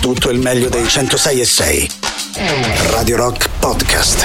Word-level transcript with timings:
tutto 0.00 0.30
il 0.30 0.38
meglio 0.38 0.70
dei 0.70 0.88
106 0.88 1.40
e 1.40 1.44
6. 1.44 1.90
Radio 2.88 3.16
Rock 3.16 3.50
Podcast. 3.58 4.24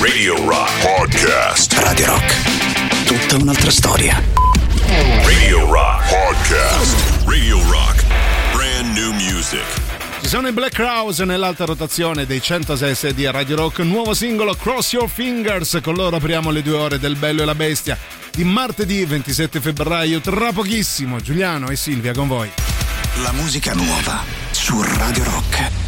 Radio 0.00 0.36
Rock 0.46 0.70
Podcast. 0.82 1.72
Radio 1.78 2.06
Rock. 2.06 3.04
Tutta 3.06 3.42
un'altra 3.42 3.70
storia. 3.70 4.22
Radio 5.24 5.72
Rock 5.72 6.08
Podcast. 6.08 7.24
Radio 7.24 7.58
Rock. 7.70 8.04
Brand 8.52 8.94
new 8.94 9.12
music. 9.12 9.64
Ci 10.20 10.28
sono 10.28 10.48
i 10.48 10.52
Black 10.52 10.78
House 10.78 11.24
nell'alta 11.24 11.64
rotazione 11.64 12.26
dei 12.26 12.42
106 12.42 13.14
di 13.14 13.30
Radio 13.30 13.56
Rock, 13.56 13.78
nuovo 13.78 14.12
singolo 14.12 14.54
Cross 14.54 14.92
Your 14.92 15.08
Fingers, 15.08 15.78
con 15.82 15.94
loro 15.94 16.16
apriamo 16.16 16.50
le 16.50 16.62
due 16.62 16.76
ore 16.76 16.98
del 16.98 17.16
Bello 17.16 17.42
e 17.42 17.44
la 17.46 17.54
Bestia 17.54 17.96
di 18.34 18.44
martedì 18.44 19.02
27 19.04 19.60
febbraio, 19.60 20.20
tra 20.20 20.52
pochissimo 20.52 21.20
Giuliano 21.20 21.68
e 21.68 21.76
Silvia 21.76 22.12
con 22.12 22.28
voi. 22.28 22.50
La 23.22 23.32
musica 23.32 23.72
nuova 23.72 24.43
su 24.64 24.82
Radio 24.82 25.22
Rock. 25.24 25.83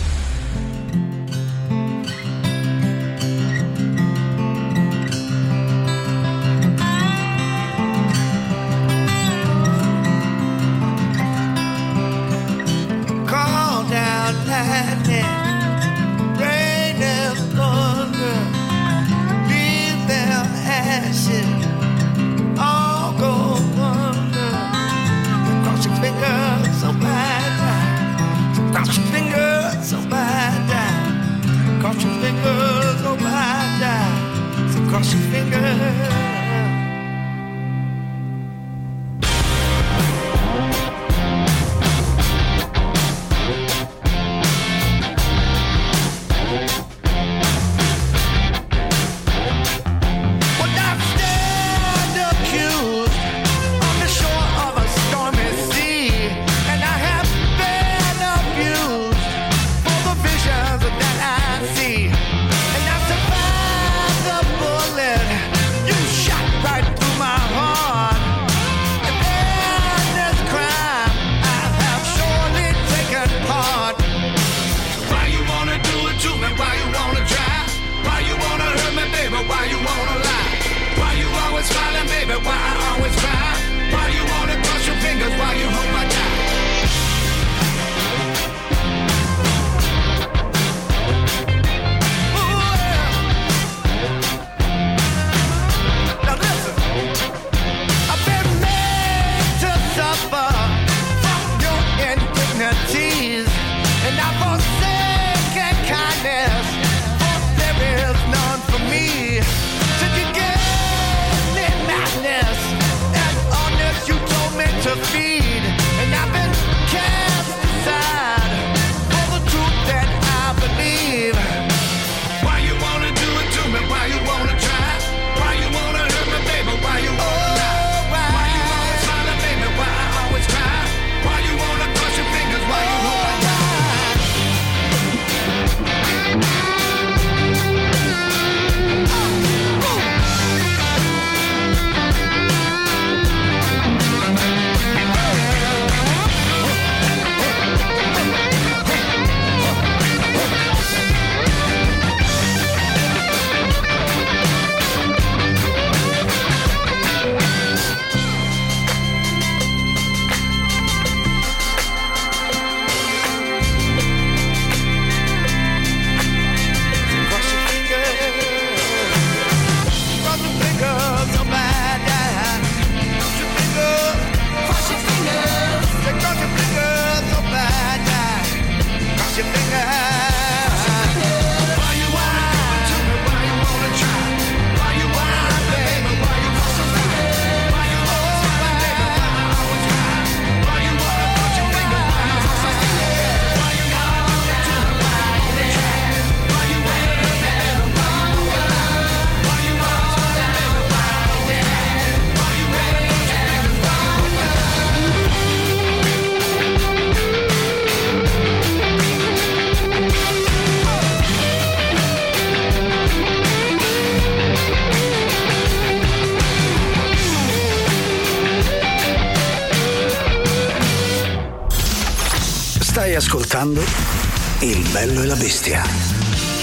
bello 224.96 225.22
e 225.24 225.26
la 225.26 225.36
bestia. 225.36 225.82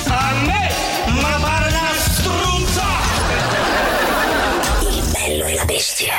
A 0.07 0.33
me, 0.43 0.71
ma 1.21 1.37
pare 1.39 1.67
una 1.69 1.91
struzza! 1.99 2.83
Il 4.89 5.11
bello 5.11 5.45
e 5.45 5.53
la 5.53 5.65
bestia. 5.65 6.13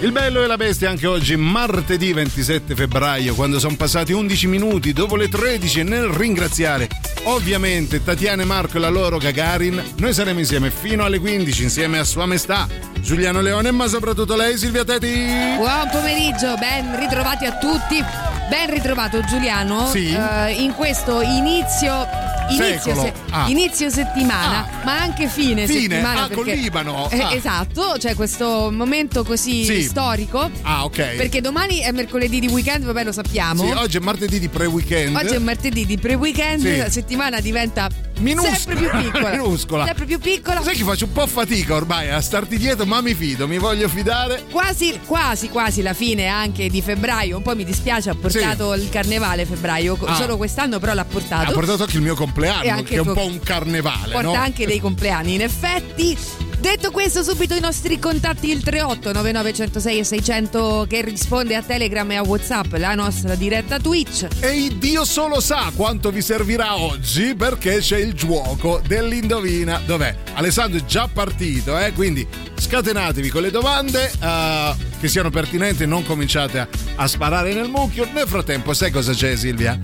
Il 0.00 0.12
bello 0.12 0.42
e 0.42 0.46
la 0.46 0.58
bestia 0.58 0.90
anche 0.90 1.06
oggi, 1.06 1.34
martedì 1.36 2.12
27 2.12 2.74
febbraio, 2.74 3.34
quando 3.34 3.58
sono 3.58 3.74
passati 3.74 4.12
11 4.12 4.46
minuti 4.48 4.92
dopo 4.92 5.16
le 5.16 5.30
13 5.30 5.82
nel 5.82 6.08
ringraziare 6.08 6.88
ovviamente 7.22 8.04
Tatiana 8.04 8.42
e 8.42 8.44
Marco 8.44 8.76
e 8.76 8.80
la 8.80 8.90
loro 8.90 9.16
Gagarin, 9.16 9.82
noi 9.96 10.12
saremo 10.12 10.38
insieme 10.38 10.70
fino 10.70 11.04
alle 11.04 11.18
15 11.18 11.62
insieme 11.62 11.98
a 11.98 12.04
Sua 12.04 12.26
Maestà 12.26 12.68
Giuliano 13.00 13.40
Leone 13.40 13.70
ma 13.70 13.88
soprattutto 13.88 14.36
lei 14.36 14.58
Silvia 14.58 14.84
Teti. 14.84 15.24
Buon 15.56 15.88
pomeriggio, 15.90 16.54
ben 16.56 16.98
ritrovati 16.98 17.46
a 17.46 17.56
tutti. 17.56 18.25
Ben 18.48 18.70
ritrovato 18.70 19.20
Giuliano 19.22 19.88
sì. 19.88 20.12
eh, 20.12 20.52
in 20.52 20.72
questo 20.74 21.20
inizio, 21.20 22.06
inizio 22.48 22.94
secolo. 22.94 23.02
Se- 23.02 23.25
Ah. 23.44 23.48
inizio 23.48 23.90
settimana, 23.90 24.58
Ah. 24.66 24.84
ma 24.84 24.98
anche 25.00 25.28
fine, 25.28 25.66
Fine? 25.66 25.80
settimana. 25.80 26.22
Ah, 26.24 26.28
perché- 26.28 26.54
Libano. 26.54 27.08
Eh, 27.10 27.20
Ah. 27.20 27.32
Esatto, 27.34 27.96
c'è 27.98 28.14
questo 28.14 28.70
momento 28.72 29.24
così 29.24 29.64
Sì. 29.64 29.82
storico. 29.82 30.50
Ah, 30.62 30.84
ok. 30.84 31.14
Perché 31.16 31.40
domani 31.40 31.78
è 31.80 31.90
mercoledì 31.92 32.40
di 32.40 32.46
weekend, 32.48 32.84
vabbè 32.84 33.04
lo 33.04 33.12
sappiamo. 33.12 33.64
Sì, 33.64 33.70
oggi 33.72 33.96
è 33.98 34.00
martedì 34.00 34.38
di 34.38 34.48
pre-weekend. 34.48 35.16
Oggi 35.16 35.34
è 35.34 35.38
martedì 35.38 35.84
di 35.84 35.98
pre-weekend, 35.98 36.60
Sì. 36.62 36.76
la 36.78 36.90
settimana 36.90 37.40
diventa 37.40 37.88
Minuscola. 38.20 38.56
sempre 38.56 38.74
più 38.88 39.00
piccola. 39.02 39.30
Minuscola. 39.36 39.84
Sempre 39.84 40.04
più 40.06 40.18
piccola. 40.18 40.62
Sai 40.62 40.74
che 40.76 40.82
faccio 40.84 41.04
un 41.04 41.12
po' 41.12 41.26
fatica 41.26 41.74
ormai 41.74 42.10
a 42.10 42.20
starti 42.20 42.56
dietro, 42.56 42.86
ma 42.86 43.00
mi 43.02 43.14
fido, 43.14 43.46
mi 43.46 43.58
voglio 43.58 43.88
fidare. 43.88 44.44
Quasi, 44.50 44.98
quasi, 45.04 45.48
quasi 45.50 45.82
la 45.82 45.92
fine 45.92 46.26
anche 46.26 46.68
di 46.70 46.80
febbraio. 46.80 47.36
Un 47.36 47.42
po' 47.42 47.54
mi 47.54 47.64
dispiace, 47.64 48.10
ha 48.10 48.14
portato 48.14 48.72
il 48.74 48.88
carnevale 48.88 49.44
febbraio. 49.44 49.98
Ah. 50.04 50.14
Solo 50.14 50.36
quest'anno, 50.38 50.78
però 50.78 50.94
l'ha 50.94 51.04
portato. 51.04 51.50
Ha 51.50 51.52
portato 51.52 51.82
anche 51.82 51.96
il 51.96 52.02
mio 52.02 52.14
compleanno, 52.14 52.82
che 52.82 52.94
è 52.94 52.98
un 52.98 53.04
tuo- 53.04 53.14
po' 53.26 53.32
un 53.32 53.40
carnevale, 53.40 54.12
Porta 54.12 54.28
no? 54.28 54.34
anche 54.34 54.66
dei 54.66 54.80
compleanni, 54.80 55.34
in 55.34 55.42
effetti. 55.42 56.16
Detto 56.58 56.90
questo, 56.90 57.22
subito 57.22 57.54
i 57.54 57.60
nostri 57.60 57.98
contatti 57.98 58.50
il 58.50 58.62
38 58.62 59.12
99 59.12 59.52
e 59.84 60.04
600 60.04 60.86
che 60.88 61.02
risponde 61.02 61.54
a 61.54 61.62
Telegram 61.62 62.10
e 62.10 62.16
a 62.16 62.22
WhatsApp, 62.22 62.72
la 62.76 62.94
nostra 62.94 63.34
diretta 63.34 63.78
Twitch. 63.78 64.26
E 64.40 64.72
Dio 64.76 65.04
solo 65.04 65.40
sa 65.40 65.70
quanto 65.76 66.10
vi 66.10 66.22
servirà 66.22 66.76
oggi 66.78 67.34
perché 67.34 67.78
c'è 67.78 67.98
il 67.98 68.14
gioco 68.14 68.80
dell'indovina. 68.86 69.80
Dov'è? 69.84 70.16
Alessandro 70.34 70.78
è 70.78 70.84
già 70.84 71.08
partito, 71.12 71.78
eh? 71.78 71.92
quindi 71.92 72.26
scatenatevi 72.56 73.28
con 73.28 73.42
le 73.42 73.50
domande 73.50 74.10
eh, 74.18 74.74
che 74.98 75.08
siano 75.08 75.30
pertinenti, 75.30 75.86
non 75.86 76.04
cominciate 76.04 76.58
a, 76.58 76.68
a 76.96 77.06
sparare 77.06 77.52
nel 77.52 77.68
mucchio. 77.68 78.08
Nel 78.12 78.26
frattempo, 78.26 78.72
sai 78.72 78.90
cosa 78.90 79.12
c'è 79.12 79.36
Silvia? 79.36 79.78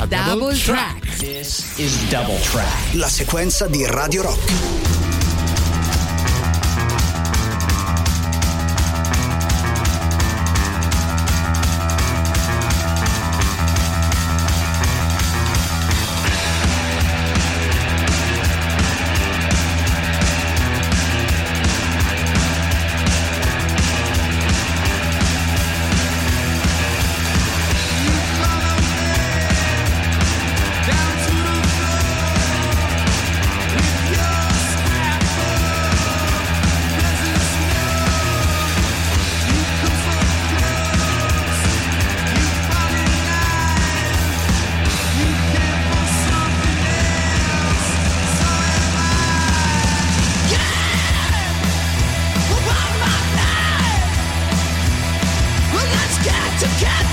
A 0.00 0.06
Double 0.06 0.54
track. 0.54 1.02
This 1.18 1.78
is 1.78 2.08
Double 2.08 2.40
Track. 2.40 2.94
La 2.94 3.06
sequenza 3.06 3.66
di 3.66 3.84
Radio 3.84 4.22
Rock. 4.22 5.09
State 56.80 57.09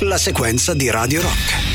la 0.00 0.18
sequenza 0.18 0.74
di 0.74 0.90
Radio 0.90 1.22
Rock. 1.22 1.73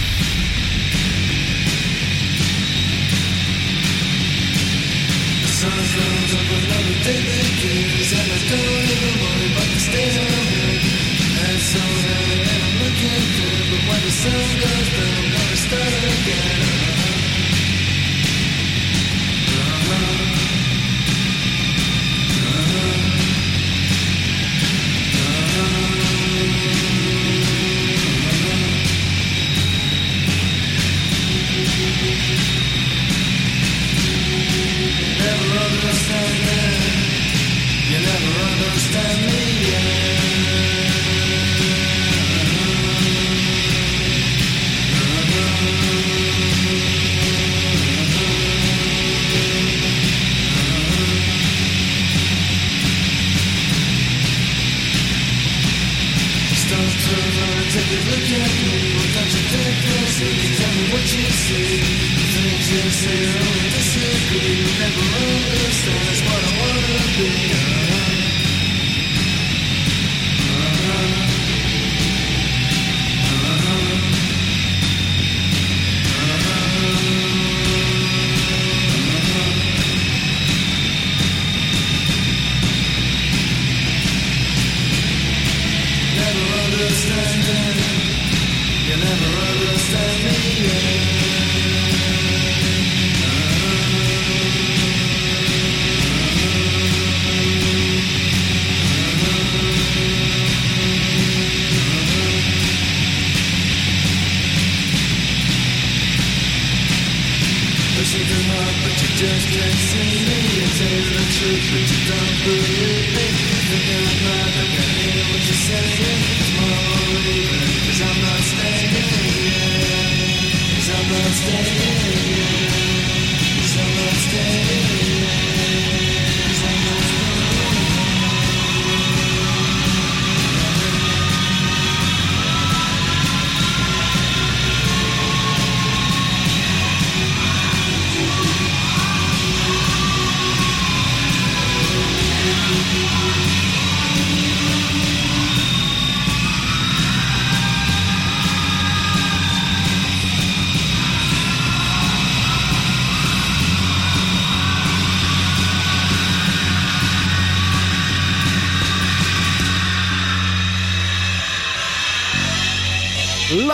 La 87.49 87.79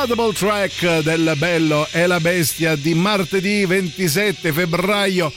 double 0.05 0.33
track 0.33 0.99
del 0.99 1.33
Bello 1.37 1.87
e 1.91 2.05
la 2.05 2.19
Bestia 2.19 2.75
di 2.75 2.93
martedì 2.93 3.65
27 3.65 4.51
febbraio 4.51 5.31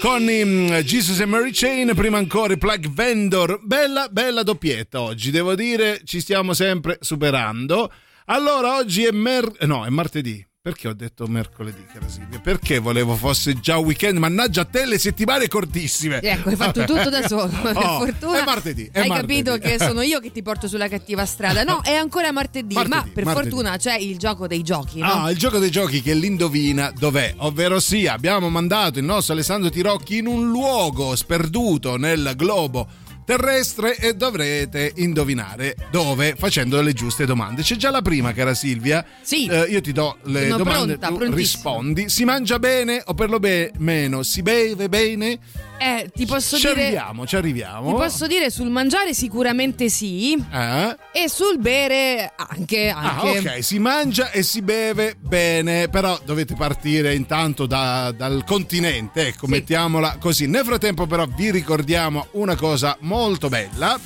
con 0.00 0.22
mm, 0.22 0.72
Jesus 0.80 1.20
e 1.20 1.26
Mary 1.26 1.50
Chain, 1.52 1.94
prima 1.94 2.18
ancora 2.18 2.52
i 2.52 2.58
Plug 2.58 2.90
Vendor. 2.90 3.60
Bella, 3.62 4.08
bella 4.10 4.42
doppietta 4.42 5.00
oggi, 5.00 5.30
devo 5.30 5.54
dire, 5.54 6.00
ci 6.04 6.20
stiamo 6.20 6.52
sempre 6.52 6.98
superando. 7.00 7.90
Allora, 8.26 8.76
oggi 8.76 9.04
è 9.04 9.10
mer... 9.10 9.50
no, 9.60 9.86
è 9.86 9.88
martedì. 9.88 10.46
Perché 10.70 10.86
ho 10.88 10.92
detto 10.92 11.26
mercoledì, 11.26 11.84
cara 11.92 12.08
Silvia? 12.08 12.38
Perché 12.38 12.78
volevo 12.78 13.16
fosse 13.16 13.58
già 13.58 13.78
weekend? 13.78 14.18
Mannaggia 14.18 14.60
a 14.60 14.64
te 14.64 14.86
le 14.86 14.98
settimane 14.98 15.48
cortissime. 15.48 16.20
Ecco, 16.20 16.48
hai 16.50 16.54
fatto 16.56 16.84
tutto 16.84 17.10
da 17.10 17.26
solo. 17.26 17.48
Per 17.60 17.76
Oh, 17.76 17.98
fortuna 17.98 18.40
è 18.40 18.44
martedì, 18.44 18.88
è 18.92 19.00
hai 19.00 19.08
martedì. 19.08 19.42
capito 19.42 19.58
che 19.58 19.78
sono 19.84 20.02
io 20.02 20.20
che 20.20 20.30
ti 20.30 20.42
porto 20.42 20.68
sulla 20.68 20.88
cattiva 20.88 21.24
strada. 21.26 21.64
No, 21.64 21.80
è 21.82 21.92
ancora 21.94 22.30
martedì, 22.30 22.74
Martedì, 22.74 22.94
ma 22.94 23.02
per 23.12 23.24
martedì. 23.24 23.48
fortuna 23.50 23.76
c'è 23.78 23.96
il 23.96 24.16
gioco 24.16 24.46
dei 24.46 24.62
giochi, 24.62 25.00
no? 25.00 25.24
Ah, 25.24 25.30
il 25.32 25.36
gioco 25.38 25.58
dei 25.58 25.70
giochi 25.70 26.02
che 26.02 26.14
l'indovina 26.14 26.92
dov'è, 26.96 27.34
ovvero 27.38 27.80
sia 27.80 28.12
abbiamo 28.12 28.48
mandato 28.48 29.00
il 29.00 29.04
nostro 29.04 29.32
Alessandro 29.34 29.70
Tirocchi 29.70 30.18
in 30.18 30.26
un 30.28 30.50
luogo 30.50 31.16
sperduto 31.16 31.96
nel 31.96 32.34
globo 32.36 32.86
terrestre 33.30 33.96
e 33.96 34.14
dovrete 34.14 34.92
indovinare 34.96 35.76
dove 35.92 36.34
facendo 36.36 36.82
le 36.82 36.92
giuste 36.92 37.26
domande. 37.26 37.62
C'è 37.62 37.76
già 37.76 37.90
la 37.90 38.02
prima, 38.02 38.32
cara 38.32 38.54
Silvia. 38.54 39.06
Sì. 39.22 39.46
Eh, 39.46 39.66
io 39.68 39.80
ti 39.80 39.92
do 39.92 40.16
le 40.24 40.48
Sono 40.48 40.56
domande, 40.64 40.98
pronta, 40.98 41.32
rispondi. 41.32 42.08
Si 42.08 42.24
mangia 42.24 42.58
bene 42.58 43.00
o 43.04 43.14
per 43.14 43.30
lo 43.30 43.38
be- 43.38 43.70
meno? 43.78 44.24
Si 44.24 44.42
beve 44.42 44.88
bene? 44.88 45.38
Eh, 45.82 46.10
ti 46.14 46.26
posso 46.26 46.58
ci 46.58 46.66
dire 46.68 46.82
arriviamo, 46.82 47.26
ci 47.26 47.36
arriviamo. 47.36 47.88
Ti 47.88 47.94
posso 47.94 48.26
dire 48.26 48.50
sul 48.50 48.68
mangiare 48.68 49.14
sicuramente 49.14 49.88
sì 49.88 50.34
Eh? 50.52 50.96
e 51.10 51.28
sul 51.30 51.58
bere 51.58 52.34
anche, 52.36 52.90
Ah, 52.90 53.20
anche. 53.22 53.38
ok, 53.38 53.64
si 53.64 53.78
mangia 53.78 54.30
e 54.30 54.42
si 54.42 54.60
beve 54.60 55.16
bene, 55.18 55.88
però 55.88 56.20
dovete 56.22 56.54
partire 56.54 57.14
intanto 57.14 57.64
da- 57.64 58.12
dal 58.14 58.44
continente, 58.44 59.28
ecco, 59.28 59.46
Sì. 59.46 59.52
mettiamola 59.52 60.18
così. 60.20 60.46
Nel 60.46 60.64
frattempo 60.66 61.06
però 61.06 61.24
vi 61.24 61.50
ricordiamo 61.50 62.26
una 62.32 62.56
cosa 62.56 62.94
molto 63.00 63.48
bella. 63.48 63.98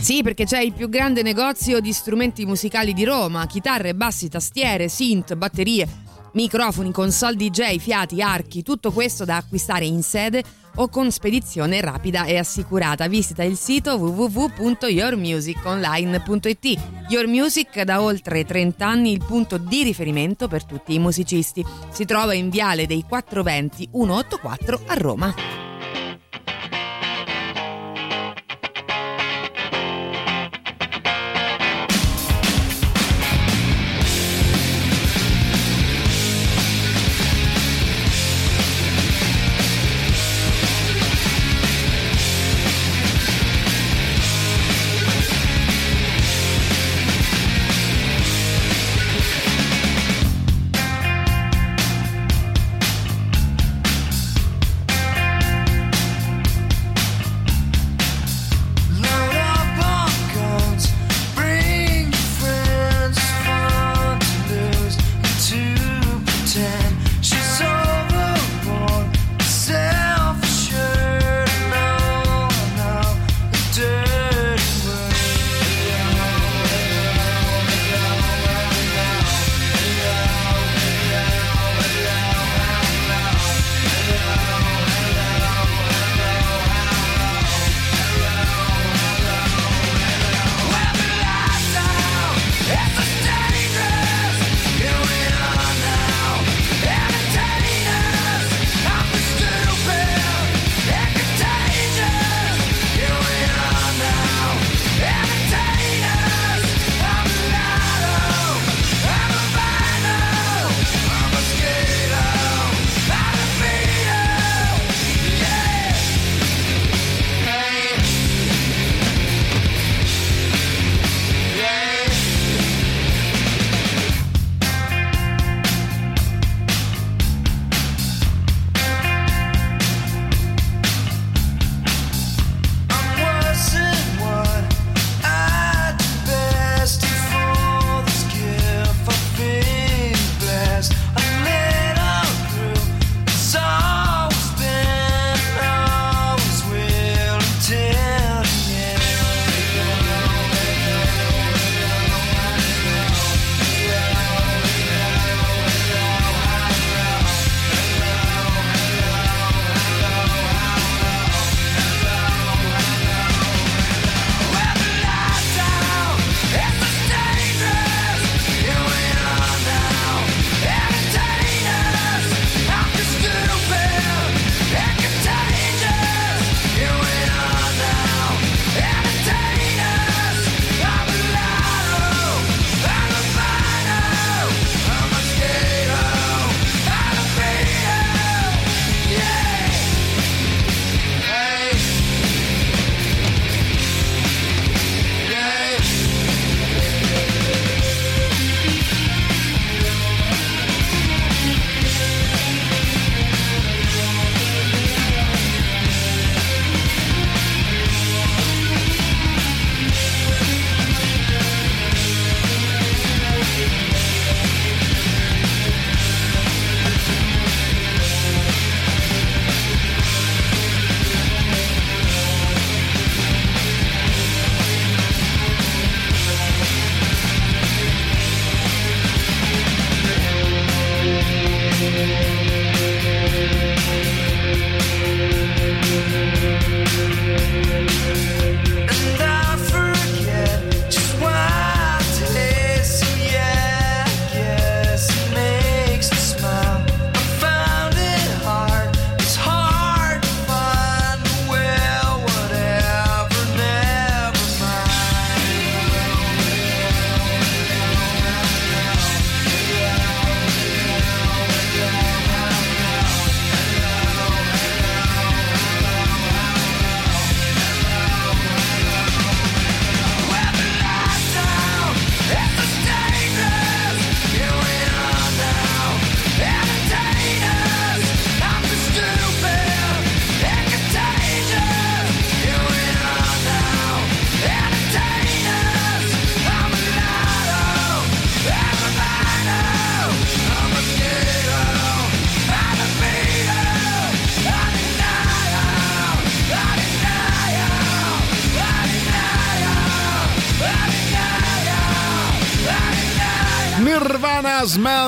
Sì, 0.00 0.22
perché 0.22 0.44
c'è 0.46 0.60
il 0.60 0.72
più 0.72 0.88
grande 0.88 1.22
negozio 1.22 1.80
di 1.80 1.92
strumenti 1.92 2.44
musicali 2.44 2.92
di 2.92 3.04
Roma, 3.04 3.46
chitarre, 3.46 3.94
bassi, 3.94 4.28
tastiere, 4.28 4.88
synth, 4.88 5.34
batterie, 5.34 5.86
microfoni, 6.36 6.92
console 6.92 7.34
DJ, 7.34 7.78
fiati, 7.78 8.22
archi, 8.22 8.62
tutto 8.62 8.92
questo 8.92 9.24
da 9.24 9.38
acquistare 9.38 9.86
in 9.86 10.02
sede 10.02 10.44
o 10.76 10.88
con 10.88 11.10
spedizione 11.10 11.80
rapida 11.80 12.26
e 12.26 12.36
assicurata. 12.36 13.08
Visita 13.08 13.42
il 13.42 13.56
sito 13.56 13.96
www.yourmusiconline.it. 13.96 16.78
Your 17.08 17.26
Music 17.26 17.80
da 17.82 18.02
oltre 18.02 18.44
30 18.44 18.86
anni 18.86 19.12
il 19.12 19.24
punto 19.24 19.56
di 19.56 19.82
riferimento 19.82 20.46
per 20.48 20.64
tutti 20.64 20.92
i 20.94 20.98
musicisti. 20.98 21.64
Si 21.90 22.04
trova 22.04 22.34
in 22.34 22.50
Viale 22.50 22.84
dei 22.86 23.06
420 23.08 23.88
184 23.90 24.80
a 24.86 24.94
Roma. 24.94 25.65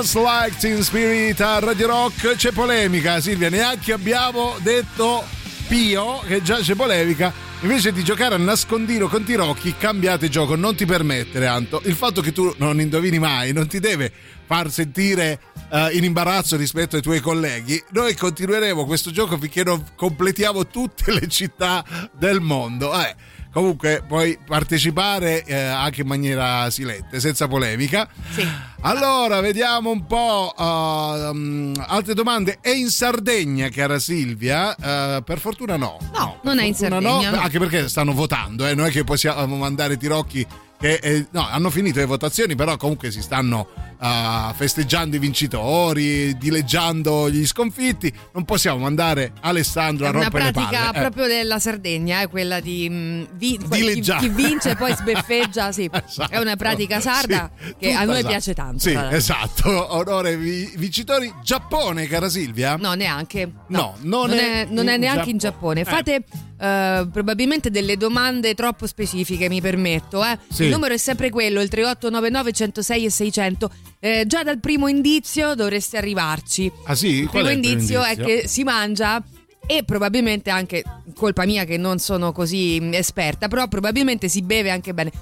Smells 0.03 0.15
Like 0.15 0.57
Teen 0.59 0.83
Spirit 0.83 1.41
a 1.41 1.59
Radio 1.59 1.89
Rock. 1.89 2.37
C'è 2.37 2.53
polemica, 2.53 3.21
Silvia. 3.21 3.49
Neanche 3.49 3.93
abbiamo 3.93 4.57
detto 4.61 5.25
Pio 5.67 6.21
che 6.21 6.41
già 6.41 6.59
c'è 6.59 6.75
polemica. 6.75 7.33
Invece 7.63 7.91
di 7.91 8.05
giocare 8.05 8.37
a 8.37 8.39
nascondino 8.39 9.09
con 9.09 9.25
Tirocchi, 9.25 9.75
cambiate 9.77 10.29
gioco. 10.29 10.55
Non 10.55 10.77
ti 10.77 10.85
permettere, 10.85 11.49
Anto. 11.49 11.81
Il 11.85 11.95
fatto 11.95 12.21
che 12.21 12.31
tu 12.31 12.55
non 12.59 12.81
indovini 12.81 13.19
mai 13.19 13.53
non 13.53 13.67
ti 13.67 13.81
deve 13.81 14.13
far 14.47 14.71
sentire 14.71 15.41
eh, 15.69 15.89
in 15.93 16.05
imbarazzo 16.05 16.57
rispetto 16.57 16.95
ai 16.95 17.03
tuoi 17.03 17.19
colleghi. 17.19 17.83
Noi 17.91 18.15
continueremo 18.15 18.85
questo 18.85 19.11
gioco 19.11 19.37
finché 19.37 19.65
non 19.65 19.85
completiamo 19.97 20.69
tutte 20.69 21.11
le 21.11 21.27
città 21.27 21.85
del 22.17 22.41
mondo. 22.41 22.93
Eh, 22.95 23.17
comunque 23.59 24.05
puoi 24.07 24.39
partecipare 24.45 25.45
eh, 25.45 25.55
anche 25.55 26.03
in 26.03 26.07
maniera 26.07 26.71
silente, 26.71 27.19
senza 27.19 27.49
polemica. 27.49 28.09
Sì. 28.31 28.47
Allora, 28.83 29.41
vediamo 29.41 29.91
un 29.91 30.07
po' 30.07 30.55
uh, 30.57 30.63
um, 30.63 31.73
altre 31.87 32.15
domande. 32.15 32.59
È 32.61 32.71
in 32.71 32.89
Sardegna, 32.89 33.69
cara 33.69 33.99
Silvia? 33.99 34.75
Uh, 34.79 35.23
per 35.25 35.41
fortuna 35.41 35.77
no. 35.77 35.99
No, 36.15 36.39
per 36.41 36.45
non 36.45 36.59
è 36.61 36.65
in 36.65 36.75
Sardegna, 36.75 37.31
no. 37.31 37.41
Anche 37.41 37.59
perché 37.59 37.89
stanno 37.89 38.13
votando, 38.13 38.67
eh. 38.67 38.75
non 38.75 38.87
è 38.87 38.91
che 38.91 39.03
possiamo 39.03 39.57
mandare 39.57 39.97
tirocchi 39.97 40.47
che 40.79 40.95
eh, 41.03 41.27
no, 41.33 41.47
hanno 41.49 41.71
finito 41.71 41.99
le 41.99 42.05
votazioni, 42.07 42.55
però 42.55 42.77
comunque 42.77 43.11
si 43.11 43.21
stanno 43.21 43.69
uh, 43.99 44.53
festeggiando 44.55 45.17
i 45.17 45.19
vincitori, 45.19 46.37
dileggiando 46.39 47.29
gli 47.31 47.45
sconfitti. 47.47 48.13
Non 48.33 48.45
possiamo 48.45 48.79
mandare 48.79 49.33
Alessandro 49.41 50.05
È 50.05 50.09
a 50.09 50.11
una 50.13 50.21
rompere 50.23 50.45
le 50.45 50.53
pratica 50.53 50.85
palle. 50.87 50.97
eh. 50.99 51.01
proprio 51.01 51.27
della 51.27 51.59
Sardegna, 51.59 52.21
è 52.21 52.29
quella 52.29 52.61
di 52.61 52.89
mm, 52.89 53.25
vi- 53.35 53.59
chi, 53.71 54.01
chi 54.01 54.29
vince 54.29 54.71
e 54.71 54.77
poi 54.77 54.95
sbeffeggia, 54.95 55.73
sì. 55.73 55.91
Esatto. 56.09 56.33
È 56.33 56.39
una 56.39 56.57
pratica 56.57 57.01
sarda 57.01 57.51
Sì, 57.59 57.75
che 57.79 57.93
a 57.93 58.05
noi 58.05 58.15
sarda. 58.15 58.29
piace 58.29 58.55
tanto. 58.55 58.79
Sì, 58.79 58.93
l'altro. 58.93 59.17
esatto. 59.17 59.95
Onore 59.97 60.37
vi- 60.37 60.73
vincitori. 60.77 61.33
Giappone, 61.43 62.07
cara 62.07 62.29
Silvia? 62.29 62.77
No, 62.77 62.93
neanche. 62.95 63.51
No, 63.69 63.97
non 64.03 64.31
è 64.33 64.67
non 64.71 64.89
è 64.89 64.95
in 64.95 65.01
neanche 65.01 65.31
in 65.31 65.39
Giappone. 65.39 65.47
Giappone. 65.49 65.81
Eh. 65.81 65.85
Fate 65.85 66.25
eh, 66.61 67.09
probabilmente 67.13 67.71
delle 67.71 67.97
domande 67.97 68.55
troppo 68.55 68.87
specifiche, 68.87 69.49
mi 69.49 69.61
permetto. 69.61 70.25
eh. 70.25 70.39
Sì. 70.51 70.68
Il 70.69 70.75
numero 70.75 70.95
è 70.95 70.99
sempre 70.99 71.31
quello, 71.31 71.61
il 71.61 71.69
3899 71.69 72.53
106 72.53 73.05
e 73.05 73.11
600. 73.11 73.71
Eh, 74.01 74.25
già 74.27 74.43
dal 74.43 74.61
primo 74.61 74.89
indizio 74.89 75.55
dovreste 75.55 75.97
arrivarci. 75.97 76.71
Ah 76.85 76.95
sì? 76.95 77.21
Il 77.21 77.29
Qual 77.29 77.45
il 77.51 77.59
primo 77.59 77.73
indizio 77.73 78.03
è 78.03 78.17
che 78.17 78.47
si 78.47 78.63
mangia 78.63 79.23
e 79.67 79.85
probabilmente 79.85 80.49
anche 80.51 80.83
colpa 81.15 81.45
mia 81.45 81.65
che 81.65 81.77
non 81.77 81.99
sono 81.99 82.33
così 82.33 82.79
mm, 82.81 82.95
esperta, 82.95 83.49
però 83.49 83.69
probabilmente 83.69 84.29
si 84.29 84.43
beve 84.43 84.71
anche 84.71 84.95
bene. 84.95 85.13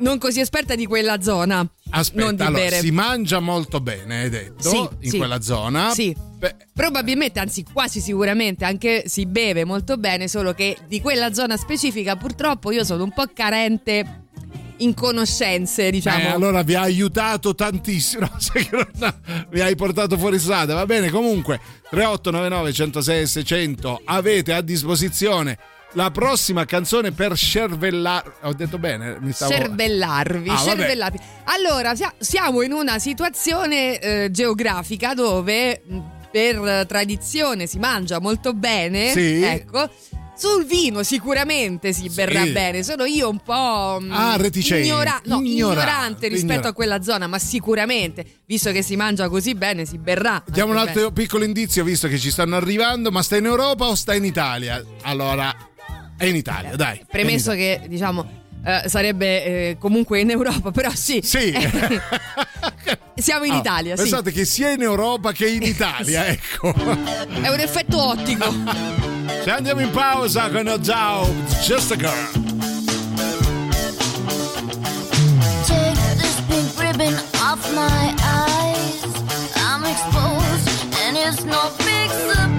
Non 0.00 0.18
così 0.18 0.38
esperta 0.38 0.76
di 0.76 0.86
quella 0.86 1.20
zona. 1.20 1.68
Aspetta, 1.90 2.24
non 2.24 2.36
di 2.36 2.42
allora, 2.42 2.62
bere. 2.62 2.78
si 2.78 2.92
mangia 2.92 3.40
molto 3.40 3.80
bene, 3.80 4.20
hai 4.22 4.28
detto, 4.30 4.68
Sì, 4.68 4.88
in 5.00 5.10
sì. 5.10 5.16
quella 5.16 5.40
zona. 5.40 5.90
Sì. 5.90 6.14
Beh, 6.38 6.54
Probabilmente, 6.72 7.40
anzi 7.40 7.64
quasi 7.64 7.98
sicuramente 8.00 8.64
anche 8.64 9.02
si 9.08 9.26
beve 9.26 9.64
molto 9.64 9.96
bene, 9.96 10.28
solo 10.28 10.54
che 10.54 10.76
di 10.86 11.00
quella 11.00 11.32
zona 11.32 11.56
specifica 11.56 12.14
purtroppo 12.14 12.70
io 12.70 12.84
sono 12.84 13.02
un 13.02 13.12
po' 13.12 13.24
carente 13.34 14.27
in 14.78 14.94
conoscenze, 14.94 15.90
diciamo. 15.90 16.18
Eh, 16.24 16.26
allora 16.28 16.62
vi 16.62 16.74
ha 16.74 16.82
aiutato 16.82 17.54
tantissimo. 17.54 18.28
Mi 19.50 19.60
hai 19.60 19.74
portato 19.76 20.16
fuori 20.18 20.38
strada. 20.38 20.74
Va 20.74 20.86
bene, 20.86 21.10
comunque 21.10 21.60
3899 21.90 22.72
106 22.72 23.26
600 23.26 24.00
avete 24.04 24.52
a 24.52 24.60
disposizione 24.60 25.58
la 25.92 26.10
prossima 26.10 26.64
canzone 26.66 27.12
per 27.12 27.34
scervellare. 27.36 28.32
Ho 28.42 28.52
detto 28.52 28.78
bene? 28.78 29.16
Mi 29.20 29.32
stavo... 29.32 29.52
Cervellarvi, 29.52 30.50
Ah, 30.50 30.56
cervellarvi. 30.58 31.18
Allora, 31.44 31.94
sia- 31.94 32.12
siamo 32.18 32.62
in 32.62 32.72
una 32.72 32.98
situazione 32.98 33.98
eh, 33.98 34.30
geografica 34.30 35.14
dove 35.14 35.80
mh, 35.86 35.98
per 36.30 36.84
tradizione 36.86 37.66
si 37.66 37.78
mangia 37.78 38.20
molto 38.20 38.52
bene. 38.52 39.10
Sì. 39.12 39.40
Ecco. 39.42 39.88
Sul 40.38 40.64
vino 40.66 41.02
sicuramente 41.02 41.92
si 41.92 42.08
berrà 42.08 42.44
Sì. 42.44 42.52
bene, 42.52 42.84
sono 42.84 43.04
io 43.04 43.28
un 43.28 43.40
po' 43.40 43.98
mh, 44.00 44.12
Ah, 44.12 44.36
reticente, 44.36 44.84
ignora- 44.86 45.20
no, 45.24 45.40
ignorante, 45.40 45.50
ignorante 45.50 46.28
rispetto 46.28 46.44
ignorante. 46.44 46.68
a 46.68 46.72
quella 46.72 47.02
zona, 47.02 47.26
ma 47.26 47.38
sicuramente, 47.40 48.24
visto 48.46 48.70
che 48.70 48.82
si 48.82 48.94
mangia 48.94 49.28
così 49.28 49.54
bene, 49.56 49.84
si 49.84 49.98
berrà. 49.98 50.40
Diamo 50.46 50.70
un 50.70 50.78
altro 50.78 51.10
piccolo 51.10 51.42
indizio, 51.42 51.82
visto 51.82 52.06
che 52.06 52.18
ci 52.18 52.30
stanno 52.30 52.54
arrivando. 52.54 53.10
Ma 53.10 53.20
sta 53.22 53.36
in 53.36 53.46
Europa 53.46 53.86
o 53.88 53.96
sta 53.96 54.14
in 54.14 54.24
Italia? 54.24 54.80
Allora, 55.02 55.52
è 56.16 56.24
in 56.26 56.36
Italia, 56.36 56.76
dai. 56.76 57.04
Premesso 57.10 57.50
Italia. 57.50 57.80
che, 57.80 57.88
diciamo, 57.88 58.30
eh, 58.64 58.88
sarebbe 58.88 59.44
eh, 59.44 59.76
comunque 59.80 60.20
in 60.20 60.30
Europa, 60.30 60.70
però 60.72 60.90
sì. 60.94 61.20
Sì. 61.20 61.52
Siamo 63.16 63.42
in 63.44 63.52
Ah, 63.54 63.58
Italia, 63.58 63.96
sì. 63.96 64.02
Pensate 64.02 64.30
che 64.30 64.44
sia 64.44 64.70
in 64.70 64.82
Europa 64.82 65.32
che 65.32 65.48
in 65.48 65.62
Italia, 65.66 66.28
ecco. 66.28 66.72
È 66.72 67.48
un 67.48 67.58
effetto 67.58 68.00
ottico. 68.00 69.07
Se 69.42 69.50
andiamo 69.50 69.80
in 69.80 69.90
pausa 69.90 70.50
con 70.50 70.66
Ozao, 70.68 71.26
Just 71.62 71.92
a 71.92 71.96
Girl. 71.96 72.12
Take 75.66 75.94
this 76.16 76.40
pink 76.48 76.78
ribbon 76.78 77.14
off 77.42 77.72
my 77.74 78.14
eyes. 78.22 79.04
I'm 79.56 79.84
exposed, 79.84 80.68
and 81.04 81.16
it's 81.16 81.44
no 81.44 81.70
big 81.78 82.10
surprise. 82.10 82.57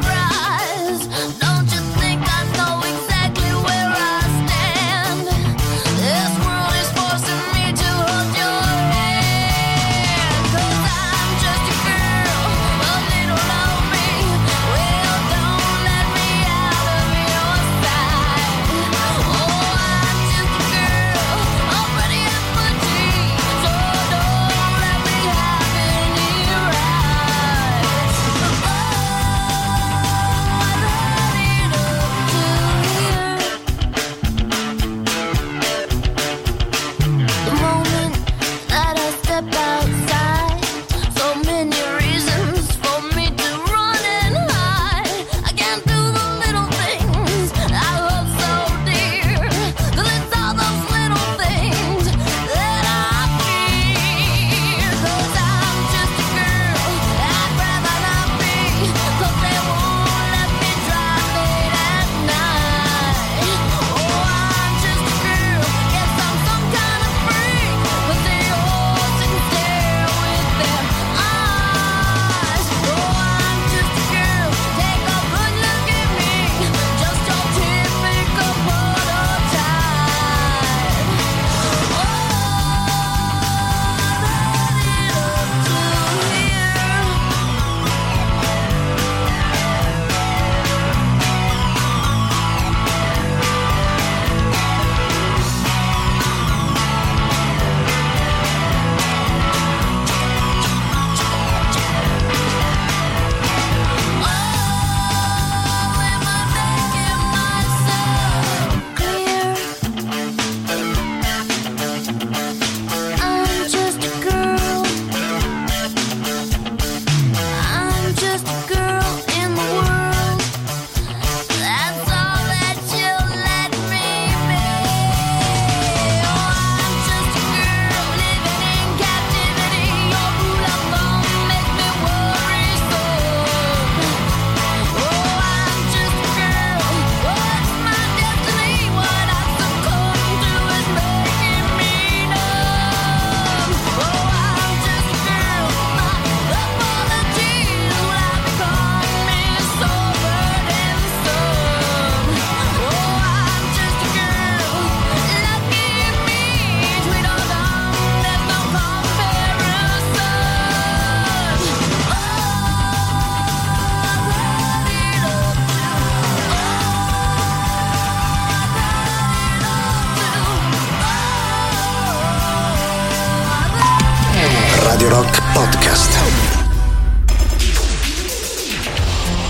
Radio 174.99 175.15
Rock 175.15 175.41
Podcast. 175.53 176.19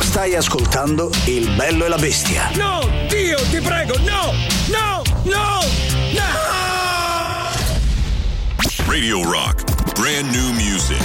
Stai 0.02 0.36
ascoltando 0.36 1.10
Il 1.26 1.50
bello 1.56 1.86
e 1.86 1.88
la 1.88 1.98
bestia. 1.98 2.52
No, 2.54 2.88
Dio, 3.08 3.36
ti 3.50 3.60
prego, 3.60 3.98
no, 3.98 4.32
no, 4.68 5.02
no, 5.24 5.60
no! 6.12 6.30
Radio 8.86 9.24
Rock. 9.24 9.64
Brand 10.00 10.32
new 10.32 10.54
music. 10.54 11.02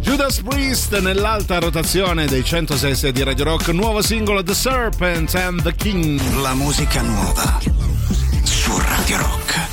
Judas 0.00 0.40
Priest 0.40 0.98
nell'alta 1.00 1.58
rotazione 1.58 2.24
dei 2.24 2.42
106 2.42 3.12
di 3.12 3.22
Radio 3.22 3.44
Rock, 3.44 3.68
nuovo 3.68 4.00
singolo 4.00 4.42
The 4.42 4.54
Serpent 4.54 5.34
and 5.34 5.60
the 5.60 5.74
King. 5.74 6.18
La 6.40 6.54
musica 6.54 7.02
nuova 7.02 7.60
su 8.44 8.78
Radio 8.78 9.18
Rock. 9.18 9.67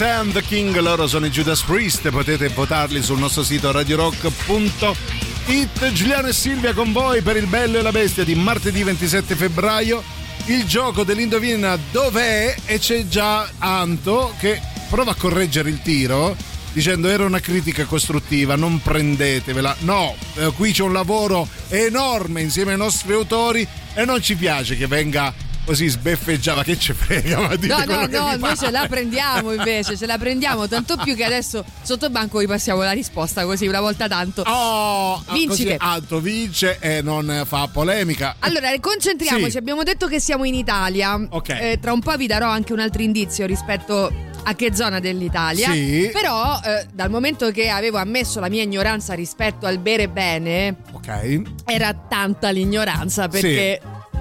and 0.00 0.32
the 0.32 0.40
King, 0.40 0.74
loro 0.78 1.06
sono 1.06 1.26
i 1.26 1.30
Judas 1.30 1.60
Priest, 1.60 2.08
potete 2.08 2.48
votarli 2.48 3.02
sul 3.02 3.18
nostro 3.18 3.42
sito 3.42 3.70
radiorock.it. 3.70 5.92
Giuliano 5.92 6.28
e 6.28 6.32
Silvia 6.32 6.72
con 6.72 6.90
voi 6.90 7.20
per 7.20 7.36
il 7.36 7.46
bello 7.46 7.76
e 7.76 7.82
la 7.82 7.90
bestia 7.90 8.24
di 8.24 8.34
martedì 8.34 8.82
27 8.82 9.36
febbraio. 9.36 10.02
Il 10.46 10.64
gioco 10.64 11.04
dell'indovina 11.04 11.78
dov'è 11.90 12.56
e 12.64 12.78
c'è 12.78 13.08
già 13.08 13.46
Anto 13.58 14.32
che 14.38 14.58
prova 14.88 15.10
a 15.10 15.14
correggere 15.14 15.68
il 15.68 15.82
tiro 15.82 16.34
dicendo 16.72 17.08
era 17.08 17.26
una 17.26 17.40
critica 17.40 17.84
costruttiva, 17.84 18.56
non 18.56 18.80
prendetevela. 18.80 19.76
No, 19.80 20.16
eh, 20.36 20.50
qui 20.56 20.72
c'è 20.72 20.82
un 20.82 20.94
lavoro 20.94 21.46
enorme 21.68 22.40
insieme 22.40 22.72
ai 22.72 22.78
nostri 22.78 23.12
autori 23.12 23.68
e 23.92 24.06
non 24.06 24.22
ci 24.22 24.34
piace 24.34 24.78
che 24.78 24.86
venga 24.86 25.34
così 25.70 25.86
sbeffeggiava 25.86 26.64
che 26.64 26.76
ci 26.76 26.92
frega 26.92 27.38
ma 27.38 27.48
No, 27.60 27.84
no, 27.84 28.06
no, 28.06 28.36
noi 28.36 28.56
ce 28.56 28.72
la 28.72 28.88
prendiamo 28.88 29.52
invece, 29.52 29.96
ce 29.96 30.04
la 30.04 30.18
prendiamo, 30.18 30.66
tanto 30.66 30.96
più 30.96 31.14
che 31.14 31.22
adesso 31.22 31.64
sotto 31.82 32.10
banco 32.10 32.38
vi 32.40 32.48
passiamo 32.48 32.82
la 32.82 32.90
risposta 32.90 33.44
così 33.44 33.68
una 33.68 33.78
volta 33.80 34.08
tanto. 34.08 34.42
Oh, 34.42 35.22
Vinci 35.30 35.46
così 35.46 35.64
che- 35.66 35.76
Alto 35.78 36.18
vince 36.18 36.78
e 36.80 37.02
non 37.02 37.44
fa 37.46 37.68
polemica. 37.68 38.34
Allora, 38.40 38.68
concentriamoci, 38.80 39.52
Sì. 39.52 39.58
abbiamo 39.58 39.84
detto 39.84 40.08
che 40.08 40.18
siamo 40.18 40.42
in 40.44 40.56
Italia. 40.56 41.14
Ok. 41.30 41.48
Eh, 41.50 41.78
tra 41.80 41.92
un 41.92 42.00
po' 42.00 42.16
vi 42.16 42.26
darò 42.26 42.48
anche 42.50 42.72
un 42.72 42.80
altro 42.80 43.02
indizio 43.02 43.46
rispetto 43.46 44.12
a 44.42 44.54
che 44.56 44.74
zona 44.74 44.98
dell'Italia. 44.98 45.70
Sì. 45.70 46.10
Però, 46.12 46.58
eh, 46.64 46.86
dal 46.92 47.10
momento 47.10 47.48
che 47.52 47.68
avevo 47.68 47.98
ammesso 47.98 48.40
la 48.40 48.48
mia 48.48 48.64
ignoranza 48.64 49.14
rispetto 49.14 49.66
al 49.66 49.78
bere 49.78 50.08
bene, 50.08 50.78
Ok. 50.90 51.42
era 51.66 51.94
tanta 51.94 52.50
l'ignoranza 52.50 53.28
perché 53.28 53.80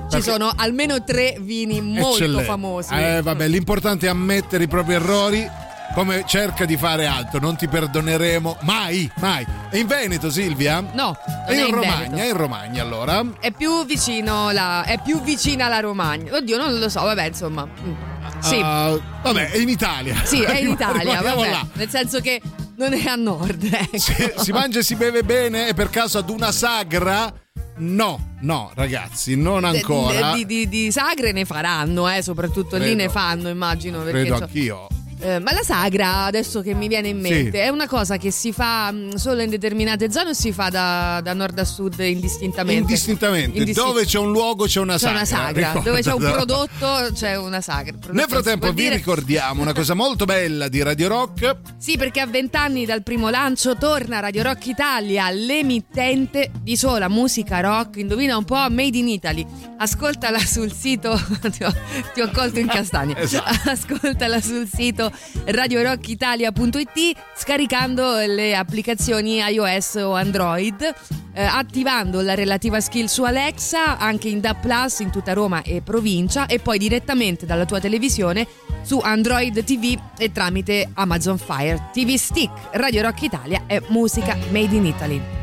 Perché- 0.09 0.31
sono 0.31 0.51
almeno 0.55 1.03
tre 1.03 1.37
vini 1.39 1.81
molto 1.81 2.15
Eccellente. 2.17 2.43
famosi. 2.45 2.93
Eh, 2.93 3.21
vabbè, 3.21 3.47
l'importante 3.47 4.07
è 4.07 4.09
ammettere 4.09 4.63
i 4.63 4.67
propri 4.67 4.93
errori. 4.95 5.49
Come 5.91 6.23
cerca 6.27 6.65
di 6.65 6.77
fare 6.77 7.07
altro, 7.07 7.39
non 7.39 7.55
ti 7.55 7.67
perdoneremo 7.67 8.57
mai, 8.61 9.11
mai. 9.15 9.43
E 9.71 9.79
in 9.79 9.87
Veneto, 9.87 10.29
Silvia? 10.29 10.81
No, 10.93 11.17
è 11.47 11.53
in 11.53 11.65
in 11.65 11.73
Romagna, 11.73 12.23
è 12.23 12.27
in 12.27 12.37
Romagna 12.37 12.83
allora. 12.83 13.23
È 13.39 13.51
più 13.51 13.83
vicino 13.87 14.51
la, 14.51 14.83
è 14.83 14.99
più 15.03 15.19
vicina 15.23 15.67
la 15.67 15.79
Romagna. 15.79 16.35
Oddio, 16.35 16.57
non 16.57 16.77
lo 16.77 16.89
so, 16.89 17.01
vabbè, 17.01 17.25
insomma. 17.25 17.65
Mm. 17.65 17.93
Sì. 18.39 18.59
Ah, 18.63 18.95
vabbè, 19.23 19.49
è 19.49 19.57
in 19.57 19.67
Italia. 19.69 20.15
Sì, 20.23 20.41
è 20.43 20.59
in 20.59 20.69
Italia, 20.77 21.21
vabbè. 21.23 21.49
là. 21.49 21.65
Nel 21.73 21.89
senso 21.89 22.19
che 22.21 22.39
non 22.79 22.93
è 22.93 23.05
a 23.05 23.15
nord. 23.15 23.63
Ecco. 23.71 23.97
Si, 23.97 24.31
si 24.37 24.51
mangia 24.51 24.79
e 24.79 24.83
si 24.83 24.95
beve 24.95 25.23
bene 25.23 25.67
e 25.67 25.73
per 25.73 25.89
caso 25.89 26.17
ad 26.17 26.29
una 26.29 26.51
sagra? 26.51 27.31
No, 27.77 28.35
no, 28.41 28.71
ragazzi, 28.73 29.35
non 29.35 29.63
ancora. 29.63 30.33
Di, 30.33 30.45
di- 30.45 30.67
di 30.67 30.91
sagre 30.91 31.31
ne 31.31 31.45
faranno, 31.45 32.09
eh, 32.09 32.21
soprattutto 32.21 32.75
lì 32.77 32.83
Credo. 32.83 33.01
ne 33.03 33.09
fanno, 33.09 33.49
immagino. 33.49 34.03
Credo 34.03 34.35
anch'io. 34.35 34.87
Eh, 35.21 35.39
ma 35.39 35.51
la 35.51 35.63
sagra, 35.63 36.23
adesso 36.23 36.61
che 36.61 36.73
mi 36.73 36.87
viene 36.87 37.09
in 37.09 37.19
mente, 37.19 37.51
Sì. 37.51 37.57
è 37.57 37.67
una 37.67 37.87
cosa 37.87 38.15
che 38.17 38.31
si 38.31 38.53
fa 38.53 38.89
mh, 38.91 39.15
solo 39.15 39.41
in 39.41 39.49
determinate 39.49 40.09
zone 40.11 40.29
o 40.29 40.33
si 40.33 40.53
fa 40.53 40.69
da, 40.69 41.19
da 41.21 41.33
nord 41.33 41.59
a 41.59 41.65
sud 41.65 41.99
indistintamente? 41.99 42.81
Indistintamente, 42.81 43.57
Indistin- 43.57 43.85
dove 43.85 44.05
c'è 44.05 44.17
un 44.17 44.31
luogo 44.31 44.65
c'è 44.65 44.79
una 44.79 44.93
C'è 44.93 44.99
sagra. 44.99 45.17
una 45.17 45.25
sagra, 45.25 45.81
dove 45.83 46.01
c'è 46.01 46.13
un 46.13 46.21
prodotto 46.31 47.09
c'è 47.13 47.37
una 47.37 47.59
sagra. 47.59 47.95
Nel 48.11 48.25
frattempo 48.29 48.67
vi 48.69 48.73
dire- 48.83 48.95
ricordiamo 48.95 49.61
una 49.61 49.73
cosa 49.73 49.93
molto 49.93 50.23
bella 50.25 50.67
di 50.69 50.81
Radio 50.81 51.07
Rock. 51.09 51.55
Sì, 51.77 51.97
perché 51.97 52.21
a 52.21 52.25
vent'anni 52.25 52.85
dal 52.85 53.03
primo 53.03 53.29
lancio 53.29 53.75
torna 53.75 54.19
Radio 54.21 54.43
Rock 54.43 54.67
Italia, 54.67 55.29
l'emittente 55.31 56.51
di 56.61 56.77
sola 56.77 57.09
musica 57.09 57.59
rock. 57.59 57.97
Indovina 57.97 58.37
un 58.37 58.45
po', 58.45 58.55
Made 58.69 58.97
in 58.97 59.07
Italy. 59.09 59.45
Ascoltala 59.77 60.39
sul 60.39 60.71
sito. 60.73 61.19
ti, 61.51 61.63
ho, 61.63 61.73
ti 62.13 62.21
ho 62.21 62.29
colto 62.33 62.59
in 62.59 62.67
castagna. 62.71 63.17
Esatto. 63.17 63.69
Ascoltala 63.69 64.41
sul 64.41 64.67
sito 64.71 65.08
radiorockitalia.it 65.45 67.17
scaricando 67.35 68.17
le 68.25 68.55
applicazioni 68.55 69.39
iOS 69.39 69.95
o 69.95 70.13
Android. 70.13 70.95
eh, 71.39 71.43
attivando 71.43 72.21
la 72.21 72.33
relativa 72.33 72.81
skill 72.81 73.05
su 73.05 73.23
Alexa 73.23 73.97
anche 73.97 74.27
in 74.27 74.41
DAP 74.41 74.59
Plus 74.59 74.99
in 74.99 75.09
tutta 75.09 75.31
Roma 75.33 75.61
e 75.61 75.81
provincia 75.81 76.47
e 76.47 76.59
poi 76.59 76.77
direttamente 76.77 77.45
dalla 77.45 77.65
tua 77.65 77.79
televisione 77.79 78.45
su 78.81 78.99
Android 78.99 79.63
TV 79.63 79.97
e 80.17 80.31
tramite 80.31 80.89
Amazon 80.93 81.37
Fire 81.37 81.89
TV 81.93 82.15
Stick. 82.15 82.51
Radio 82.71 83.01
Rock 83.01 83.21
Italia 83.21 83.63
è 83.67 83.81
musica 83.87 84.37
made 84.51 84.75
in 84.75 84.85
Italy. 84.85 85.38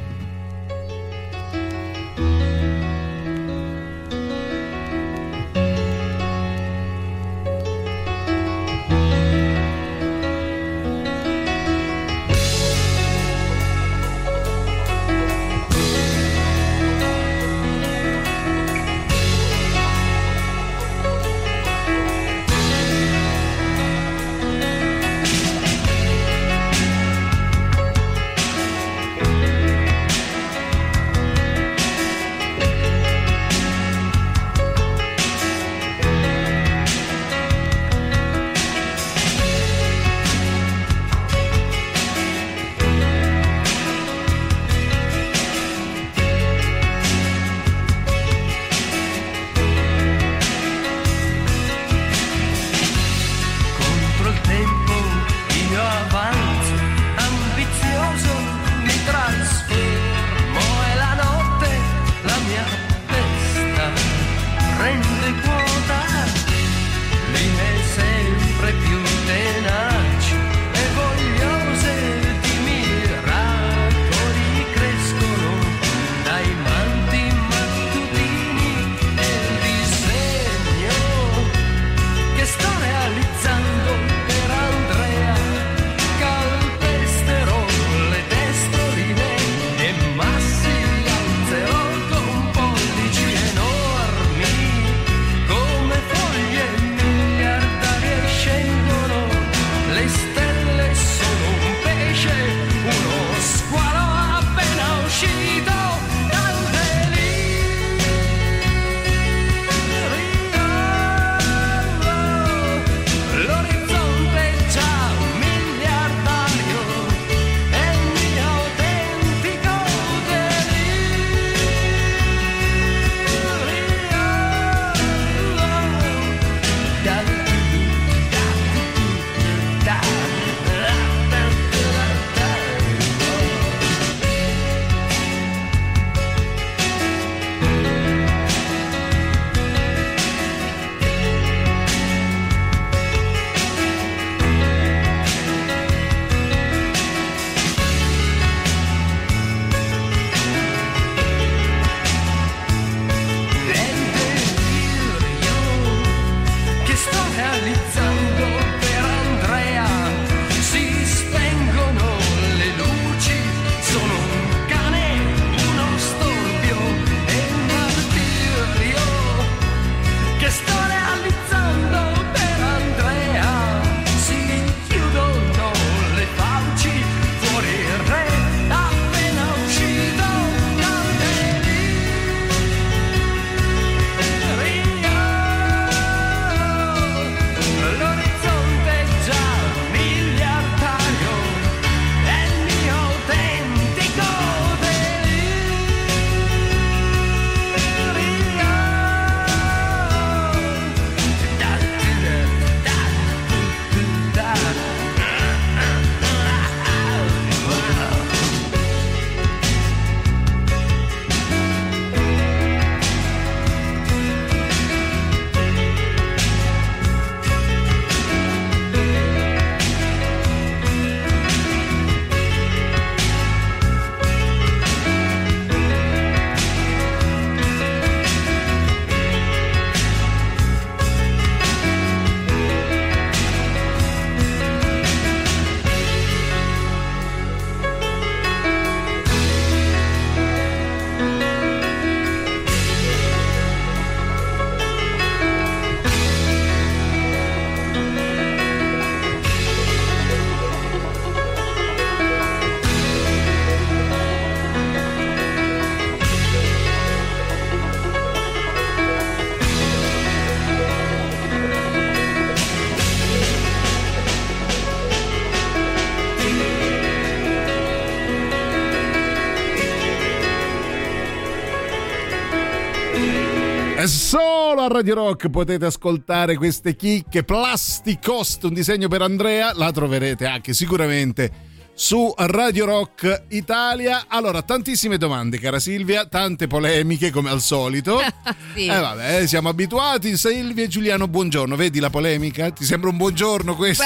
Radio 274.96 275.14
Rock 275.14 275.50
potete 275.50 275.84
ascoltare 275.84 276.56
queste 276.56 276.96
chicche. 276.96 277.44
Plasticost, 277.44 278.64
un 278.64 278.72
disegno 278.72 279.08
per 279.08 279.20
Andrea, 279.20 279.72
la 279.74 279.92
troverete 279.92 280.46
anche 280.46 280.72
sicuramente 280.72 281.50
su 281.92 282.32
Radio 282.34 282.86
Rock 282.86 283.44
Italia. 283.48 284.24
Allora, 284.26 284.62
tantissime 284.62 285.18
domande, 285.18 285.58
cara 285.58 285.78
Silvia, 285.80 286.24
tante 286.24 286.66
polemiche 286.66 287.30
come 287.30 287.50
al 287.50 287.60
solito. 287.60 288.20
Sì. 288.72 288.86
Eh 288.86 288.98
vabbè, 288.98 289.46
siamo 289.46 289.68
abituati. 289.70 290.36
Silvia 290.36 290.84
e 290.84 290.88
Giuliano, 290.88 291.28
buongiorno. 291.28 291.76
Vedi 291.76 291.98
la 291.98 292.10
polemica? 292.10 292.70
Ti 292.70 292.84
sembra 292.84 293.08
un 293.10 293.16
buongiorno 293.16 293.74
questo? 293.74 294.04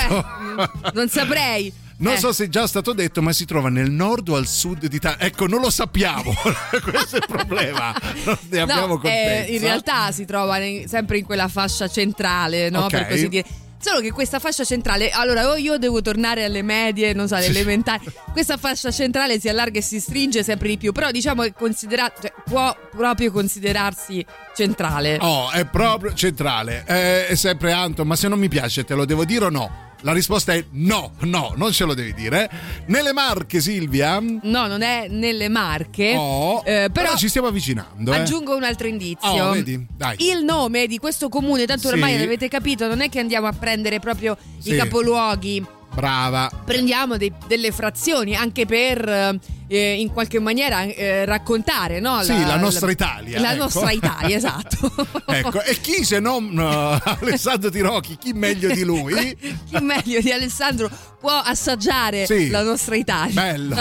Beh, 0.56 0.90
non 0.92 1.08
saprei. 1.08 1.72
Non 2.00 2.14
Eh, 2.14 2.18
so 2.18 2.32
se 2.32 2.44
è 2.44 2.48
già 2.48 2.66
stato 2.66 2.92
detto, 2.92 3.20
ma 3.20 3.32
si 3.32 3.44
trova 3.44 3.68
nel 3.68 3.90
nord 3.90 4.28
o 4.30 4.36
al 4.36 4.46
sud 4.46 4.86
d'Italia. 4.86 5.18
Ecco, 5.20 5.46
non 5.46 5.60
lo 5.60 5.70
sappiamo. 5.70 6.32
Questo 6.82 7.16
è 7.16 7.18
il 7.18 7.26
problema. 7.26 7.94
Non 8.24 8.38
ne 8.48 8.60
abbiamo 8.60 8.86
no, 8.86 8.94
eh, 8.94 8.98
contezza. 9.00 9.52
in 9.52 9.58
realtà 9.60 10.10
si 10.10 10.24
trova 10.24 10.58
in- 10.58 10.88
sempre 10.88 11.18
in 11.18 11.24
quella 11.24 11.48
fascia 11.48 11.88
centrale, 11.88 12.70
no? 12.70 12.84
Ok. 12.84 12.90
Per 12.90 13.08
così 13.08 13.28
dire. 13.28 13.44
Solo 13.82 14.00
che 14.00 14.12
questa 14.12 14.38
fascia 14.38 14.62
centrale, 14.62 15.08
allora 15.10 15.56
io 15.56 15.78
devo 15.78 16.02
tornare 16.02 16.44
alle 16.44 16.60
medie, 16.60 17.14
non 17.14 17.26
so, 17.28 17.34
alle 17.36 17.46
elementari, 17.46 18.04
questa 18.30 18.58
fascia 18.58 18.90
centrale 18.90 19.40
si 19.40 19.48
allarga 19.48 19.78
e 19.78 19.82
si 19.82 20.00
stringe 20.00 20.42
sempre 20.42 20.68
di 20.68 20.76
più, 20.76 20.92
però 20.92 21.10
diciamo 21.10 21.42
che 21.44 21.54
cioè, 21.56 22.32
può 22.44 22.76
proprio 22.90 23.32
considerarsi 23.32 24.22
centrale. 24.54 25.16
Oh, 25.22 25.50
è 25.50 25.64
proprio 25.64 26.12
centrale. 26.12 26.84
Eh, 26.86 27.28
è 27.28 27.34
sempre 27.36 27.72
Anton, 27.72 28.06
ma 28.06 28.16
se 28.16 28.28
non 28.28 28.38
mi 28.38 28.48
piace, 28.48 28.84
te 28.84 28.92
lo 28.92 29.06
devo 29.06 29.24
dire 29.24 29.46
o 29.46 29.50
no? 29.50 29.88
La 30.02 30.12
risposta 30.12 30.52
è 30.54 30.64
no, 30.72 31.12
no, 31.20 31.52
non 31.56 31.72
ce 31.72 31.84
lo 31.84 31.94
devi 31.94 32.14
dire. 32.14 32.50
Nelle 32.86 33.12
Marche, 33.12 33.60
Silvia. 33.60 34.18
No, 34.20 34.66
non 34.66 34.82
è 34.82 35.06
nelle 35.08 35.48
Marche, 35.48 36.14
Oh, 36.16 36.58
eh, 36.60 36.88
però, 36.90 37.08
però 37.08 37.16
ci 37.16 37.28
stiamo 37.28 37.48
avvicinando. 37.48 38.12
eh. 38.12 38.16
aggiungo 38.20 38.56
un 38.56 38.64
altro 38.64 38.86
indizio. 38.86 39.28
Oh, 39.28 39.50
vedi? 39.52 39.86
Dai. 39.96 40.16
Il 40.30 40.44
nome 40.44 40.86
di 40.86 40.98
questo 40.98 41.28
comune, 41.28 41.66
tanto 41.66 41.88
Sì. 41.88 41.94
ormai 41.94 42.18
l'avete 42.18 42.48
capito, 42.48 42.86
non 42.86 43.00
è 43.00 43.08
che 43.08 43.18
andiamo 43.20 43.46
a 43.46 43.52
prendere 43.52 43.98
proprio 44.00 44.36
Sì. 44.58 44.72
i 44.72 44.76
capoluoghi. 44.76 45.64
Brava. 45.92 46.50
prendiamo 46.64 47.16
dei- 47.16 47.32
delle 47.46 47.72
frazioni 47.72 48.34
anche 48.36 48.64
per 48.64 49.38
eh, 49.66 50.00
in 50.00 50.12
qualche 50.12 50.38
maniera 50.40 50.82
eh, 50.82 51.24
raccontare 51.24 52.00
no? 52.00 52.22
Sì, 52.22 52.44
la 52.44 52.56
nostra 52.56 52.90
Italia, 52.90 53.40
la 53.40 53.52
ecco. 53.52 53.62
nostra 53.64 53.90
Italia 53.92 54.36
esatto 54.36 54.92
Ecco, 55.26 55.62
e 55.62 55.80
chi 55.80 56.04
se 56.04 56.18
non 56.20 56.56
eh, 56.58 57.00
Alessandro 57.20 57.70
Tirocchi, 57.70 58.16
chi 58.18 58.32
meglio 58.32 58.72
di 58.72 58.82
lui? 58.84 59.14
chi 59.38 59.78
meglio 59.80 60.20
di 60.20 60.30
Alessandro 60.32 60.88
può 61.20 61.32
assaggiare 61.32 62.24
Sì. 62.26 62.48
la 62.50 62.62
nostra 62.62 62.94
Italia 62.96 63.34
Bello, 63.34 63.76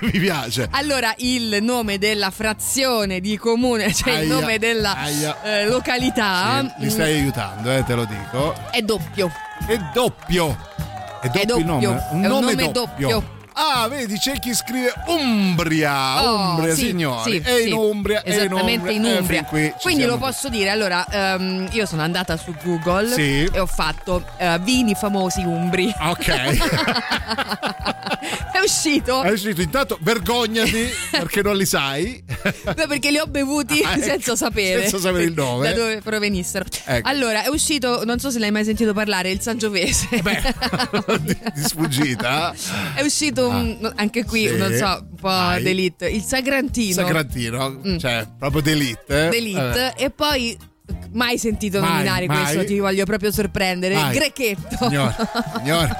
mi 0.00 0.10
piace. 0.18 0.68
allora 0.70 1.12
il 1.18 1.58
nome 1.62 1.98
della 1.98 2.30
frazione 2.30 3.20
di 3.20 3.36
comune 3.36 3.92
cioè 3.92 4.12
il 4.12 4.30
Aia, 4.30 4.40
nome 4.40 4.58
della 4.58 4.96
eh, 5.42 5.66
località 5.66 6.60
Sì, 6.78 6.84
li 6.84 6.90
stai 6.90 7.14
aiutando, 7.20 7.70
eh, 7.72 7.82
te 7.84 7.94
lo 7.94 8.04
dico. 8.04 8.54
mm, 8.58 8.64
è 8.70 8.80
doppio 8.82 9.30
È 9.66 9.76
doppio. 9.92 10.56
È 11.32 11.44
doppio, 11.44 11.56
È 11.58 11.62
doppio, 11.64 11.88
nome? 11.90 12.08
è 12.10 12.12
un 12.14 12.20
nome 12.20 12.70
doppio. 12.72 13.32
Ah, 13.56 13.86
vedi, 13.86 14.18
c'è 14.18 14.32
chi 14.40 14.52
scrive 14.52 14.92
Umbria. 15.06 16.28
Oh, 16.28 16.36
Umbria, 16.50 16.74
sì, 16.74 16.86
signori. 16.86 17.30
sì, 17.30 17.38
è 17.38 17.56
sì. 17.62 17.68
in 17.68 17.72
Umbria, 17.74 18.20
in 18.24 18.32
Esattamente 18.32 18.90
in 18.90 19.04
Umbria. 19.04 19.14
Eh, 19.14 19.18
Umbria. 19.20 19.44
qui 19.44 19.72
Quindi 19.80 20.02
lo 20.02 20.08
siamo- 20.16 20.26
posso 20.26 20.48
dire. 20.48 20.70
Allora, 20.70 21.06
ehm, 21.08 21.68
io 21.70 21.86
sono 21.86 22.02
andata 22.02 22.36
su 22.36 22.52
Google 22.64 23.12
Sì. 23.12 23.44
e 23.52 23.60
ho 23.60 23.66
fatto 23.66 24.24
eh, 24.38 24.58
vini 24.60 24.94
famosi 24.96 25.42
umbri. 25.44 25.94
Ok. 26.00 26.56
È 28.52 28.58
uscito 28.62 29.22
È 29.22 29.30
uscito 29.30 29.60
intanto, 29.60 29.98
vergognati 30.00 30.88
perché 31.10 31.42
non 31.42 31.56
li 31.56 31.66
sai. 31.66 32.22
Beh, 32.24 32.86
perché 32.88 33.10
li 33.10 33.18
ho 33.18 33.26
bevuti 33.26 33.82
Ah, 33.82 33.92
ecco, 33.94 34.02
senza 34.02 34.36
sapere 34.36 34.82
senza 34.82 34.98
sapere 34.98 35.24
il 35.24 35.32
nome. 35.34 35.68
da 35.68 35.74
dove 35.74 36.00
provenissero. 36.02 36.64
Ecco. 36.84 37.08
Allora, 37.08 37.42
è 37.44 37.48
uscito, 37.48 38.04
non 38.04 38.18
so 38.18 38.30
se 38.30 38.38
l'hai 38.38 38.50
mai 38.50 38.64
sentito 38.64 38.92
parlare, 38.94 39.30
il 39.30 39.40
Sangiovese. 39.40 40.08
Beh, 40.22 40.42
di, 41.20 41.36
di 41.54 41.62
sfuggita. 41.62 42.54
È 42.94 43.02
uscito 43.02 43.48
un- 43.48 43.92
anche 43.96 44.24
qui, 44.24 44.46
Ah. 44.46 44.50
Sì. 44.50 44.56
non 44.56 44.72
so, 44.74 45.06
un 45.10 45.14
po' 45.16 45.28
Vai. 45.28 45.62
d'elite. 45.62 46.08
Il 46.08 46.22
Sagrantino. 46.22 46.94
Sagrantino, 46.94 47.80
Mm. 47.86 47.98
cioè 47.98 48.26
proprio 48.38 48.62
d'elite. 48.62 49.28
d'elite. 49.28 49.60
Vabbè. 49.60 49.92
E 49.96 50.10
poi 50.10 50.56
mai 51.12 51.38
sentito 51.38 51.80
Mai, 51.80 51.90
nominare 51.90 52.26
mai. 52.26 52.42
questo, 52.42 52.64
ti 52.64 52.78
voglio 52.78 53.04
proprio 53.04 53.30
sorprendere. 53.32 53.94
Vai. 53.94 54.12
Il 54.12 54.18
Grechetto. 54.18 54.76
Signore, 54.88 55.14
signore. 55.58 55.96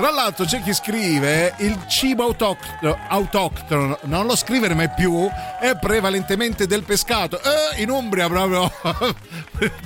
Tra 0.00 0.10
l'altro 0.10 0.46
c'è 0.46 0.62
chi 0.62 0.72
scrive 0.72 1.54
il 1.58 1.78
cibo 1.86 2.22
autoctono, 2.24 2.96
autoctono 3.08 3.98
non 4.04 4.24
lo 4.24 4.34
scrivere 4.34 4.72
mai 4.72 4.88
più, 4.88 5.28
è 5.60 5.76
prevalentemente 5.78 6.66
del 6.66 6.84
pescato. 6.84 7.38
Eh, 7.38 7.82
in 7.82 7.90
Umbria 7.90 8.26
proprio 8.26 8.72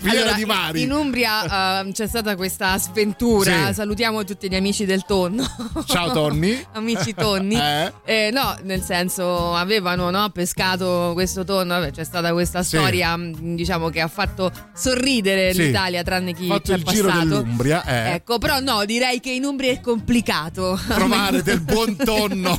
piena 0.00 0.20
Allora, 0.20 0.32
di 0.34 0.44
mari. 0.44 0.82
In 0.82 0.92
Umbria 0.92 1.80
eh, 1.82 1.90
c'è 1.90 2.06
stata 2.06 2.36
questa 2.36 2.78
sventura. 2.78 3.66
Sì. 3.66 3.74
Salutiamo 3.74 4.22
tutti 4.22 4.48
gli 4.48 4.54
amici 4.54 4.84
del 4.84 5.04
tonno. 5.04 5.44
Ciao 5.84 6.12
Tonni. 6.12 6.64
amici 6.74 7.12
tonni. 7.12 7.58
Eh? 7.74 7.92
Eh, 8.04 8.30
no, 8.30 8.56
nel 8.62 8.82
senso 8.82 9.54
avevano 9.54 10.10
no, 10.10 10.28
pescato 10.30 11.10
questo 11.14 11.42
tonno. 11.44 11.74
Vabbè, 11.74 11.90
c'è 11.90 12.04
stata 12.04 12.32
questa 12.32 12.62
Sì. 12.62 12.76
storia, 12.76 13.16
mh, 13.16 13.56
diciamo, 13.56 13.88
che 13.88 14.00
ha 14.00 14.06
fatto 14.08 14.52
sorridere 14.74 15.52
Sì. 15.52 15.64
l'Italia, 15.66 16.02
tranne 16.04 16.34
chi 16.34 16.46
Fatto 16.46 16.70
c'è 16.72 16.74
il 16.76 16.84
giro 16.84 17.08
passato. 17.08 17.26
dell'Umbria, 17.26 17.84
eh. 17.84 18.14
Ecco, 18.14 18.38
però 18.38 18.60
no, 18.60 18.84
direi 18.84 19.18
che 19.20 19.30
in 19.30 19.44
Umbria 19.44 19.72
è 19.72 19.80
complicato. 20.04 20.78
Trovare 20.86 21.42
del 21.42 21.60
buon 21.64 21.96
tonno. 21.96 22.58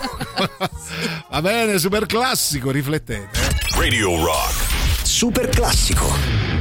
Va 1.30 1.42
bene, 1.42 1.78
super 1.78 2.08
classico, 2.08 2.72
riflettete. 2.72 3.58
Radio 3.76 4.24
Rock. 4.24 5.04
Super 5.04 5.50
classico. 5.50 6.55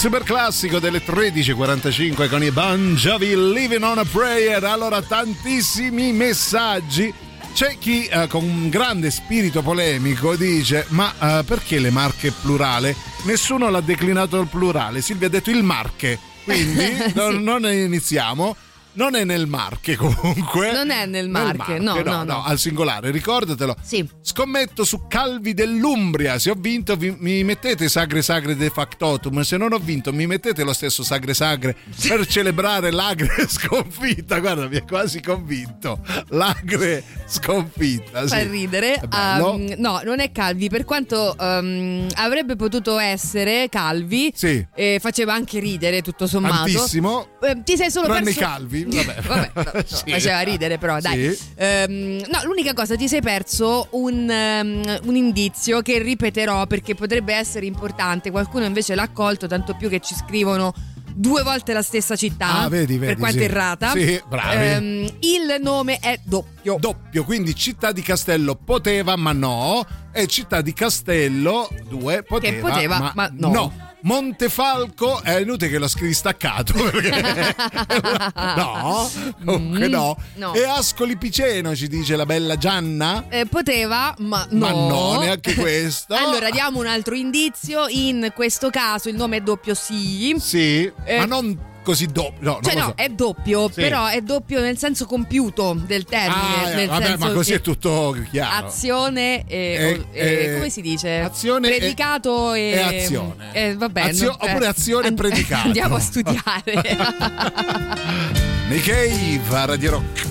Super 0.00 0.22
classico 0.22 0.78
delle 0.78 1.02
13.45 1.04 2.30
con 2.30 2.42
i 2.42 2.50
Bon 2.50 2.94
Jovi 2.94 3.36
Living 3.52 3.82
on 3.82 3.98
a 3.98 4.04
Prayer. 4.10 4.64
Allora, 4.64 5.02
tantissimi 5.02 6.10
messaggi. 6.12 7.12
C'è 7.52 7.76
chi 7.78 8.06
eh, 8.06 8.26
con 8.26 8.42
un 8.42 8.70
grande 8.70 9.10
spirito 9.10 9.60
polemico 9.60 10.36
dice: 10.36 10.86
Ma 10.88 11.12
eh, 11.20 11.44
perché 11.44 11.78
le 11.78 11.90
marche 11.90 12.32
plurale? 12.32 12.96
Nessuno 13.24 13.68
l'ha 13.68 13.82
declinato 13.82 14.38
al 14.38 14.46
plurale. 14.46 15.02
Silvia 15.02 15.26
ha 15.26 15.30
detto 15.30 15.50
il 15.50 15.62
marche. 15.62 16.18
Quindi 16.44 17.12
non, 17.12 17.42
non 17.42 17.60
ne 17.60 17.82
iniziamo. 17.82 18.56
Non 18.92 19.14
è 19.14 19.24
nel 19.24 19.46
Marche 19.46 19.94
comunque. 19.96 20.72
Non 20.72 20.90
è 20.90 21.06
nel 21.06 21.28
Marche, 21.28 21.78
no, 21.78 22.00
no, 22.02 22.24
no. 22.24 22.42
al 22.44 22.58
singolare, 22.58 23.10
ricordatelo. 23.10 23.76
Sì. 23.82 24.06
Scommetto 24.20 24.84
su 24.84 25.06
Calvi 25.08 25.54
dell'Umbria. 25.54 26.38
Se 26.38 26.50
ho 26.50 26.56
vinto, 26.58 26.96
vi- 26.96 27.14
mi 27.18 27.44
mettete 27.44 27.88
Sagre 27.88 28.20
Sagre 28.22 28.56
de 28.56 28.68
Factotum. 28.70 29.40
Se 29.42 29.56
non 29.56 29.72
ho 29.72 29.78
vinto, 29.78 30.12
mi 30.12 30.26
mettete 30.26 30.64
lo 30.64 30.72
stesso 30.72 31.02
Sagre 31.02 31.34
Sagre 31.34 31.76
per 32.08 32.26
celebrare 32.28 32.90
l'agre 32.90 33.46
sconfitta. 33.48 34.38
Guarda, 34.40 34.68
mi 34.68 34.76
è 34.76 34.84
quasi 34.84 35.20
convinto. 35.22 36.00
L'agre 36.28 37.02
sconfitta. 37.26 38.26
Fa 38.26 38.38
Sì. 38.40 38.48
ridere. 38.48 38.94
È 38.94 39.06
bello. 39.06 39.52
Um, 39.52 39.74
no, 39.78 40.00
non 40.04 40.20
è 40.20 40.32
Calvi, 40.32 40.68
per 40.68 40.84
quanto 40.84 41.34
um, 41.38 42.06
avrebbe 42.14 42.56
potuto 42.56 42.98
essere 42.98 43.68
Calvi, 43.68 44.32
Sì. 44.34 44.64
eh, 44.74 44.98
faceva 45.00 45.32
anche 45.34 45.58
ridere 45.60 46.02
tutto 46.02 46.26
sommato. 46.26 46.54
Tantissimo. 46.70 47.28
Eh, 47.42 47.62
ti 47.64 47.76
sei 47.76 47.90
solo 47.90 48.06
Tranne 48.06 48.24
perso 48.24 48.38
i 48.40 48.42
vabbè. 48.84 49.20
Vabbè, 49.22 49.50
no, 49.54 49.62
no, 49.74 49.82
Sì. 49.86 50.10
faceva 50.10 50.40
ridere 50.40 50.78
però, 50.78 50.98
dai. 51.00 51.34
Sì. 51.34 51.44
Ehm, 51.56 52.22
no, 52.30 52.40
l'unica 52.44 52.72
cosa 52.72 52.96
ti 52.96 53.08
sei 53.08 53.20
perso 53.20 53.88
un, 53.92 54.28
ehm, 54.30 55.00
un 55.04 55.16
indizio 55.16 55.82
che 55.82 55.98
ripeterò 55.98 56.66
perché 56.66 56.94
potrebbe 56.94 57.34
essere 57.34 57.66
importante. 57.66 58.30
Qualcuno 58.30 58.64
invece 58.64 58.94
l'ha 58.94 59.08
colto, 59.10 59.46
tanto 59.46 59.74
più 59.74 59.88
che 59.88 60.00
ci 60.00 60.14
scrivono 60.14 60.72
due 61.12 61.42
volte 61.42 61.72
la 61.72 61.82
stessa 61.82 62.16
città. 62.16 62.60
Ah, 62.60 62.68
vedi, 62.68 62.96
vedi, 62.96 63.06
per 63.12 63.16
quanto 63.16 63.38
sì. 63.38 63.44
errata. 63.44 63.90
Sì, 63.90 64.22
bravi. 64.28 64.56
Ehm, 64.56 65.10
il 65.20 65.60
nome 65.60 65.98
è 65.98 66.18
doppio. 66.22 66.76
Doppio, 66.78 67.24
quindi 67.24 67.54
città 67.54 67.92
di 67.92 68.02
Castello 68.02 68.54
poteva, 68.56 69.16
ma 69.16 69.32
no. 69.32 69.84
E 70.12 70.26
città 70.26 70.60
di 70.60 70.72
Castello 70.72 71.68
2 71.88 72.22
poteva, 72.24 72.68
poteva, 72.68 73.12
ma 73.14 73.30
no. 73.34 73.88
Montefalco 74.02 75.22
è 75.22 75.38
inutile 75.40 75.70
che 75.70 75.78
lo 75.78 75.88
scrivi 75.88 76.14
staccato 76.14 76.72
perché 76.90 77.54
no, 78.56 79.10
comunque 79.44 79.88
Mm, 79.88 79.90
no. 79.90 80.16
no. 80.36 80.54
E 80.54 80.64
Ascoli 80.64 81.16
Piceno 81.16 81.74
ci 81.74 81.88
dice 81.88 82.16
la 82.16 82.26
bella 82.26 82.56
Gianna. 82.56 83.24
Eh, 83.28 83.46
poteva, 83.46 84.14
ma 84.18 84.46
no. 84.50 84.58
Ma 84.58 84.70
no, 84.72 85.20
neanche 85.20 85.54
questo. 85.56 86.14
allora 86.14 86.50
diamo 86.50 86.78
un 86.80 86.86
altro 86.86 87.14
indizio. 87.14 87.86
In 87.88 88.32
questo 88.34 88.70
caso 88.70 89.08
il 89.08 89.16
nome 89.16 89.38
è 89.38 89.40
doppio 89.40 89.74
sì. 89.74 90.34
Sì, 90.38 90.90
Eh, 91.04 91.18
ma 91.18 91.24
non 91.26 91.68
così 91.82 92.06
doppio. 92.06 92.36
No, 92.40 92.58
Cioè 92.62 92.74
non 92.74 92.82
no, 92.82 92.88
so. 92.96 93.02
è 93.02 93.08
doppio, 93.08 93.68
Sì. 93.68 93.80
però 93.80 94.06
è 94.06 94.20
doppio 94.20 94.60
nel 94.60 94.78
senso 94.78 95.06
compiuto 95.06 95.76
del 95.86 96.04
termine. 96.04 96.64
Ah, 96.64 96.74
nel 96.74 96.88
vabbè, 96.88 97.06
senso 97.06 97.26
ma 97.26 97.32
così 97.32 97.52
è 97.52 97.60
tutto 97.60 98.16
chiaro. 98.30 98.66
Azione 98.66 99.44
e, 99.46 100.04
Eh, 100.12 100.12
e- 100.12 100.44
eh, 100.50 100.54
come 100.54 100.70
si 100.70 100.80
dice? 100.82 101.20
azione 101.20 101.68
e- 101.74 101.78
predicato 101.78 102.52
e, 102.54 102.60
e 102.70 102.78
azione. 102.98 103.52
eh, 103.52 103.74
va 103.76 103.88
bene, 103.88 104.10
Azio- 104.10 104.38
eh, 104.38 104.50
oppure 104.50 104.66
azione 104.66 105.04
e 105.04 105.08
and- 105.08 105.16
predicato. 105.16 105.66
Andiamo 105.66 105.96
a 105.96 106.00
studiare. 106.00 106.62
Nei 108.68 108.80
Cave 108.80 109.40
Radio 109.66 109.90
Rock. 109.90 110.29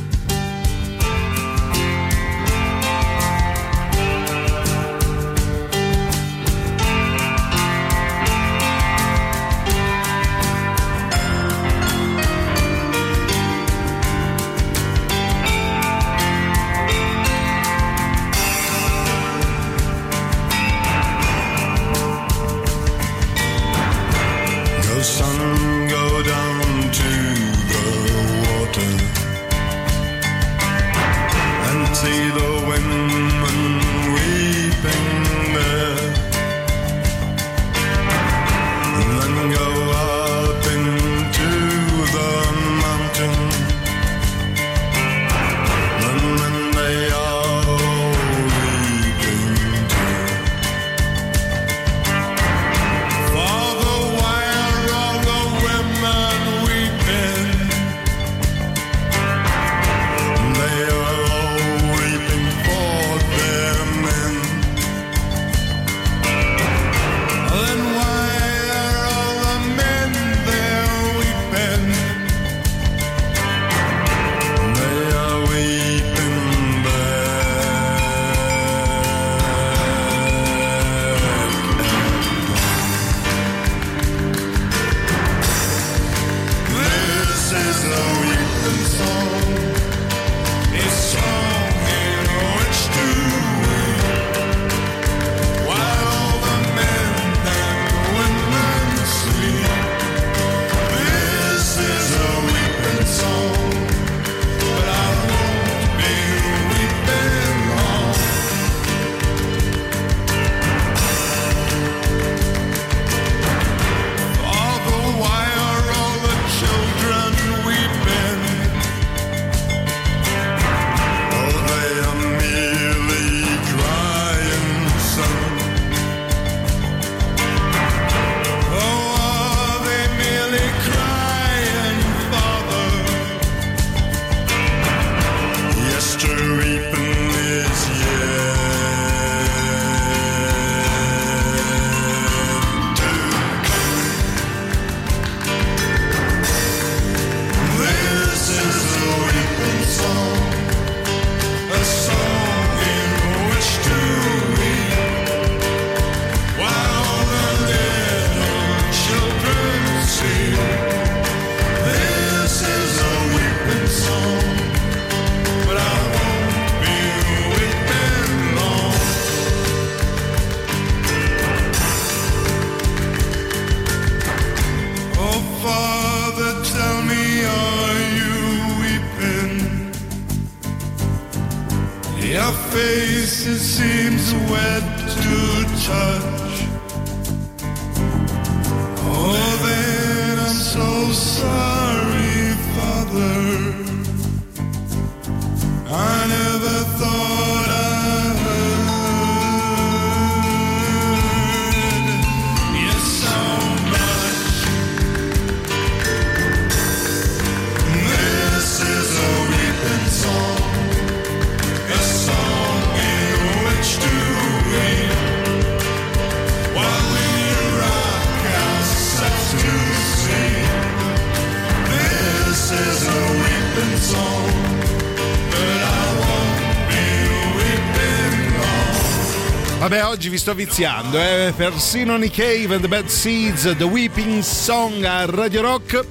Oggi 230.19 230.27
vi 230.27 230.37
sto 230.37 230.53
viziando, 230.53 231.17
eh? 231.17 231.53
Persino 231.55 232.17
Nick 232.17 232.35
Cave 232.35 232.73
and 232.75 232.81
the 232.81 232.89
Bad 232.89 233.05
Seeds, 233.07 233.73
The 233.77 233.85
Weeping 233.85 234.41
Song 234.41 235.01
a 235.05 235.23
Radio 235.23 235.61
Rock. 235.61 236.03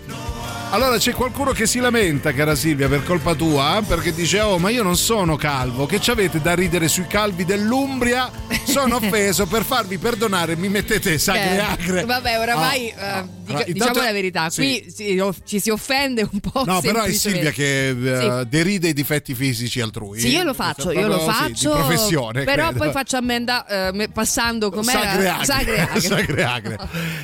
Allora 0.70 0.96
c'è 0.96 1.12
qualcuno 1.12 1.52
che 1.52 1.66
si 1.66 1.78
lamenta, 1.78 2.32
cara 2.32 2.54
Silvia, 2.54 2.88
per 2.88 3.04
colpa 3.04 3.34
tua, 3.34 3.82
perché 3.86 4.14
dice: 4.14 4.40
Oh, 4.40 4.56
ma 4.58 4.70
io 4.70 4.82
non 4.82 4.96
sono 4.96 5.36
calvo, 5.36 5.84
che 5.84 6.00
ci 6.00 6.10
avete 6.10 6.40
da 6.40 6.54
ridere 6.54 6.88
sui 6.88 7.06
calvi 7.06 7.44
dell'Umbria? 7.44 8.30
Sono 8.64 8.96
offeso 9.04 9.44
per 9.44 9.62
farvi 9.62 9.98
perdonare, 9.98 10.56
mi 10.56 10.70
mettete 10.70 11.18
sagre 11.18 11.56
Eh, 11.56 11.58
acre. 11.58 12.04
Vabbè, 12.06 12.38
oramai 12.38 12.94
Ah, 12.96 13.04
eh, 13.04 13.10
ah. 13.10 13.28
Dica- 13.52 13.64
Allora, 13.64 13.72
diciamo 13.72 14.02
la 14.06 14.12
verità, 14.12 14.50
sì. 14.50 14.84
qui 14.96 15.20
oh, 15.20 15.34
ci 15.44 15.60
si 15.60 15.70
offende 15.70 16.28
un 16.30 16.40
po'. 16.40 16.64
No, 16.64 16.80
però 16.80 17.02
è 17.02 17.12
Silvia 17.12 17.50
che 17.50 17.94
Sì. 17.98 18.48
deride 18.48 18.88
i 18.88 18.92
difetti 18.92 19.34
fisici 19.34 19.80
altrui. 19.80 20.20
Sì, 20.20 20.28
io 20.28 20.42
lo 20.44 20.54
faccio, 20.54 20.90
io 20.92 21.06
lo 21.06 21.18
sì, 21.18 21.24
faccio. 21.24 21.74
di 21.74 21.80
professione. 21.80 22.44
Però 22.44 22.64
credo. 22.68 22.78
poi 22.84 22.90
faccio 22.92 23.16
ammenda 23.16 23.64
me- 23.92 24.08
passando 24.08 24.70
com'era 24.70 25.00
Sagre. 25.00 25.44
Sagre 25.44 25.80
acre. 25.82 26.00
Sagre 26.00 26.44
acre. 26.44 26.78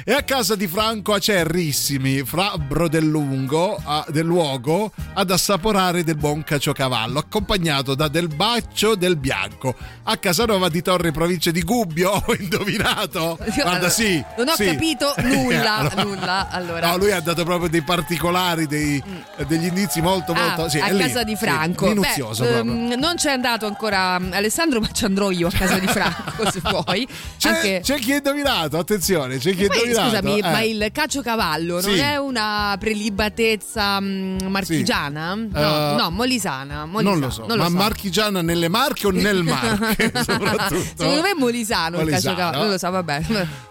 E 0.04 0.12
a 0.12 0.22
casa 0.22 0.54
di 0.56 0.66
Franco 0.66 1.12
Acerrissimi, 1.14 2.22
fabbro 2.24 2.88
del 2.88 3.04
lungo, 3.06 3.80
a- 3.82 4.04
del 4.08 4.24
luogo, 4.24 4.92
ad 5.14 5.30
assaporare 5.30 6.04
del 6.04 6.16
buon 6.16 6.42
caciocavallo, 6.44 7.18
accompagnato 7.18 7.94
da 7.94 8.08
del 8.08 8.28
baccio 8.28 8.94
del 8.94 9.16
bianco. 9.16 9.74
A 10.04 10.16
Casanova 10.16 10.68
di 10.68 10.82
Torre, 10.82 11.10
provincia 11.12 11.50
di 11.50 11.62
Gubbio, 11.62 12.10
ho 12.26 12.34
indovinato? 12.38 13.36
Guarda, 13.38 13.64
allora, 13.70 13.88
sì. 13.90 14.22
Non 14.36 14.48
ho 14.48 14.54
sì. 14.54 14.64
capito 14.66 15.14
nulla, 15.22 15.76
Allora- 15.78 16.02
nulla. 16.02 16.13
Allora. 16.54 16.90
No, 16.90 16.96
lui 16.98 17.10
ha 17.12 17.20
dato 17.20 17.44
proprio 17.44 17.68
dei 17.68 17.82
particolari, 17.82 18.66
dei- 18.66 19.02
degli 19.46 19.64
indizi 19.66 20.00
molto, 20.00 20.32
molto. 20.34 20.64
Ah, 20.64 20.68
sì, 20.68 20.78
a 20.78 20.86
è 20.86 20.92
lì, 20.92 20.98
casa 21.00 21.22
di 21.24 21.34
sì, 21.36 21.44
Franco. 21.44 21.86
minuzioso 21.86 22.42
Beh, 22.44 22.58
ehm, 22.58 22.94
non 22.98 23.14
c'è 23.16 23.30
andato 23.32 23.66
ancora 23.66 24.20
Alessandro, 24.30 24.80
ma 24.80 24.88
ci 24.92 25.04
andrò 25.04 25.30
io 25.30 25.48
a 25.48 25.50
casa 25.50 25.78
di 25.78 25.86
Franco 25.86 26.48
se 26.52 26.60
vuoi. 26.62 27.06
C'è, 27.38 27.48
Anche- 27.48 27.80
c'è 27.82 27.98
chi 27.98 28.12
ha 28.12 28.16
indovinato, 28.16 28.78
attenzione, 28.78 29.38
c'è 29.38 29.54
chi 29.54 29.66
Poi, 29.66 29.76
indovinato. 29.76 30.08
scusami, 30.16 30.38
eh. 30.38 30.42
ma 30.42 30.60
il 30.62 30.88
caciocavallo 30.92 31.80
non 31.80 31.92
Sì. 31.92 31.98
è 31.98 32.16
una 32.16 32.76
prelibatezza 32.78 34.00
mm, 34.00 34.38
marchigiana? 34.48 35.34
No, 35.34 35.48
Eh, 35.58 35.94
no, 35.96 36.10
molisana, 36.10 36.84
molisana. 36.86 37.10
non 37.16 37.20
lo 37.20 37.30
so, 37.30 37.46
non 37.46 37.56
lo 37.56 37.62
ma 37.64 37.68
so. 37.68 37.74
marchigiana 37.76 38.42
nelle 38.42 38.68
Marche 38.68 39.06
o 39.06 39.10
nel 39.12 39.42
Marche? 39.42 40.12
Secondo 40.24 41.20
me 41.22 41.30
è 41.30 41.34
molisano, 41.36 41.98
il 41.98 42.04
Molisano. 42.04 42.34
caciocavallo. 42.36 42.58
Non 42.62 42.70
lo 42.70 42.78
so, 42.78 42.90
vabbè. 42.90 43.22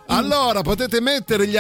Allora 0.08 0.62
potete 0.62 1.00
mettere 1.02 1.48
gli 1.48 1.58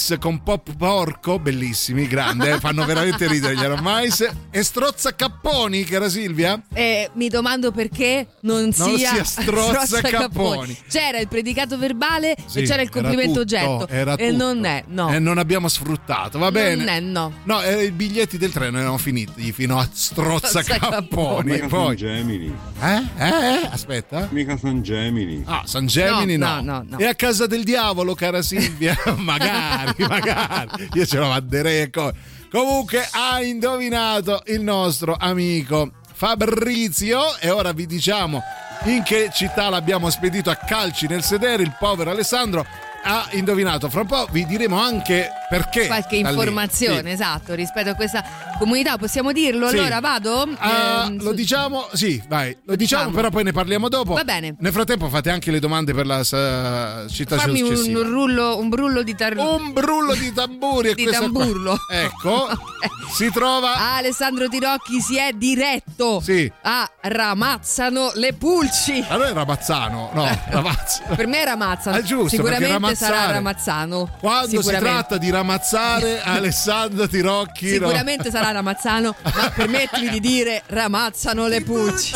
Aromais 0.00 0.16
con 0.18 0.42
Pop 0.42 0.74
Porco, 0.76 1.38
bellissimi, 1.38 2.06
grande, 2.06 2.52
eh, 2.52 2.58
fanno 2.58 2.84
veramente 2.86 3.26
ridere 3.28 3.54
gli 3.54 3.62
Aromais. 3.62 4.26
E 4.50 4.62
Strozza 4.62 5.14
Capponi, 5.14 5.84
cara 5.84 6.08
Silvia? 6.08 6.60
Eh, 6.72 7.10
mi 7.14 7.28
domando 7.28 7.70
perché 7.70 8.26
non, 8.40 8.70
Non 8.76 8.96
sia, 8.96 9.12
sia 9.12 9.24
strozza 9.24 10.00
capponi. 10.00 10.76
C'era 10.88 11.18
il 11.18 11.28
predicato 11.28 11.76
verbale 11.76 12.34
Sì, 12.46 12.60
e 12.60 12.62
c'era 12.62 12.82
il 12.82 12.88
era 12.90 12.90
complimento 12.90 13.40
tutto, 13.40 13.40
oggetto. 13.40 13.88
era 13.88 14.14
e 14.14 14.30
tutto. 14.30 14.44
non 14.44 14.64
è, 14.64 14.84
no. 14.86 15.12
E 15.12 15.18
non 15.18 15.36
abbiamo 15.38 15.68
sfruttato, 15.68 16.38
va 16.38 16.50
bene? 16.50 16.76
Non 16.76 16.88
è, 16.88 17.00
no. 17.00 17.32
No, 17.44 17.62
eh, 17.62 17.84
i 17.84 17.90
biglietti 17.90 18.38
del 18.38 18.52
treno 18.52 18.78
erano 18.78 18.96
finiti 18.98 19.52
fino 19.52 19.78
a 19.78 19.86
Strozza 19.92 20.62
Strozza 20.62 20.78
Capponi. 20.78 21.52
Mica 21.52 21.68
sono 21.68 21.84
Poi, 21.84 21.96
Gemini. 21.96 22.54
eh? 22.80 23.02
Eh? 23.18 23.68
Aspetta. 23.70 24.28
Mica 24.30 24.56
sono 24.56 24.80
Gemini. 24.80 25.42
Ah, 25.46 25.62
San 25.66 25.86
Gemini 25.86 26.36
No, 26.36 26.46
no, 26.46 26.60
no, 26.62 26.72
no, 26.72 26.84
no. 26.90 26.98
E 26.98 27.04
a 27.06 27.14
casa 27.14 27.46
del 27.46 27.64
diavolo, 27.64 28.14
cara 28.14 28.40
Silvia? 28.42 28.96
magari, 29.18 29.89
magari. 30.08 30.88
Io 30.94 31.06
ce 31.06 31.18
lo 31.18 31.28
manderei 31.28 31.82
e 31.82 31.90
co- 31.90 32.12
Comunque 32.50 33.08
ha 33.12 33.40
indovinato 33.42 34.42
il 34.46 34.60
nostro 34.60 35.16
amico 35.18 35.92
Fabrizio 36.12 37.38
e 37.38 37.50
ora 37.50 37.72
vi 37.72 37.86
diciamo 37.86 38.42
in 38.84 39.02
che 39.02 39.30
città 39.32 39.68
l'abbiamo 39.68 40.10
spedito 40.10 40.50
a 40.50 40.56
calci 40.56 41.06
nel 41.06 41.22
sedere 41.22 41.62
il 41.62 41.76
povero 41.78 42.10
Alessandro 42.10 42.66
ha 43.02 43.26
indovinato. 43.32 43.88
Fra 43.88 44.00
un 44.02 44.06
po' 44.06 44.26
vi 44.30 44.44
diremo 44.46 44.80
anche 44.80 45.30
perché. 45.48 45.86
Qualche 45.86 46.16
informazione, 46.16 47.08
Sì. 47.08 47.14
esatto, 47.14 47.54
rispetto 47.54 47.90
a 47.90 47.94
questa 47.94 48.22
comunità, 48.58 48.96
possiamo 48.98 49.32
dirlo? 49.32 49.68
Sì. 49.68 49.78
Allora 49.78 50.00
vado? 50.00 50.48
Ah, 50.58 51.04
Ehm, 51.06 51.16
lo 51.22 51.30
su- 51.30 51.34
diciamo, 51.34 51.88
sì, 51.92 52.22
vai, 52.28 52.56
lo 52.64 52.76
diciamo, 52.76 53.02
diciamo. 53.04 53.10
però 53.16 53.30
poi 53.30 53.44
ne 53.44 53.52
parliamo 53.52 53.88
dopo. 53.88 54.14
Va 54.14 54.24
bene. 54.24 54.54
Nel 54.58 54.72
frattempo 54.72 55.08
fate 55.08 55.30
anche 55.30 55.50
le 55.50 55.58
domande 55.60 55.92
per 55.94 56.06
la 56.06 56.22
sa- 56.24 57.06
città 57.08 57.36
Fammi 57.38 57.58
successiva. 57.60 58.00
un 58.00 58.10
rullo, 58.10 58.58
un 58.58 58.68
brullo 58.68 59.02
di 59.02 59.14
tar... 59.14 59.36
Un 59.36 59.72
brullo 59.72 60.14
di 60.14 60.32
tamburi 60.32 60.94
Di 60.94 61.02
questa 61.04 61.28
qua. 61.28 61.40
tamburlo. 61.40 61.76
Ecco, 61.90 62.48
si 63.14 63.30
trova 63.32 63.74
Ah, 63.74 63.96
Alessandro 63.96 64.48
Tirocchi 64.48 65.00
si 65.00 65.16
è 65.16 65.32
diretto 65.32 66.20
Sì. 66.20 66.50
a 66.62 66.88
Ramazzano 67.00 68.10
le 68.14 68.34
Pulci. 68.34 69.04
Allora 69.08 69.28
è 69.30 69.32
Ramazzano, 69.32 70.10
no, 70.12 70.28
Ramazzano. 70.50 71.14
Per 71.14 71.26
me 71.26 71.40
è 71.40 71.44
Ramazzano. 71.44 71.96
Ah, 71.96 72.02
giusto, 72.02 72.28
Sicuramente 72.28 72.66
perché 72.90 73.04
sarà 73.04 73.32
ramazzare- 73.32 73.32
Ramazzano. 73.32 74.10
Quando 74.18 74.62
si 74.62 74.70
tratta 74.76 75.18
di 75.18 75.30
ramazzare 75.30 76.20
Alessandro 76.24 77.06
Tirocchi, 77.08 77.78
no? 77.78 77.86
Sicuramente 77.86 78.30
sarà 78.30 78.50
Ramazzano, 78.50 79.14
ma 79.22 79.50
permettimi 79.50 80.08
di 80.10 80.20
dire 80.20 80.62
Ramazzano 80.66 81.46
le 81.48 81.62
Pulci. 81.62 82.14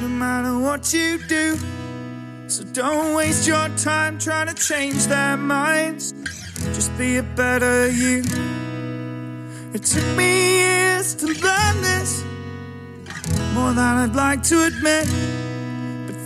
no 0.00 0.08
matter 0.08 0.56
what 0.58 0.92
you 0.92 1.18
do. 1.28 1.56
So 2.48 2.64
don't 2.72 3.14
waste 3.14 3.46
your 3.46 3.68
time 3.76 4.18
trying 4.18 4.48
to 4.48 4.54
change 4.54 5.06
their 5.06 5.36
minds. 5.36 6.12
Just 6.74 6.90
be 6.96 7.18
a 7.18 7.22
better 7.22 7.88
you. 7.88 8.22
It 9.72 9.84
took 9.84 10.04
me 10.16 10.58
years 10.58 11.14
to 11.16 11.26
learn 11.26 11.80
this, 11.82 12.24
more 13.54 13.72
than 13.72 13.98
I'd 14.08 14.14
like 14.16 14.42
to 14.48 14.64
admit. 14.64 15.06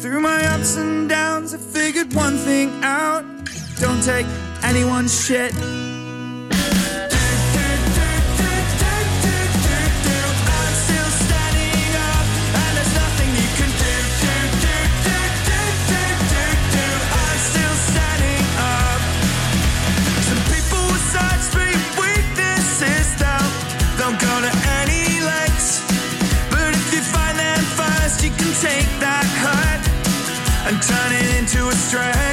Through 0.04 0.20
my 0.20 0.44
ups 0.48 0.76
and 0.76 1.08
downs, 1.08 1.54
I 1.54 1.56
figured 1.56 2.12
one 2.12 2.36
thing 2.36 2.68
out 2.82 3.24
don't 3.80 4.02
take 4.02 4.26
anyone's 4.62 5.18
shit. 5.24 5.54
Strength. 31.94 32.23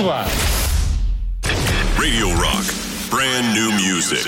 Preoccupare. 0.00 0.30
Radio 1.96 2.34
Rock. 2.34 2.72
Brand 3.10 3.54
new 3.54 3.70
music. 3.72 4.26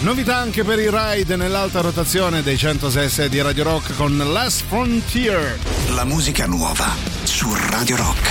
Novità 0.00 0.36
anche 0.36 0.62
per 0.62 0.78
i 0.78 0.90
ride 0.90 1.36
nell'alta 1.36 1.80
rotazione 1.80 2.42
dei 2.42 2.58
106 2.58 3.30
di 3.30 3.40
Radio 3.40 3.64
Rock 3.64 3.96
con 3.96 4.16
Last 4.18 4.64
Frontier. 4.68 5.58
La 5.94 6.04
musica 6.04 6.46
nuova 6.46 6.94
su 7.24 7.48
Radio 7.70 7.96
Rock. 7.96 8.27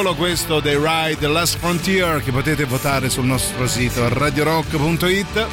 Singolo 0.00 0.14
questo 0.14 0.60
dei 0.60 0.78
Ride 0.80 1.26
Last 1.26 1.58
Frontier 1.58 2.22
che 2.22 2.32
potete 2.32 2.64
votare 2.64 3.10
sul 3.10 3.26
nostro 3.26 3.66
sito 3.66 4.08
radiorock.it. 4.08 5.46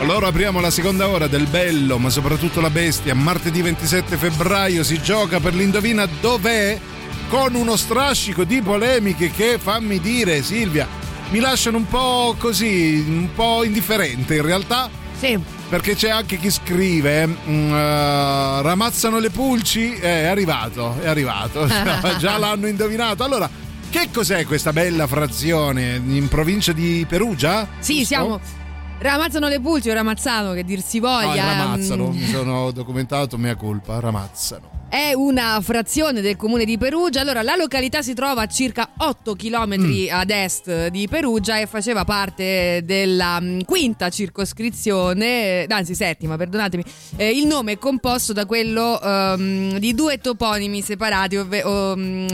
Allora 0.00 0.26
apriamo 0.26 0.58
la 0.58 0.70
seconda 0.70 1.08
ora 1.08 1.28
del 1.28 1.46
bello, 1.46 1.96
ma 1.98 2.10
soprattutto 2.10 2.60
la 2.60 2.70
bestia. 2.70 3.14
Martedì 3.14 3.62
27 3.62 4.16
febbraio 4.16 4.82
si 4.82 5.00
gioca 5.00 5.38
per 5.38 5.54
l'indovina 5.54 6.08
dov'è 6.20 6.76
con 7.28 7.54
uno 7.54 7.76
strascico 7.76 8.42
di 8.42 8.60
polemiche 8.62 9.30
che 9.30 9.60
fammi 9.62 10.00
dire, 10.00 10.42
Silvia, 10.42 10.88
mi 11.28 11.38
lasciano 11.38 11.76
un 11.76 11.86
po' 11.86 12.34
così, 12.36 13.04
un 13.06 13.28
po' 13.32 13.62
indifferente 13.62 14.34
in 14.34 14.42
realtà. 14.42 14.90
Sì. 15.16 15.38
Perché 15.68 15.94
c'è 15.94 16.10
anche 16.10 16.36
chi 16.38 16.50
scrive: 16.50 17.22
eh, 17.22 17.32
ramazzano 18.62 19.20
le 19.20 19.30
pulci. 19.30 19.94
Eh, 19.94 20.22
è 20.22 20.26
arrivato, 20.26 20.96
è 21.00 21.06
arrivato. 21.06 21.68
Già 22.18 22.38
l'hanno 22.38 22.66
indovinato. 22.66 23.22
Allora, 23.22 23.66
che 23.90 24.08
cos'è 24.12 24.44
questa 24.46 24.72
bella 24.72 25.06
frazione 25.06 26.00
in 26.04 26.28
provincia 26.28 26.72
di 26.72 27.04
Perugia? 27.08 27.66
Sì, 27.78 27.94
Giusto? 27.98 28.06
siamo. 28.06 28.40
Ramazzano 28.98 29.46
le 29.48 29.60
pulci 29.60 29.90
o 29.90 29.94
ramazzano, 29.94 30.52
che 30.52 30.64
dir 30.64 30.80
si 30.82 30.98
No, 30.98 31.08
voglia. 31.08 31.44
ramazzano, 31.56 32.08
Mm, 32.08 32.16
mi 32.16 32.26
sono 32.26 32.70
documentato, 32.72 33.38
mea 33.38 33.54
colpa, 33.54 34.00
ramazzano. 34.00 34.76
È 34.90 35.12
una 35.12 35.60
frazione 35.62 36.22
del 36.22 36.36
comune 36.36 36.64
di 36.64 36.78
Perugia. 36.78 37.20
Allora, 37.20 37.42
la 37.42 37.56
località 37.56 38.00
si 38.00 38.14
trova 38.14 38.42
a 38.42 38.46
circa 38.46 38.92
8 38.96 39.34
km 39.34 39.74
Mm. 39.78 40.06
ad 40.10 40.30
est 40.30 40.86
di 40.88 41.06
Perugia 41.08 41.58
e 41.60 41.66
faceva 41.66 42.04
parte 42.06 42.80
della 42.84 43.38
mm, 43.38 43.60
quinta 43.66 44.08
circoscrizione, 44.08 45.64
eh, 45.64 45.66
anzi 45.68 45.94
settima, 45.94 46.38
perdonatemi. 46.38 46.82
Eh, 47.16 47.30
il 47.36 47.46
nome 47.46 47.72
è 47.72 47.78
composto 47.78 48.32
da 48.32 48.46
quello 48.46 48.98
ehm, 49.00 49.76
di 49.78 49.94
due 49.94 50.18
toponimi 50.20 50.80
separati, 50.80 51.36
ovve- 51.36 51.64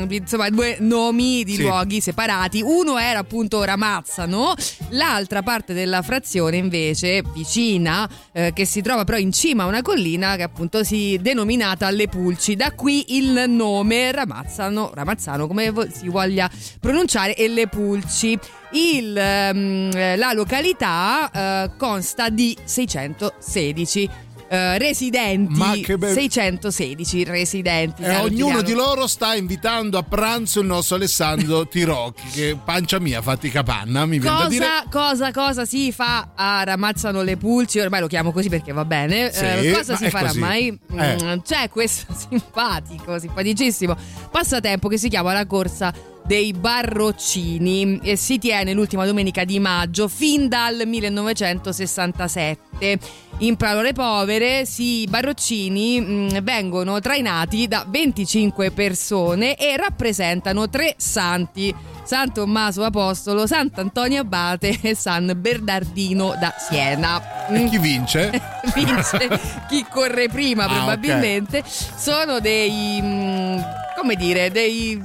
di- 0.06 0.16
insomma, 0.16 0.48
due 0.48 0.76
nomi 0.78 1.42
di 1.42 1.54
Sì. 1.56 1.62
luoghi 1.62 2.00
separati. 2.00 2.62
Uno 2.62 2.98
era 2.98 3.18
appunto 3.18 3.64
Ramazzano, 3.64 4.54
l'altra 4.90 5.42
parte 5.42 5.74
della 5.74 6.02
frazione 6.02 6.56
invece 6.56 7.24
vicina, 7.34 8.08
eh, 8.32 8.52
che 8.54 8.64
si 8.64 8.80
trova 8.80 9.02
però 9.02 9.18
in 9.18 9.32
cima 9.32 9.64
a 9.64 9.66
una 9.66 9.82
collina 9.82 10.36
che 10.36 10.44
appunto 10.44 10.84
si 10.84 11.18
denominata 11.20 11.90
Le 11.90 12.06
Pulci. 12.06 12.42
Da 12.52 12.72
qui 12.72 13.16
il 13.16 13.44
nome 13.48 14.12
Ramazzano, 14.12 14.90
Ramazzano 14.92 15.46
come 15.46 15.72
si 15.90 16.08
voglia 16.08 16.50
pronunciare, 16.78 17.34
e 17.34 17.48
Le 17.48 17.68
Pulci. 17.68 18.38
Il, 18.72 19.16
ehm, 19.16 19.90
eh, 19.94 20.16
la 20.16 20.32
località 20.32 21.30
eh, 21.30 21.70
consta 21.78 22.28
di 22.28 22.54
616 22.62 24.10
eh, 24.54 24.74
eh, 24.74 24.78
residenti, 24.78 25.80
che 25.82 25.98
be- 25.98 26.12
616 26.12 27.24
residenti. 27.24 28.02
E 28.02 28.06
caro 28.06 28.24
ognuno 28.24 28.62
di 28.62 28.72
loro 28.72 29.06
sta 29.06 29.34
invitando 29.34 29.98
a 29.98 30.02
pranzo 30.02 30.60
il 30.60 30.66
nostro 30.66 30.96
Alessandro 30.96 31.66
Tirocchi, 31.68 32.28
che 32.32 32.56
pancia 32.62 32.98
mia, 32.98 33.20
fatti 33.22 33.50
capanna, 33.50 34.06
mi 34.06 34.18
viene 34.18 34.36
da 34.38 34.48
dire. 34.48 34.66
Cosa, 34.90 35.30
cosa, 35.30 35.30
cosa 35.32 35.64
si 35.64 35.92
fa 35.92 36.30
a 36.34 36.62
Ramazzano 36.64 37.22
le 37.22 37.36
Pulci? 37.36 37.78
Ormai 37.80 38.00
lo 38.00 38.06
chiamo 38.06 38.32
così 38.32 38.48
perché 38.48 38.72
va 38.72 38.84
bene. 38.84 39.32
Sì, 39.32 39.44
Eh, 39.44 39.72
cosa 39.74 39.96
si 39.96 40.08
farà 40.10 40.28
così. 40.28 40.38
mai? 40.38 40.78
Eh. 40.96 41.16
Mm, 41.22 41.38
C'è 41.44 41.68
questo 41.68 42.14
simpatico, 42.16 43.18
simpaticissimo 43.18 43.96
passatempo 44.30 44.88
che 44.88 44.98
si 44.98 45.08
chiama 45.08 45.32
la 45.32 45.46
corsa 45.46 45.92
dei 46.26 46.52
barroccini 46.52 48.00
e 48.02 48.16
si 48.16 48.38
tiene 48.38 48.72
l'ultima 48.72 49.04
domenica 49.04 49.44
di 49.44 49.58
maggio 49.58 50.08
fin 50.08 50.48
dal 50.48 50.82
1967. 50.86 52.98
In 53.38 53.56
Parole 53.56 53.92
Povere 53.92 54.64
sì, 54.64 55.02
i 55.02 55.06
barroccini 55.06 56.00
mh, 56.00 56.42
vengono 56.42 56.98
trainati 57.00 57.68
da 57.68 57.84
25 57.86 58.70
persone 58.70 59.56
e 59.56 59.76
rappresentano 59.76 60.68
tre 60.68 60.94
santi. 60.96 61.74
San 62.04 62.32
Tommaso 62.34 62.84
Apostolo, 62.84 63.46
Sant'Antonio 63.46 64.20
Abate 64.20 64.78
e 64.82 64.94
San 64.94 65.32
Bernardino 65.36 66.36
da 66.38 66.54
Siena. 66.58 67.46
E 67.48 67.64
chi 67.68 67.78
vince? 67.78 68.30
Vince 68.74 69.40
chi 69.68 69.84
corre 69.90 70.28
prima 70.28 70.64
Ah, 70.64 70.68
probabilmente. 70.68 71.62
Sono 71.66 72.40
dei... 72.40 73.00
mh, 73.00 73.64
come 73.96 74.16
dire, 74.16 74.50
dei... 74.50 75.00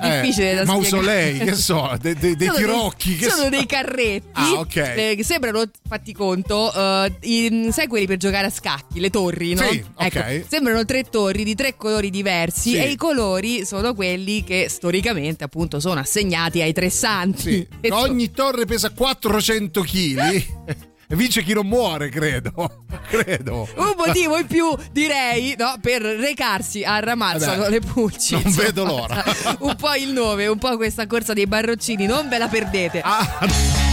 difficile 0.00 0.54
da 0.54 0.60
Eh, 0.62 0.64
mausolei, 0.64 1.34
spiegare. 1.34 1.50
che 1.50 1.56
so, 1.56 1.96
de- 2.00 2.14
de- 2.14 2.36
dei 2.36 2.50
tirocchi. 2.50 3.16
che 3.16 3.28
sono 3.28 3.42
so. 3.44 3.48
dei 3.48 3.66
carretti 3.66 4.26
Ah, 4.32 4.52
ok. 4.52 4.76
eh, 4.76 5.14
che 5.16 5.24
sembrano, 5.24 5.62
fatti 5.88 6.12
conto, 6.12 6.72
eh, 6.72 7.12
i- 7.22 7.68
sai 7.72 7.86
quelli 7.86 8.06
per 8.06 8.16
giocare 8.16 8.46
a 8.46 8.50
scacchi, 8.50 9.00
le 9.00 9.10
torri, 9.10 9.54
no? 9.54 9.62
Sì, 9.68 9.84
ok. 9.94 10.14
Ecco, 10.14 10.46
sembrano 10.48 10.84
tre 10.84 11.04
torri 11.04 11.44
di 11.44 11.54
tre 11.54 11.74
colori 11.76 12.10
diversi 12.10 12.70
Sì. 12.70 12.76
e 12.76 12.90
i 12.90 12.96
colori 12.96 13.64
sono 13.64 13.94
quelli 13.94 14.44
che 14.44 14.66
storicamente 14.68 15.44
appunto 15.44 15.80
sono 15.80 16.00
assegnati 16.00 16.60
ai 16.62 16.72
tre 16.72 16.90
santi. 16.90 17.40
Sì. 17.40 17.66
Ogni 17.90 18.30
torre 18.30 18.64
pesa 18.64 18.90
400 18.90 19.82
kg 19.82 20.44
vince 21.16 21.42
chi 21.42 21.52
non 21.54 21.66
muore, 21.66 22.08
credo. 22.08 22.84
credo. 23.08 23.68
Un 23.76 23.94
motivo 23.96 24.36
in 24.38 24.46
più, 24.46 24.76
direi, 24.92 25.54
no, 25.56 25.76
per 25.80 26.02
recarsi 26.02 26.84
a 26.84 26.98
Ramazzano 27.00 27.62
Vabbè, 27.62 27.70
le 27.70 27.80
Pulci. 27.80 28.34
non 28.34 28.42
insomma. 28.44 28.64
vedo 28.66 28.84
l'ora. 28.84 29.24
un 29.60 29.76
po' 29.76 29.94
il 29.94 30.12
nome, 30.12 30.46
un 30.46 30.58
po' 30.58 30.76
questa 30.76 31.06
corsa 31.06 31.32
dei 31.32 31.46
barroccini, 31.46 32.06
non 32.06 32.28
ve 32.28 32.38
la 32.38 32.48
perdete. 32.48 33.00
Ah, 33.02 33.38
Take 33.40 33.87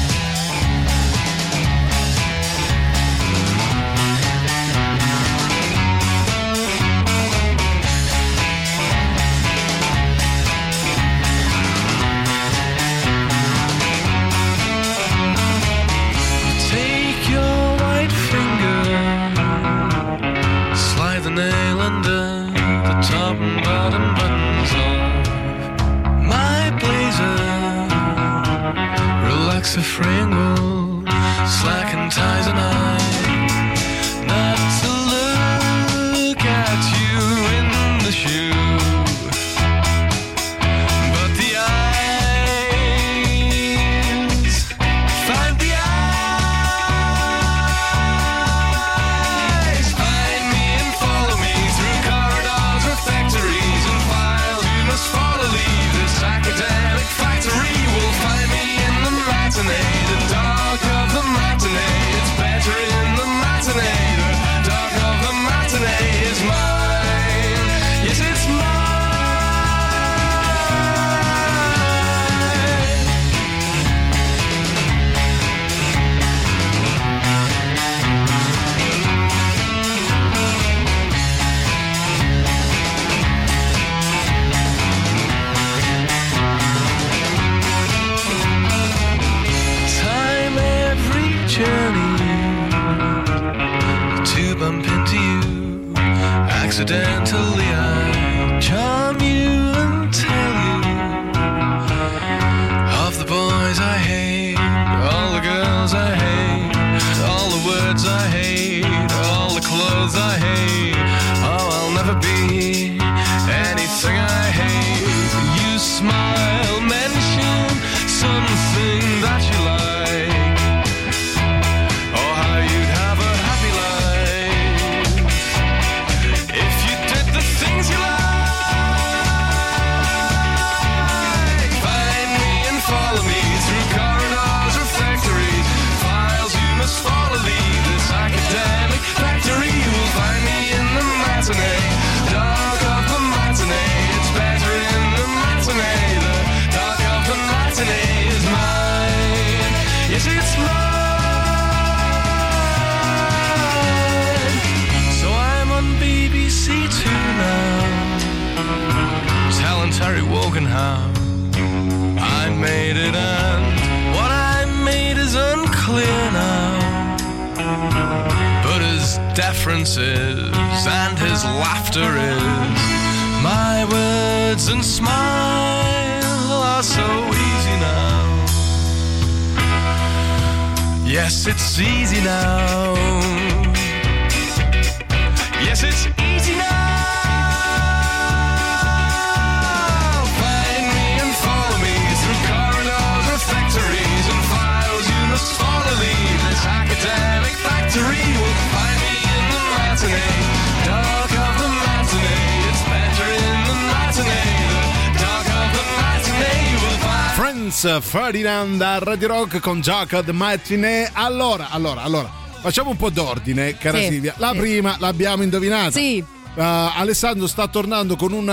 Ferdinand 208.05 208.79
a 208.81 208.99
Radio 208.99 209.27
Rock 209.27 209.59
con 209.59 209.81
Jacob 209.81 210.29
Matinee. 210.29 211.09
Allora, 211.11 211.69
allora, 211.71 212.03
allora. 212.03 212.31
Facciamo 212.61 212.91
un 212.91 212.95
po' 212.95 213.09
d'ordine, 213.09 213.77
cara 213.77 213.97
Sì, 213.97 214.07
Silvia. 214.07 214.35
La 214.37 214.51
sì. 214.51 214.59
prima 214.59 214.95
l'abbiamo 214.99 215.43
indovinata. 215.43 215.91
Sì. 215.91 216.23
Uh, 216.55 216.61
Alessandro 216.61 217.47
sta 217.47 217.67
tornando 217.67 218.15
con 218.15 218.31
un 218.31 218.45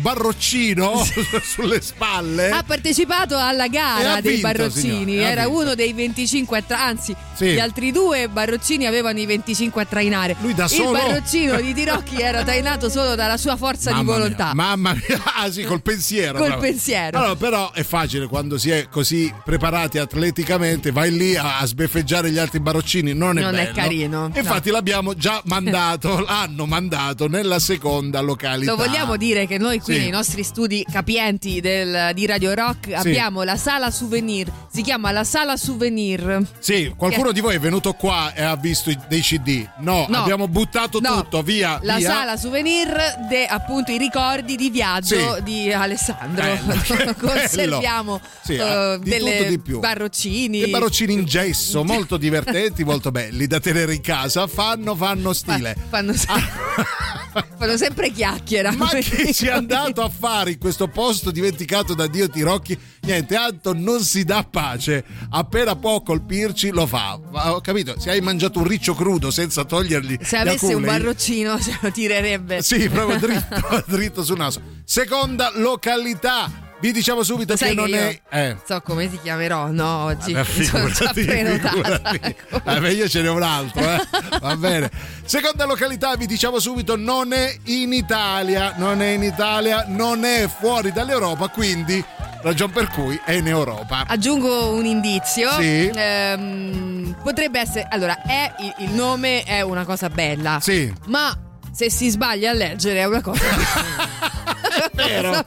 barroccino 0.00 1.04
sulle 1.42 1.80
spalle. 1.80 2.50
Ha 2.50 2.62
partecipato 2.62 3.36
alla 3.36 3.66
gara 3.66 4.20
dei 4.20 4.34
vinto, 4.34 4.46
barroccini, 4.46 5.12
signora, 5.14 5.28
era 5.30 5.44
vinto. 5.46 5.58
uno 5.60 5.74
dei 5.74 5.92
25 5.92 6.58
a 6.58 6.62
tra- 6.62 6.84
anzi 6.84 7.14
Sì. 7.34 7.46
gli 7.52 7.58
altri 7.58 7.90
due 7.90 8.28
barroccini 8.28 8.86
avevano 8.86 9.18
i 9.18 9.26
25 9.26 9.82
a 9.82 9.84
trainare. 9.84 10.36
Lui 10.40 10.54
da 10.54 10.68
solo- 10.68 10.96
Il 10.98 11.04
barroccino 11.04 11.60
di 11.60 11.74
Tirocchi 11.80 12.20
era 12.20 12.44
trainato 12.44 12.88
solo 12.88 13.14
dalla 13.16 13.36
sua 13.36 13.56
forza 13.56 13.90
di 13.90 13.96
Mamma 13.96 14.12
volontà. 14.12 14.44
Mia, 14.54 14.54
mamma 14.54 14.92
mia, 14.94 15.22
ah, 15.36 15.50
sì, 15.50 15.64
col 15.64 15.82
pensiero. 15.82 16.38
Col 16.38 16.46
proprio. 16.48 16.70
pensiero. 16.70 17.18
Allora, 17.18 17.34
però 17.36 17.72
è 17.72 17.82
facile 17.82 18.26
quando 18.28 18.58
si 18.58 18.70
è 18.70 18.86
così 18.88 19.32
preparati 19.44 19.98
atleticamente, 19.98 20.92
vai 20.92 21.10
lì 21.10 21.34
a, 21.36 21.58
a 21.58 21.66
sbeffeggiare 21.66 22.30
gli 22.30 22.38
altri 22.38 22.60
barroccini, 22.60 23.12
non 23.12 23.38
è 23.38 23.42
Non 23.42 23.54
è 23.56 23.64
bello. 23.64 23.74
carino, 23.74 24.30
Infatti 24.34 24.70
l'abbiamo 24.70 25.14
già 25.14 25.40
mandato, 25.46 26.20
l'hanno 26.20 26.66
mandato 26.66 27.26
nella 27.40 27.58
seconda 27.58 28.20
località. 28.20 28.70
Lo 28.72 28.76
vogliamo 28.76 29.16
dire 29.16 29.46
che 29.46 29.56
noi 29.58 29.80
qui 29.80 29.94
Sì. 29.94 30.00
nei 30.00 30.10
nostri 30.10 30.42
studi 30.42 30.84
capienti 30.90 31.60
del- 31.60 32.10
di 32.14 32.26
Radio 32.26 32.52
Rock 32.54 32.92
abbiamo 32.92 33.42
la 33.42 33.56
sala 33.56 33.90
souvenir, 33.90 34.50
si 34.70 34.82
chiama 34.82 35.10
la 35.10 35.24
sala 35.24 35.56
souvenir. 35.56 36.40
Sì, 36.58 36.92
qualcuno 36.96 37.32
di 37.32 37.40
voi 37.40 37.54
è 37.54 37.58
venuto 37.58 37.92
qua 37.94 38.32
e 38.34 38.42
ha 38.42 38.56
visto 38.56 38.90
dei 39.08 39.20
CD. 39.22 39.66
No, 39.78 40.06
No. 40.08 40.18
abbiamo 40.18 40.48
buttato 40.48 41.00
No, 41.00 41.22
tutto, 41.22 41.42
via. 41.42 41.78
La 41.82 41.96
via. 41.96 42.10
sala 42.10 42.36
souvenir 42.36 42.88
de 43.28 43.46
appunto 43.46 43.90
i 43.90 43.98
ricordi 43.98 44.56
di 44.56 44.70
viaggio 44.70 45.36
Sì. 45.36 45.42
di 45.42 45.72
Alessandro. 45.72 46.42
Bello, 46.42 46.80
che 46.84 47.14
Conserviamo 47.18 48.20
Sì, 48.42 48.54
eh, 48.54 48.60
ah, 48.60 48.96
di 48.98 49.08
delle 49.10 49.46
di 49.48 49.58
più. 49.58 49.78
barroccini. 49.80 50.60
Dei 50.60 50.70
barroccini 50.70 51.12
in 51.14 51.24
gesso, 51.24 51.84
molto 51.84 52.16
divertenti, 52.16 52.84
molto 52.84 53.10
belli 53.10 53.46
da 53.46 53.58
tenere 53.60 53.94
in 53.94 54.00
casa. 54.02 54.46
Fanno, 54.46 54.94
fanno 54.94 55.32
stile. 55.32 55.76
Fanno, 55.88 56.12
se- 56.12 56.26
fanno 57.58 57.76
sempre 57.76 58.10
chiacchiera. 58.10 58.72
Ma 58.72 58.88
che 58.88 59.32
ci 59.34 59.46
è 59.46 59.50
andato 59.50 60.02
a 60.02 60.08
fare 60.08 60.52
in 60.52 60.58
questo 60.58 60.88
posto 60.88 61.30
dimenticato 61.30 61.94
da 61.94 62.06
Dio 62.06 62.28
Tirocchi? 62.28 62.78
Niente, 63.02 63.36
Anton 63.36 63.80
non 63.80 64.00
si 64.02 64.24
dà 64.24 64.46
pace. 64.48 65.04
Appena 65.30 65.76
può 65.76 66.02
colpirci 66.02 66.70
lo 66.70 66.86
fa. 66.86 67.18
Ma 67.30 67.54
ho 67.54 67.60
capito, 67.60 67.98
se 67.98 68.10
hai 68.10 68.20
mangiato 68.20 68.58
un 68.58 68.66
riccio 68.66 68.94
crudo 68.94 69.30
senza 69.30 69.64
togliergli 69.64 70.18
Se 70.22 70.36
gli 70.36 70.40
avesse 70.40 70.74
un 70.74 70.82
barroccino 70.82 71.58
se 71.60 71.78
lo 71.80 71.90
tirerebbe. 71.90 72.62
Sì, 72.62 72.88
proprio 72.88 73.18
dritto, 73.18 73.84
dritto 73.86 74.24
sul 74.24 74.38
naso. 74.38 74.60
Seconda 74.84 75.52
località. 75.54 76.68
Vi 76.80 76.92
diciamo 76.92 77.22
subito 77.22 77.56
Sai 77.56 77.70
che 77.70 77.74
non 77.74 77.88
io 77.88 77.96
è. 77.96 78.20
Eh. 78.30 78.56
So 78.66 78.80
come 78.80 79.08
ti 79.10 79.18
chiamerò, 79.20 79.70
no? 79.70 80.04
Oggi 80.04 80.32
mi 80.32 80.64
sono 80.64 80.88
già 80.88 81.12
prenotata. 81.12 82.80
beh, 82.80 82.92
io 82.92 83.06
ce 83.06 83.20
n'è 83.20 83.28
un 83.28 83.42
altro, 83.42 83.80
eh. 83.82 84.00
va 84.40 84.56
bene. 84.56 84.90
Seconda 85.24 85.66
località, 85.66 86.16
vi 86.16 86.26
diciamo 86.26 86.58
subito, 86.58 86.96
non 86.96 87.34
è 87.34 87.54
in 87.64 87.92
Italia, 87.92 88.74
non 88.78 89.02
è 89.02 89.08
in 89.08 89.22
Italia, 89.22 89.84
non 89.88 90.24
è 90.24 90.48
fuori 90.48 90.90
dall'Europa, 90.90 91.48
quindi 91.48 92.02
ragion 92.42 92.70
per 92.70 92.88
cui 92.88 93.20
è 93.26 93.32
in 93.32 93.46
Europa. 93.46 94.04
Aggiungo 94.06 94.72
un 94.72 94.86
indizio. 94.86 95.50
Sì. 95.52 95.90
Ehm, 95.94 97.14
potrebbe 97.22 97.60
essere. 97.60 97.86
Allora, 97.90 98.22
è, 98.22 98.52
il 98.78 98.90
nome 98.90 99.42
è 99.42 99.60
una 99.60 99.84
cosa 99.84 100.08
bella. 100.08 100.58
Sì. 100.60 100.90
Ma 101.08 101.36
se 101.72 101.90
si 101.90 102.10
sbaglia 102.10 102.50
a 102.50 102.54
leggere 102.54 103.00
è 103.00 103.04
una 103.04 103.22
cosa. 103.22 103.40
Vero. 104.92 105.44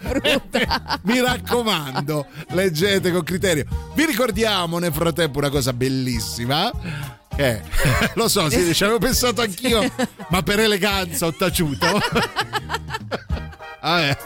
Mi 1.04 1.20
raccomando, 1.22 2.28
leggete 2.50 3.12
con 3.12 3.24
criterio. 3.24 3.66
Vi 3.94 4.06
ricordiamo 4.06 4.80
nel 4.80 4.94
frattempo 4.94 5.40
una 5.40 5.50
cosa 5.50 5.74
bellissima. 5.74 6.72
Eh, 7.36 7.62
lo 8.14 8.28
so, 8.28 8.50
sì, 8.50 8.74
ci 8.74 8.84
avevo 8.84 9.00
pensato 9.00 9.42
anch'io, 9.42 9.92
ma 10.30 10.42
per 10.44 10.60
eleganza 10.60 11.26
ho 11.26 11.34
taciuto. 11.34 12.00
Vabbè. 13.82 14.18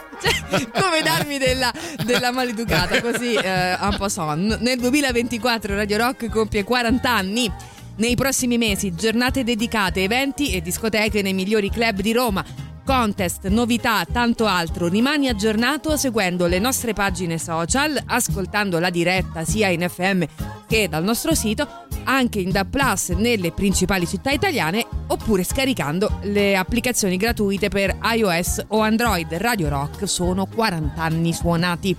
Come 0.72 1.02
darmi 1.02 1.38
della, 1.38 1.72
della 2.04 2.32
maleducata, 2.32 3.00
così 3.00 3.34
eh, 3.34 3.76
un 3.80 3.96
po' 3.96 4.08
son. 4.08 4.58
Nel 4.60 4.78
2024 4.78 5.74
Radio 5.74 5.96
Rock 5.96 6.28
compie 6.28 6.64
40 6.64 7.10
anni. 7.10 7.52
Nei 7.98 8.14
prossimi 8.14 8.58
mesi, 8.58 8.94
giornate 8.94 9.42
dedicate, 9.42 10.04
eventi 10.04 10.52
e 10.52 10.60
discoteche 10.60 11.20
nei 11.20 11.32
migliori 11.32 11.68
club 11.68 12.00
di 12.00 12.12
Roma. 12.12 12.44
Contest, 12.84 13.48
novità, 13.48 14.04
tanto 14.04 14.46
altro. 14.46 14.86
Rimani 14.86 15.28
aggiornato 15.28 15.96
seguendo 15.96 16.46
le 16.46 16.60
nostre 16.60 16.92
pagine 16.92 17.38
social, 17.38 18.00
ascoltando 18.06 18.78
la 18.78 18.90
diretta 18.90 19.44
sia 19.44 19.68
in 19.68 19.84
FM 19.88 20.22
che 20.68 20.88
dal 20.88 21.02
nostro 21.02 21.34
sito, 21.34 21.66
anche 22.04 22.38
in 22.38 22.52
DAB 22.52 22.70
Plus 22.70 23.08
nelle 23.08 23.50
principali 23.50 24.06
città 24.06 24.30
italiane, 24.30 24.86
oppure 25.08 25.42
scaricando 25.42 26.20
le 26.22 26.56
applicazioni 26.56 27.16
gratuite 27.16 27.68
per 27.68 27.98
iOS 28.14 28.66
o 28.68 28.78
Android. 28.78 29.34
Radio 29.34 29.68
Rock 29.68 30.06
sono 30.08 30.46
40 30.46 31.02
anni 31.02 31.32
suonati. 31.32 31.96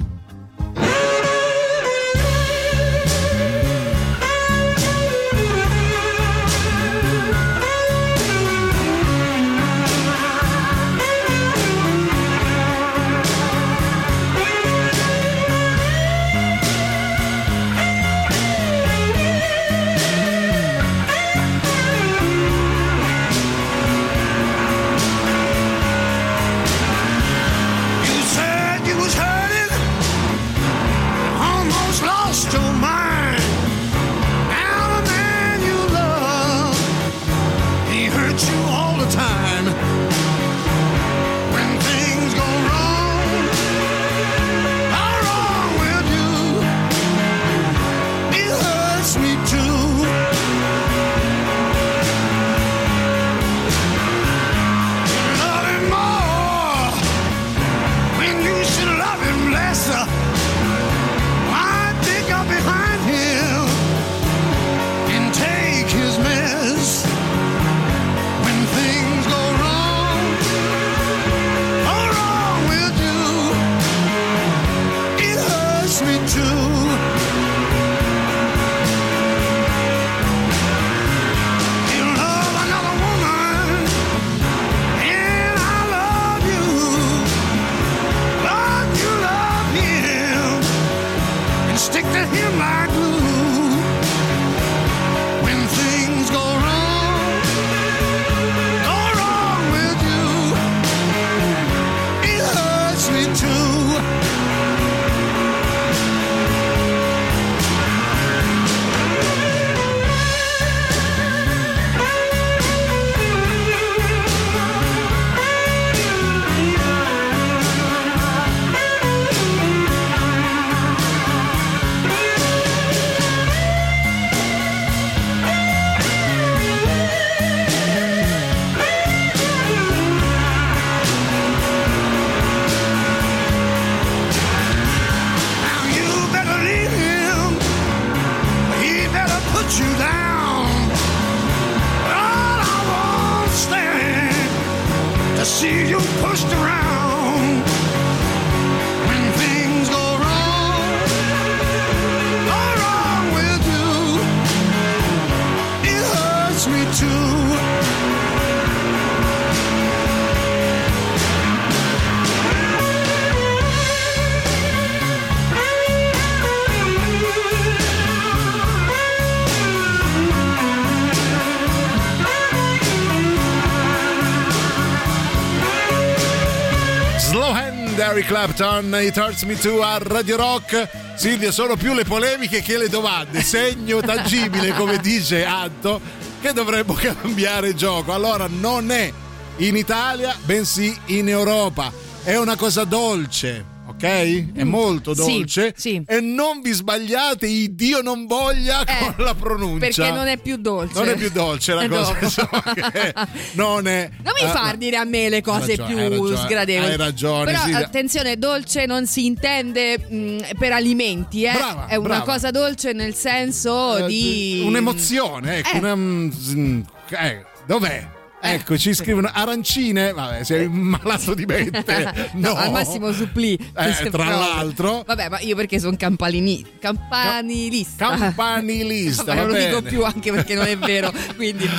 Clapton, 178.29 178.95
It 179.01 179.17
Hurts 179.17 179.41
Me 179.41 179.55
Too 179.55 179.81
a 179.81 179.97
Radio 179.97 180.37
Rock. 180.37 180.87
Silvia, 181.15 181.51
sono 181.51 181.75
più 181.75 181.95
le 181.95 182.03
polemiche 182.03 182.61
che 182.61 182.77
le 182.77 182.87
domande. 182.87 183.41
Segno 183.41 184.01
tangibile, 184.01 184.71
come 184.73 184.99
dice 184.99 185.43
Anto, 185.43 185.99
che 186.39 186.53
dovremmo 186.53 186.93
cambiare 186.93 187.73
gioco. 187.73 188.13
Allora, 188.13 188.47
non 188.47 188.91
è 188.91 189.11
in 189.57 189.75
Italia, 189.75 190.35
bensì 190.45 190.95
in 191.05 191.27
Europa. 191.27 191.91
È 192.21 192.37
una 192.37 192.55
cosa 192.55 192.83
dolce, 192.83 193.65
ok? 193.89 194.53
È 194.53 194.63
molto 194.63 195.13
Sì, 195.13 195.21
dolce. 195.21 195.73
sì. 195.75 196.01
E 196.05 196.19
non 196.21 196.61
vi 196.61 196.71
sbagliate, 196.71 197.47
Dio 197.75 198.01
non 198.01 198.25
voglia 198.27 198.83
con 198.85 199.23
la 199.23 199.33
pronuncia. 199.35 199.79
Perché 199.87 200.11
non 200.11 200.27
è 200.27 200.37
più 200.37 200.57
dolce. 200.57 200.93
Non 200.93 201.09
è 201.09 201.15
più 201.15 201.29
dolce 201.31 201.73
la 201.73 201.81
È 201.83 201.87
cosa, 201.87 202.17
insomma, 202.21 202.63
che 202.73 203.13
non 203.53 203.87
è. 203.87 204.09
Non 204.23 204.33
mi 204.39 204.45
Ah, 204.47 204.51
far 204.51 204.77
dire 204.77 204.97
a 204.97 205.03
me 205.03 205.29
le 205.29 205.41
cose 205.41 205.75
ragione, 205.75 205.87
più 205.87 205.97
hai 205.97 206.09
ragione, 206.09 206.37
sgradevoli. 206.37 206.91
hai 206.91 206.97
ragione, 206.97 207.45
Però 207.45 207.59
Silvia. 207.63 207.79
attenzione, 207.85 208.37
dolce 208.37 208.85
non 208.85 209.05
si 209.07 209.25
intende 209.25 209.97
mh, 209.99 210.37
per 210.57 210.71
alimenti, 210.71 211.43
eh. 211.43 211.51
Brava, 211.51 211.87
è 211.87 211.95
una 211.95 212.07
brava. 212.07 212.23
cosa 212.23 212.51
dolce 212.51 212.93
nel 212.93 213.13
senso 213.15 213.97
Eh, 213.97 214.07
di 214.07 214.63
un'emozione, 214.65 215.57
ecco, 215.57 215.75
Eh. 215.75 215.77
una, 215.79 215.95
mm, 215.95 216.81
eh, 217.09 217.45
dov'è? 217.65 218.07
Ecco, 218.41 218.77
ci 218.77 218.93
scrivono 218.93 219.29
arancine. 219.31 220.13
Vabbè, 220.13 220.43
sei 220.43 220.65
un 220.65 220.77
malato 220.77 221.33
di 221.33 221.45
mente. 221.45 222.27
No, 222.39 222.49
No, 222.49 222.55
al 222.55 222.71
massimo 222.71 223.11
supplì. 223.11 223.53
Eh, 223.53 224.09
tra 224.09 224.29
l'altro. 224.29 225.03
Vabbè, 225.05 225.29
ma 225.29 225.39
io 225.39 225.55
perché 225.55 225.79
sono 225.79 225.95
campanini, 225.97 226.65
campanilista. 226.79 228.15
Campanilista, 228.15 229.23
Vabbè, 229.23 229.35
va 229.35 229.41
non 229.41 229.51
lo 229.51 229.65
dico 229.65 229.81
più 229.81 230.03
anche 230.03 230.31
perché 230.31 230.55
non 230.55 230.65
è 230.65 230.77
vero. 230.77 231.11
Quindi 231.35 231.69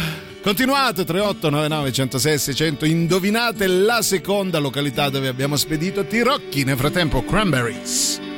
Continuate 0.42 1.04
3899 1.04 1.92
106 1.92 2.38
600. 2.38 2.84
Indovinate 2.86 3.66
la 3.66 4.00
seconda 4.00 4.58
località 4.58 5.10
dove 5.10 5.28
abbiamo 5.28 5.56
spedito 5.56 6.04
Tirocchi. 6.06 6.64
Nel 6.64 6.76
frattempo, 6.76 7.22
Cranberries. 7.24 8.29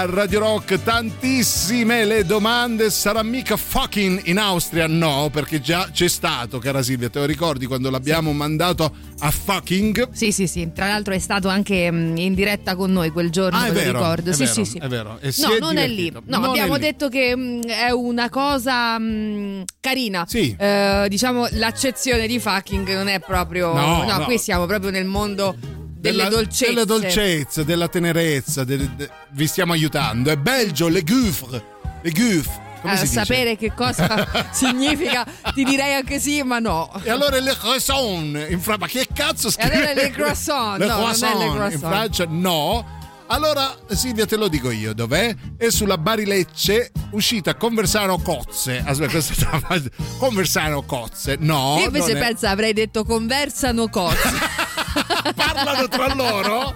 A 0.00 0.06
Radio 0.06 0.38
Rock, 0.38 0.82
tantissime 0.82 2.06
le 2.06 2.24
domande, 2.24 2.88
sarà 2.90 3.22
mica 3.22 3.56
fucking 3.58 4.22
in 4.28 4.38
Austria? 4.38 4.86
No, 4.86 5.28
perché 5.30 5.60
già 5.60 5.90
c'è 5.92 6.08
stato, 6.08 6.58
cara 6.58 6.82
Silvia, 6.82 7.10
te 7.10 7.18
lo 7.18 7.26
ricordi 7.26 7.66
quando 7.66 7.90
l'abbiamo 7.90 8.32
mandato 8.32 8.90
a 9.18 9.30
fucking? 9.30 10.08
Sì, 10.12 10.32
sì, 10.32 10.46
sì. 10.46 10.70
Tra 10.72 10.86
l'altro 10.86 11.12
è 11.12 11.18
stato 11.18 11.48
anche 11.48 11.90
mm, 11.92 12.16
in 12.16 12.32
diretta 12.34 12.76
con 12.76 12.90
noi 12.92 13.10
quel 13.10 13.28
giorno, 13.30 13.58
Ah, 13.58 13.66
è 13.66 13.72
vero, 13.72 13.98
ricordo. 13.98 14.30
è 14.30 14.32
sì, 14.32 14.44
vero, 14.44 14.54
sì, 14.54 14.64
sì. 14.64 14.78
è 14.78 14.88
vero. 14.88 15.18
E 15.20 15.34
no, 15.36 15.52
è 15.54 15.58
non 15.58 15.76
è 15.76 15.86
lì. 15.86 15.96
divertito. 15.96 16.22
No, 16.26 16.38
Non 16.38 16.48
abbiamo 16.48 16.74
lì. 16.76 16.80
detto 16.80 17.08
che 17.10 17.36
mm, 17.36 17.60
è 17.64 17.90
una 17.90 18.30
cosa 18.30 18.98
mm, 18.98 19.60
carina. 19.80 20.24
Sì. 20.26 20.56
Eh, 20.58 21.06
diciamo 21.10 21.46
l'accezione 21.50 22.26
di 22.26 22.38
fucking 22.40 22.94
non 22.94 23.08
è 23.08 23.20
proprio. 23.20 23.74
No, 23.74 24.04
no. 24.04 24.24
qui 24.24 24.38
siamo 24.38 24.64
proprio 24.64 24.90
nel 24.90 25.04
mondo 25.04 25.54
dolcezze. 26.00 26.66
della 26.66 26.84
dolcezza, 26.84 27.62
della 27.62 27.88
tenerezza, 27.88 28.64
del- 28.64 28.88
de- 28.90 29.10
vi 29.30 29.46
stiamo 29.46 29.72
aiutando. 29.72 30.30
È 30.30 30.36
Belgio, 30.36 30.88
le 30.88 31.02
gouffre, 31.02 31.64
le 32.02 32.10
gouffre. 32.10 32.68
Come 32.80 32.94
Eh, 32.94 32.96
si 32.96 33.02
dice? 33.08 33.14
sapere 33.24 33.56
che 33.56 33.74
cosa 33.74 34.26
significa, 34.52 35.26
ti 35.52 35.64
direi 35.64 35.94
anche 35.94 36.18
sì, 36.18 36.42
ma 36.42 36.58
no. 36.60 36.90
E 37.02 37.10
allora 37.10 37.38
le 37.38 37.54
croissant 37.54 38.34
in 38.48 38.58
Francia, 38.60 38.76
ma 38.78 38.86
che 38.86 39.06
cazzo 39.12 39.50
scrive? 39.50 39.74
allora 39.74 39.92
le 39.92 40.10
croissant, 40.10 40.78
Le 40.78 40.86
no, 40.86 40.96
non 40.96 41.04
è 41.04 41.10
le 41.10 41.16
croissant 41.18 41.54
croissant. 41.54 41.72
in 41.72 41.78
Francia 41.80 42.24
no. 42.28 42.98
Allora 43.32 43.76
Silvia 43.90 44.26
te 44.26 44.34
lo 44.36 44.48
dico 44.48 44.70
io, 44.72 44.92
dov'è? 44.92 45.32
È 45.56 45.68
sulla 45.70 45.96
Barilecce, 45.98 46.90
uscita 47.12 47.54
Conversano 47.54 48.18
Cozze. 48.18 48.82
Aspetta, 48.84 49.10
questa 49.10 49.34
stava 49.34 49.80
Conversano 50.18 50.82
Cozze. 50.82 51.36
No. 51.38 51.76
Io 51.78 51.84
invece 51.84 52.16
penso 52.16 52.46
avrei 52.46 52.72
detto 52.72 53.04
conversano 53.04 53.88
cozze. 53.88 54.28
parlano 55.34 55.88
tra 55.88 56.14
loro. 56.14 56.74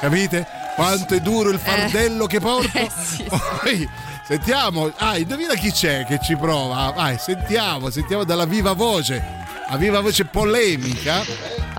Capite? 0.00 0.46
Quanto 0.74 1.14
è 1.14 1.20
duro 1.20 1.50
il 1.50 1.58
fardello 1.58 2.26
che 2.26 2.38
porto? 2.38 2.70
eh, 2.78 2.88
sì, 2.94 3.24
Poi 3.24 3.88
sentiamo, 4.24 4.92
ah, 4.98 5.16
indovina 5.16 5.54
chi 5.54 5.72
c'è 5.72 6.04
che 6.04 6.20
ci 6.22 6.36
prova. 6.36 6.92
Vai, 6.94 7.18
sentiamo, 7.18 7.90
sentiamo 7.90 8.24
dalla 8.24 8.44
viva 8.44 8.74
voce. 8.74 9.46
A 9.70 9.76
viva 9.76 10.00
voce 10.00 10.24
polemica. 10.24 11.24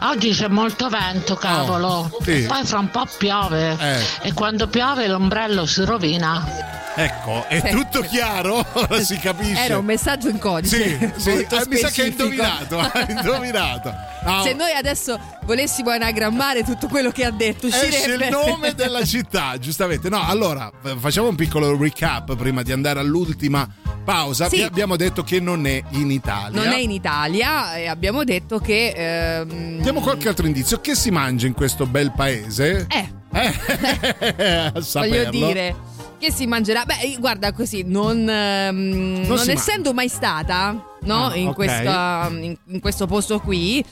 Oggi 0.01 0.31
c'è 0.31 0.47
molto 0.47 0.89
vento, 0.89 1.35
cavolo. 1.35 1.87
Oh, 1.87 2.17
sì. 2.21 2.43
E 2.43 2.47
poi 2.47 2.65
fra 2.65 2.79
un 2.79 2.89
po' 2.89 3.07
piove. 3.17 3.75
Eh. 3.79 4.27
E 4.27 4.33
quando 4.33 4.67
piove 4.67 5.07
l'ombrello 5.07 5.65
si 5.65 5.83
rovina. 5.85 6.78
Ecco, 7.03 7.45
è 7.47 7.69
tutto 7.69 8.01
chiaro? 8.01 8.65
Si 8.99 9.17
capisce. 9.17 9.61
Era 9.63 9.77
un 9.77 9.85
messaggio 9.85 10.27
in 10.29 10.37
codice. 10.37 10.77
Sì, 10.77 11.11
sì, 11.21 11.29
eh, 11.29 11.63
mi 11.69 11.77
sa 11.77 11.89
che 11.89 12.01
hai 12.01 12.07
indovinato, 12.09 12.77
hai 12.77 13.05
indovinato. 13.09 13.93
No, 14.25 14.43
Se 14.43 14.53
noi 14.53 14.73
adesso 14.73 15.17
volessimo 15.45 15.91
anagrammare 15.91 16.63
tutto 16.63 16.87
quello 16.87 17.11
che 17.11 17.23
ha 17.23 17.31
detto, 17.31 17.67
esce 17.67 17.87
uscirebbe 17.87 18.25
il 18.25 18.31
nome 18.31 18.73
della 18.75 19.05
città, 19.05 19.57
giustamente. 19.57 20.09
No, 20.09 20.21
allora 20.27 20.69
f- 20.81 20.97
facciamo 20.99 21.29
un 21.29 21.35
piccolo 21.35 21.77
recap 21.77 22.35
prima 22.35 22.61
di 22.63 22.73
andare 22.73 22.99
all'ultima 22.99 23.67
pausa. 24.03 24.49
Sì. 24.49 24.61
Abbiamo 24.61 24.97
detto 24.97 25.23
che 25.23 25.39
non 25.39 25.65
è 25.65 25.81
in 25.91 26.11
Italia. 26.11 26.61
Non 26.61 26.73
è 26.73 26.77
in 26.79 26.91
Italia 26.91 27.75
e 27.75 27.87
abbiamo 27.87 28.25
detto 28.25 28.59
che. 28.59 28.93
ehm, 28.95 29.81
Diamo 29.81 30.01
qualche 30.01 30.27
altro 30.27 30.45
indizio. 30.45 30.81
Che 30.81 30.95
si 30.95 31.11
mangia 31.11 31.47
in 31.47 31.53
questo 31.53 31.85
bel 31.85 32.11
paese? 32.11 32.85
Eh. 32.89 33.17
Eh, 33.31 34.71
Voglio 34.93 35.29
dire 35.29 35.75
che 36.19 36.31
si 36.31 36.45
mangerà. 36.45 36.83
Beh, 36.85 37.15
guarda 37.19 37.51
così, 37.53 37.83
non, 37.85 38.27
ehm, 38.29 39.23
non 39.25 39.37
si 39.37 39.51
essendo 39.51 39.93
mai 39.93 40.07
stata 40.09 40.85
no, 41.03 41.27
Ah, 41.27 41.35
in, 41.35 41.47
ok. 41.47 41.53
questa- 41.55 42.27
in- 42.31 42.57
in 42.67 42.79
questo 42.81 43.07
posto 43.07 43.39
qui, 43.39 43.83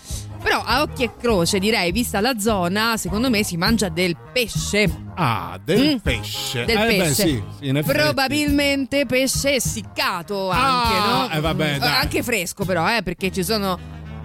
però 0.43 0.61
a 0.63 0.81
occhi 0.81 1.03
e 1.03 1.11
croce 1.17 1.57
direi, 1.57 1.91
vista 1.93 2.19
la 2.19 2.37
zona, 2.37 2.97
secondo 2.97 3.29
me 3.29 3.43
si 3.43 3.55
mangia 3.57 3.87
del 3.89 4.15
pesce. 4.33 4.89
Ah, 5.15 5.57
del 5.63 5.95
Mm. 5.95 5.97
pesce. 5.99 6.65
Del 6.65 6.77
Eh, 6.77 6.85
beh, 6.87 6.97
pesce. 6.97 7.13
sì, 7.27 7.43
sì, 7.59 7.67
in 7.67 7.77
effetti. 7.77 7.97
Probabilmente 7.97 9.05
pesce 9.05 9.55
essiccato 9.55 10.49
anche, 10.49 10.95
Ah, 10.95 11.27
no? 11.27 11.29
eh, 11.31 11.39
vabbè, 11.39 11.77
dai. 11.79 11.95
Anche 12.01 12.23
fresco, 12.23 12.65
però, 12.65 12.87
eh, 12.95 13.01
perché 13.03 13.31
ci 13.31 13.43
sono. 13.43 13.79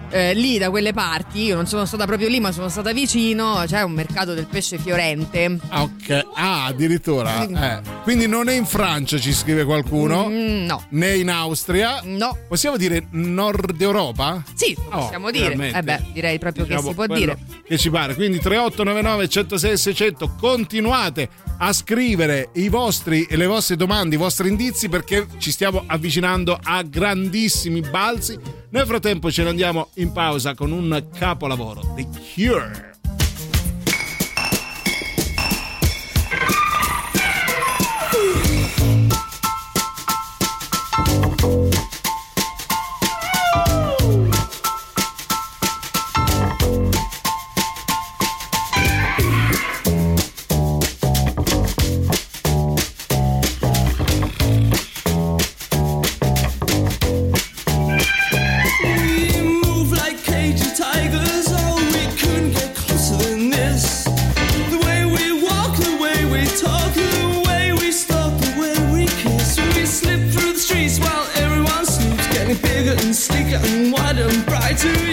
Eh, 0.09 0.33
lì 0.33 0.57
da 0.57 0.69
quelle 0.69 0.93
parti, 0.93 1.43
io 1.43 1.55
non 1.55 1.65
sono 1.67 1.85
stata 1.85 2.05
proprio 2.05 2.27
lì, 2.27 2.39
ma 2.39 2.51
sono 2.51 2.69
stata 2.69 2.91
vicino. 2.93 3.63
C'è 3.65 3.81
un 3.81 3.91
mercato 3.93 4.33
del 4.33 4.45
pesce 4.45 4.77
fiorente. 4.77 5.57
Ok. 5.71 6.25
Ah, 6.35 6.65
addirittura. 6.65 7.43
eh. 7.43 7.81
Quindi 8.03 8.27
non 8.27 8.47
è 8.49 8.53
in 8.55 8.65
Francia, 8.65 9.17
ci 9.17 9.33
scrive 9.33 9.63
qualcuno. 9.63 10.27
Mm, 10.29 10.65
no. 10.65 10.85
Né 10.89 11.15
in 11.15 11.29
Austria. 11.29 12.01
No. 12.03 12.37
Possiamo 12.47 12.77
dire 12.77 13.07
Nord 13.11 13.81
Europa? 13.81 14.43
Sì, 14.53 14.75
Oh, 14.89 14.99
possiamo 14.99 15.31
dire. 15.31 15.71
Eh 15.71 15.81
beh, 15.81 16.01
direi 16.13 16.37
proprio 16.39 16.63
che 16.65 16.71
Diciamo 16.75 16.89
si 16.89 16.95
può 16.95 17.07
dire. 17.07 17.37
Che 17.65 17.77
ci 17.77 17.89
pare. 17.89 18.13
Quindi 18.15 18.39
3899 18.39 19.27
106 19.27 19.77
600 19.77 20.35
continuate 20.39 21.29
a 21.57 21.71
scrivere 21.73 22.49
i 22.53 22.67
vostri, 22.69 23.25
le 23.29 23.45
vostre 23.45 23.75
domande, 23.75 24.15
i 24.15 24.17
vostri 24.17 24.49
indizi 24.49 24.89
perché 24.89 25.25
ci 25.37 25.51
stiamo 25.51 25.83
avvicinando 25.87 26.59
a 26.61 26.81
grandissimi 26.83 27.81
balzi. 27.81 28.37
Nel 28.73 28.87
frattempo 28.87 29.29
ce 29.29 29.43
ne 29.43 29.49
andiamo 29.49 29.89
in 29.95 30.11
pausa 30.11 30.55
con 30.55 30.71
un 30.71 31.05
capolavoro, 31.13 31.93
The 31.95 32.07
Cure. 32.33 32.92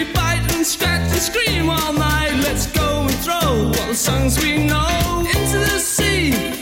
We 0.01 0.11
bite 0.13 0.51
and 0.55 0.65
scratch 0.65 1.11
and 1.11 1.21
scream 1.21 1.69
all 1.69 1.93
night. 1.93 2.33
Let's 2.41 2.65
go 2.65 3.01
and 3.03 3.13
throw 3.23 3.35
all 3.35 3.87
the 3.87 3.93
songs 3.93 4.41
we 4.43 4.65
know 4.65 5.19
into 5.19 5.59
the 5.59 5.77
sea. 5.77 6.60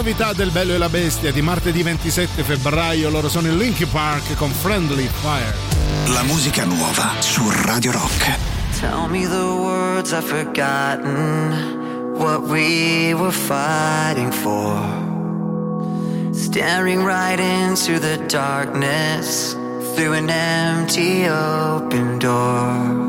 Novità 0.00 0.32
del 0.32 0.50
Bello 0.50 0.72
e 0.72 0.78
la 0.78 0.88
Bestia 0.88 1.30
di 1.30 1.42
martedì 1.42 1.82
27 1.82 2.42
febbraio, 2.42 3.10
loro 3.10 3.28
sono 3.28 3.48
in 3.48 3.58
Linkin 3.58 3.90
Park 3.90 4.34
con 4.34 4.50
Friendly 4.50 5.06
Fire. 5.20 5.54
La 6.14 6.22
musica 6.22 6.64
nuova 6.64 7.12
su 7.18 7.42
Radio 7.64 7.92
Rock. 7.92 8.38
Tell 8.80 9.10
me 9.10 9.28
the 9.28 9.44
words 9.44 10.12
I've 10.12 10.24
forgotten, 10.24 12.14
what 12.16 12.44
we 12.44 13.12
were 13.12 13.30
fighting 13.30 14.32
for. 14.32 14.80
Staring 16.32 17.04
right 17.04 17.38
into 17.38 17.98
the 17.98 18.16
darkness 18.26 19.54
through 19.94 20.14
an 20.14 20.30
empty 20.30 21.28
open 21.28 22.18
door. 22.18 22.99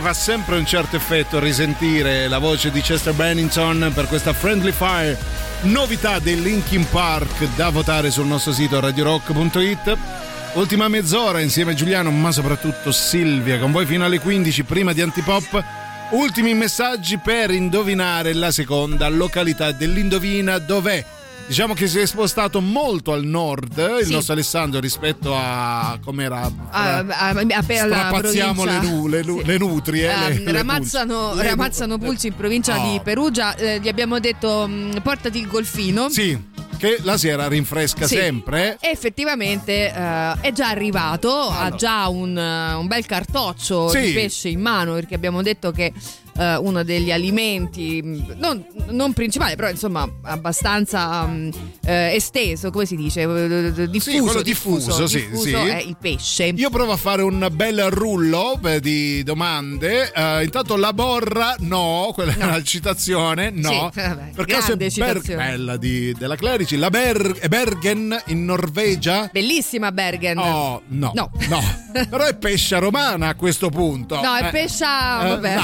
Che 0.00 0.06
fa 0.06 0.14
sempre 0.14 0.56
un 0.56 0.64
certo 0.64 0.96
effetto 0.96 1.38
risentire 1.38 2.26
la 2.26 2.38
voce 2.38 2.70
di 2.70 2.80
Chester 2.80 3.12
Bennington 3.12 3.92
per 3.94 4.06
questa 4.06 4.32
Friendly 4.32 4.72
Fire, 4.72 5.18
novità 5.62 6.18
dei 6.18 6.40
Linkin 6.40 6.88
Park 6.88 7.54
da 7.54 7.68
votare 7.68 8.10
sul 8.10 8.26
nostro 8.26 8.52
sito 8.52 8.80
radiorock.it. 8.80 9.96
Ultima 10.54 10.88
mezz'ora 10.88 11.40
insieme 11.40 11.72
a 11.72 11.74
Giuliano, 11.74 12.10
ma 12.10 12.32
soprattutto 12.32 12.92
Silvia, 12.92 13.58
con 13.58 13.72
voi 13.72 13.84
fino 13.84 14.04
alle 14.04 14.18
15 14.18 14.64
prima 14.64 14.92
di 14.92 15.02
Antipop. 15.02 15.62
Ultimi 16.10 16.54
messaggi 16.54 17.18
per 17.18 17.50
indovinare 17.50 18.32
la 18.32 18.50
seconda 18.50 19.08
località 19.08 19.70
dell'Indovina 19.72 20.58
dov'è. 20.58 21.04
Diciamo 21.50 21.74
che 21.74 21.88
si 21.88 21.98
è 21.98 22.06
spostato 22.06 22.60
molto 22.60 23.12
al 23.12 23.24
nord 23.24 23.76
il 23.98 24.06
Sì. 24.06 24.12
nostro 24.12 24.34
Alessandro 24.34 24.78
rispetto 24.78 25.34
a 25.34 25.98
ah, 26.70 27.34
alla 27.80 27.96
strapazziamo 27.96 28.64
le, 28.64 28.78
nu- 28.78 29.08
le 29.08 29.22
nu- 29.24 29.42
le 29.44 29.58
nutrie 29.58 30.12
Ah, 30.12 30.28
le- 30.28 30.38
le 30.44 30.52
ramazzano. 30.52 31.34
Le 31.34 31.42
ramazzano 31.42 31.98
pulci 31.98 32.28
in 32.28 32.36
provincia 32.36 32.78
Oh. 32.78 32.92
di 32.92 33.00
Perugia. 33.02 33.56
Eh, 33.56 33.80
gli 33.80 33.88
abbiamo 33.88 34.20
detto 34.20 34.68
mh, 34.68 35.00
portati 35.02 35.38
il 35.40 35.48
golfino. 35.48 36.08
Sì, 36.08 36.38
che 36.78 36.98
la 37.02 37.18
sera 37.18 37.48
rinfresca 37.48 38.06
Sì. 38.06 38.14
sempre. 38.14 38.76
E 38.80 38.90
effettivamente 38.90 39.92
eh, 39.92 40.34
è 40.40 40.52
già 40.52 40.68
arrivato, 40.68 41.32
ha 41.48 41.70
già 41.74 42.06
un, 42.06 42.36
un 42.36 42.86
bel 42.86 43.04
cartoccio 43.06 43.88
Sì. 43.88 44.00
di 44.02 44.12
pesce 44.12 44.48
in 44.50 44.60
mano 44.60 44.94
perché 44.94 45.16
abbiamo 45.16 45.42
detto 45.42 45.72
che 45.72 45.92
eh, 46.40 46.56
uno 46.56 46.82
degli 46.82 47.12
alimenti, 47.12 48.00
mh, 48.02 48.34
non, 48.38 48.64
non 48.88 49.12
principale, 49.12 49.56
però 49.56 49.68
insomma 49.68 50.08
abbastanza 50.22 51.26
mh, 51.26 51.50
eh, 51.84 52.14
esteso, 52.14 52.70
come 52.70 52.86
si 52.86 52.96
dice, 52.96 53.22
Eh, 53.22 53.88
diffuso, 53.90 54.22
quello 54.24 54.42
diffuso, 54.42 55.06
sì, 55.06 55.16
diffuso 55.28 55.44
sì. 55.46 55.52
è 55.54 55.76
il 55.80 55.96
pesce. 56.00 56.44
Io 56.46 56.70
provo 56.70 56.92
a 56.92 56.96
fare 56.96 57.22
un 57.22 57.48
bel 57.52 57.90
rullo 57.90 58.58
eh, 58.64 58.80
di 58.80 59.22
domande. 59.22 60.10
Eh, 60.12 60.44
intanto 60.44 60.76
la 60.76 60.92
borra, 60.92 61.54
no, 61.60 62.10
quella 62.14 62.32
è 62.36 62.42
una 62.44 62.62
citazione, 62.62 63.50
no. 63.50 63.90
Sì, 63.92 64.00
vabbè, 64.00 64.30
per 64.34 64.44
caso 64.46 64.72
è 64.72 64.76
bella 65.34 65.76
di, 65.76 66.14
della 66.18 66.36
Clerici. 66.36 66.76
La 66.76 66.90
Ber- 66.90 67.48
Bergen 67.48 68.16
in 68.26 68.44
Norvegia. 68.44 69.28
Bellissima 69.32 69.92
Bergen. 69.92 70.38
Oh, 70.38 70.82
no, 70.88 71.12
No. 71.14 71.30
no. 71.48 71.60
Però 71.92 72.24
è 72.24 72.36
pescia 72.36 72.78
romana 72.78 73.28
a 73.28 73.34
questo 73.34 73.68
punto. 73.68 74.20
No, 74.20 74.34
è 74.36 74.46
Eh, 74.46 74.50
pescia. 74.50 75.24
eh, 75.26 75.28
Vabbè, 75.30 75.56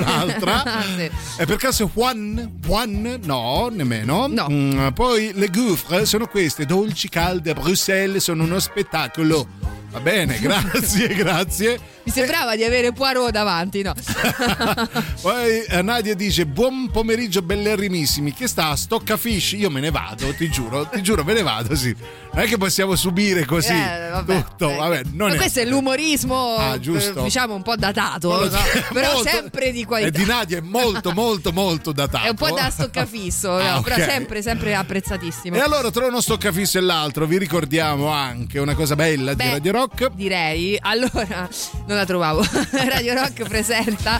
un'altra, 0.01 0.61
un'altra. 0.63 0.79
Sì. 0.95 1.41
E 1.41 1.45
per 1.45 1.57
caso 1.57 1.89
Juan? 1.93 2.59
Juan? 2.65 3.19
No, 3.23 3.69
nemmeno. 3.71 4.27
Mm, 4.49 4.89
poi 4.89 5.31
le 5.33 5.47
gouffre 5.47 6.05
sono 6.05 6.27
queste, 6.27 6.65
dolci, 6.65 7.09
calde, 7.09 7.51
a 7.51 7.53
Bruxelles, 7.53 8.23
sono 8.23 8.43
uno 8.43 8.59
spettacolo. 8.59 9.47
Va 9.91 9.99
bene, 9.99 10.39
grazie, 10.39 11.07
grazie. 11.13 11.79
Mi 12.03 12.11
sembrava 12.11 12.55
di 12.55 12.63
avere 12.63 12.93
Poirot 12.93 13.29
davanti, 13.29 13.83
no? 13.83 13.93
Poi 15.21 15.63
eh, 15.65 15.81
Nadia 15.81 16.15
dice: 16.15 16.45
Buon 16.47 16.89
pomeriggio, 16.89 17.41
bellerrimissimi. 17.41 18.33
Che 18.33 18.47
sta 18.47 18.69
a 18.69 18.75
Stoccafish? 18.75 19.51
Io 19.53 19.69
me 19.69 19.81
ne 19.81 19.91
vado, 19.91 20.33
ti 20.33 20.49
giuro, 20.49 20.87
ti 20.87 21.01
giuro, 21.03 21.23
me 21.23 21.33
ne 21.33 21.43
vado. 21.43 21.75
Sì. 21.75 21.95
Non 22.33 22.43
è 22.43 22.47
che 22.47 22.57
possiamo 22.57 22.95
subire 22.95 23.45
così 23.45 23.73
Eh, 23.73 24.09
vabbè, 24.11 24.43
tutto. 24.43 24.73
Vabbè, 24.73 25.01
non 25.11 25.27
Ma 25.29 25.33
è. 25.35 25.37
questo 25.37 25.59
è 25.59 25.65
l'umorismo, 25.65 26.55
Ah, 26.55 26.75
eh, 26.75 27.13
diciamo, 27.23 27.53
un 27.53 27.61
po' 27.61 27.75
datato, 27.75 28.45
no? 28.45 28.49
però 28.93 29.13
molto- 29.13 29.29
sempre 29.29 29.71
di 29.71 29.81
E 29.81 29.85
qualità. 29.85 30.17
di 30.17 30.25
Nadia 30.25 30.57
è 30.57 30.61
molto, 30.61 31.11
molto, 31.11 31.51
molto 31.51 31.91
datato. 31.91 32.25
È 32.25 32.29
un 32.29 32.35
po' 32.35 32.51
da 32.51 32.69
stoccafisso, 32.71 33.57
Ah, 33.57 33.73
no? 33.75 33.81
però 33.81 33.95
sempre, 33.97 34.41
sempre 34.41 34.73
apprezzatissimo. 34.73 35.55
E 35.57 35.59
allora, 35.59 35.91
tra 35.91 36.05
uno 36.07 36.21
stoccafisso 36.21 36.77
e 36.77 36.81
l'altro, 36.81 37.25
vi 37.27 37.37
ricordiamo 37.37 38.07
anche 38.07 38.57
una 38.59 38.73
cosa 38.73 38.95
bella 38.95 39.33
di 39.33 39.43
Beh, 39.43 39.51
Radio 39.51 39.71
Rock. 39.73 39.80
Direi, 40.13 40.77
allora, 40.79 41.49
non 41.87 41.97
la 41.97 42.05
trovavo. 42.05 42.43
Radio 42.71 43.13
Rock 43.13 43.47
presenta 43.47 44.19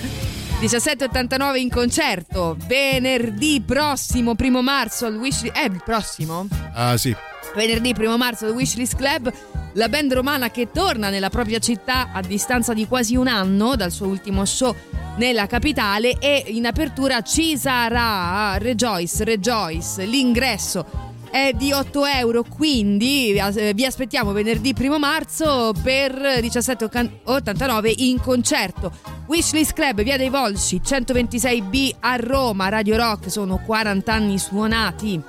1789 0.60 1.60
in 1.60 1.70
concerto 1.70 2.56
venerdì 2.68 3.62
prossimo, 3.66 4.36
primo 4.36 4.62
marzo 4.62 5.06
al 5.06 5.16
Wish 5.16 5.44
Eh, 5.44 5.66
il 5.66 5.82
prossimo? 5.84 6.48
Ah, 6.74 6.98
sì. 6.98 7.16
Venerdì 7.56 7.94
1 7.98 8.18
marzo 8.18 8.46
al 8.46 8.54
Wishlist 8.54 8.96
Club, 8.96 9.32
la 9.74 9.90
band 9.90 10.14
romana 10.14 10.50
che 10.52 10.70
torna 10.72 11.10
nella 11.10 11.30
propria 11.30 11.60
città 11.60 12.12
a 12.14 12.22
distanza 12.22 12.74
di 12.74 12.88
quasi 12.88 13.16
un 13.16 13.28
anno 13.28 13.76
dal 13.76 13.92
suo 13.92 14.08
ultimo 14.08 14.46
show 14.46 14.74
nella 15.18 15.48
capitale 15.48 16.18
e 16.20 16.46
in 16.48 16.66
apertura 16.66 17.22
ci 17.22 17.58
sarà 17.58 18.58
Rejoice, 18.58 19.24
Rejoice, 19.24 20.06
l'ingresso 20.06 21.11
è 21.32 21.53
di 21.53 21.72
8 21.72 22.06
euro, 22.06 22.44
quindi 22.44 23.41
vi 23.74 23.86
aspettiamo 23.86 24.34
venerdì 24.34 24.76
1 24.78 24.99
marzo 24.99 25.74
per 25.82 26.14
17,89 26.14 27.94
in 27.98 28.20
concerto. 28.20 28.91
Wishlist 29.28 29.74
Club, 29.74 30.03
via 30.03 30.18
dei 30.18 30.30
Volsci, 30.30 30.82
126B 30.84 31.95
a 32.02 32.18
Roma, 32.18 32.68
Radio 32.68 32.98
Rock, 32.98 33.32
sono 33.32 33.62
40 33.66 34.14
anni 34.14 34.38
suonati. 34.38 35.22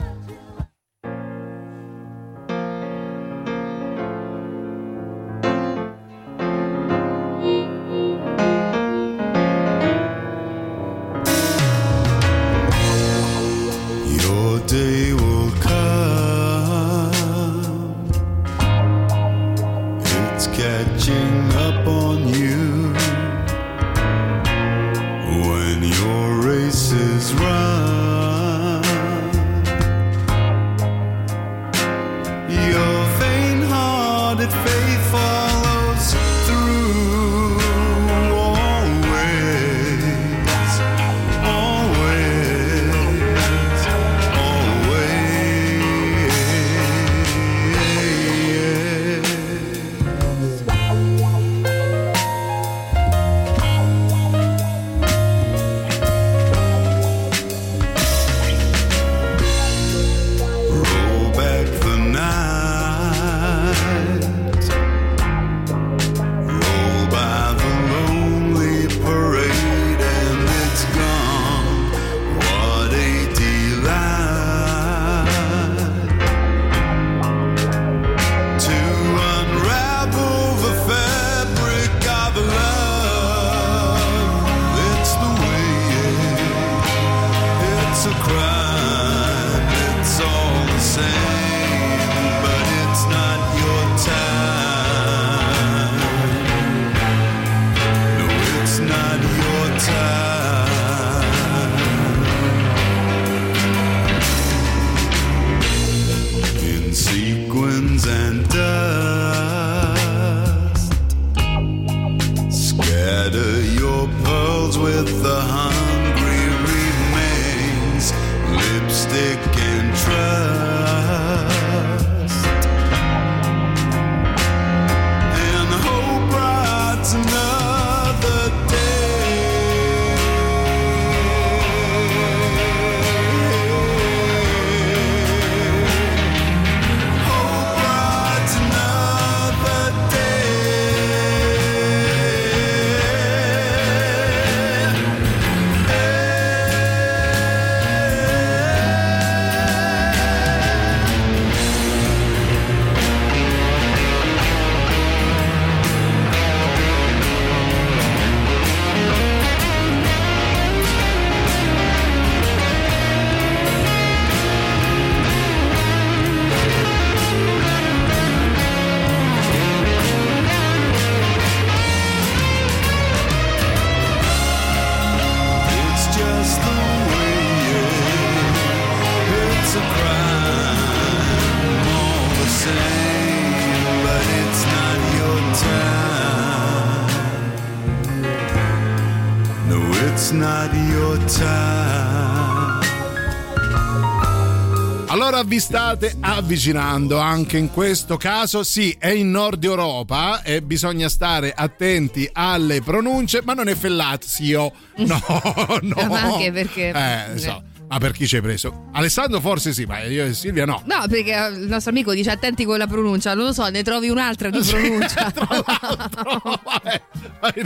State 195.94 196.16
avvicinando 196.20 197.19
anche 197.19 197.59
in 197.59 197.70
questo 197.70 198.16
caso, 198.16 198.62
sì, 198.62 198.97
è 198.98 199.09
in 199.10 199.31
Nord 199.31 199.62
Europa 199.62 200.43
e 200.43 200.62
bisogna 200.62 201.10
stare 201.10 201.52
attenti 201.55 202.27
alle 202.32 202.81
pronunce, 202.81 203.43
ma 203.44 203.52
non 203.52 203.69
è 203.69 203.74
Fellazio, 203.74 204.73
no, 204.97 205.20
no. 205.82 206.06
Ma 206.09 206.20
anche 206.20 206.51
perché- 206.51 206.93
Eh, 207.35 207.39
so. 207.39 207.62
Ma 207.93 207.98
per 207.98 208.12
chi 208.12 208.27
ci 208.27 208.36
hai 208.36 208.40
preso? 208.40 208.86
Alessandro 208.93 209.39
forse 209.39 209.74
sì, 209.74 209.85
ma 209.85 209.98
io 210.05 210.24
e 210.24 210.32
Silvia 210.32 210.64
no. 210.64 210.82
No, 210.86 211.05
perché 211.10 211.32
il 211.55 211.66
nostro 211.69 211.90
amico 211.90 212.14
dice 212.14 212.31
attenti 212.31 212.64
con 212.64 212.78
la 212.78 212.86
pronuncia, 212.86 213.35
non 213.35 213.44
lo 213.44 213.52
so, 213.52 213.69
ne 213.69 213.82
trovi 213.82 214.09
un'altra 214.09 214.48
di 214.48 214.60
pronuncia. 214.66 215.31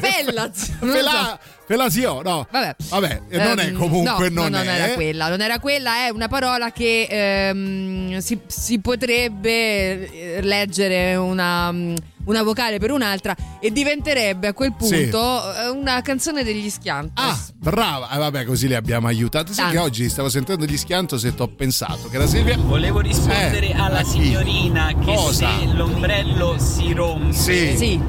Fellaz, 0.01 0.69
non 0.81 0.89
lo 0.91 0.95
so. 0.97 0.99
Fela- 0.99 1.39
Felasio, 1.67 2.23
no. 2.23 2.47
Vabbè. 2.51 2.75
Vabbè, 2.89 3.21
e 3.29 3.39
non 3.39 3.59
è 3.61 3.67
Ehm, 3.67 3.77
comunque, 3.79 4.29
no, 4.31 4.43
non, 4.43 4.51
no, 4.53 4.59
è. 4.59 4.65
non 4.65 4.75
era 4.75 4.95
quella, 4.95 5.29
non 5.29 5.41
era 5.41 5.59
quella, 5.61 6.07
è 6.07 6.09
una 6.11 6.27
parola 6.29 6.73
che 6.73 7.07
ehm, 7.09 8.19
si, 8.19 8.41
si 8.49 8.81
potrebbe 8.81 10.37
eh, 10.39 10.43
leggere 10.43 11.15
una, 11.15 11.71
mm, 11.71 11.95
una 12.27 12.43
vocale 12.43 12.79
per 12.79 12.91
un'altra 12.93 13.35
e 13.61 13.73
diventerebbe 13.73 14.47
a 14.49 14.53
quel 14.53 14.75
Sì. 14.79 15.03
punto 15.09 15.55
eh, 15.55 15.69
una 15.71 16.01
canzone 16.03 16.45
degli 16.45 16.69
Schiantos. 16.71 17.25
Ah, 17.25 17.37
brava. 17.57 18.11
Eh, 18.11 18.19
vabbè, 18.19 18.45
così 18.45 18.69
li 18.69 18.75
abbiamo. 18.75 19.05
Sai 19.07 19.31
Tanto. 19.45 19.71
che 19.71 19.79
oggi 19.79 20.09
stavo 20.09 20.29
sentendo 20.29 20.65
gli 20.65 20.77
schiantos 20.77 21.25
e 21.25 21.33
ho 21.37 21.49
pensato 21.49 22.09
che 22.09 22.19
la 22.19 22.27
Silvia. 22.27 22.57
Volevo 22.57 23.01
rispondere 23.01 23.69
Eh, 23.71 23.75
alla 23.75 24.03
chi? 24.03 24.11
signorina 24.11 24.89
che 24.89 25.15
Cosa? 25.15 25.59
se 25.59 25.67
l'ombrello 25.73 26.57
si 26.59 26.93
rompe 26.93 27.33
Sì. 27.33 27.77
Sì. 27.77 28.01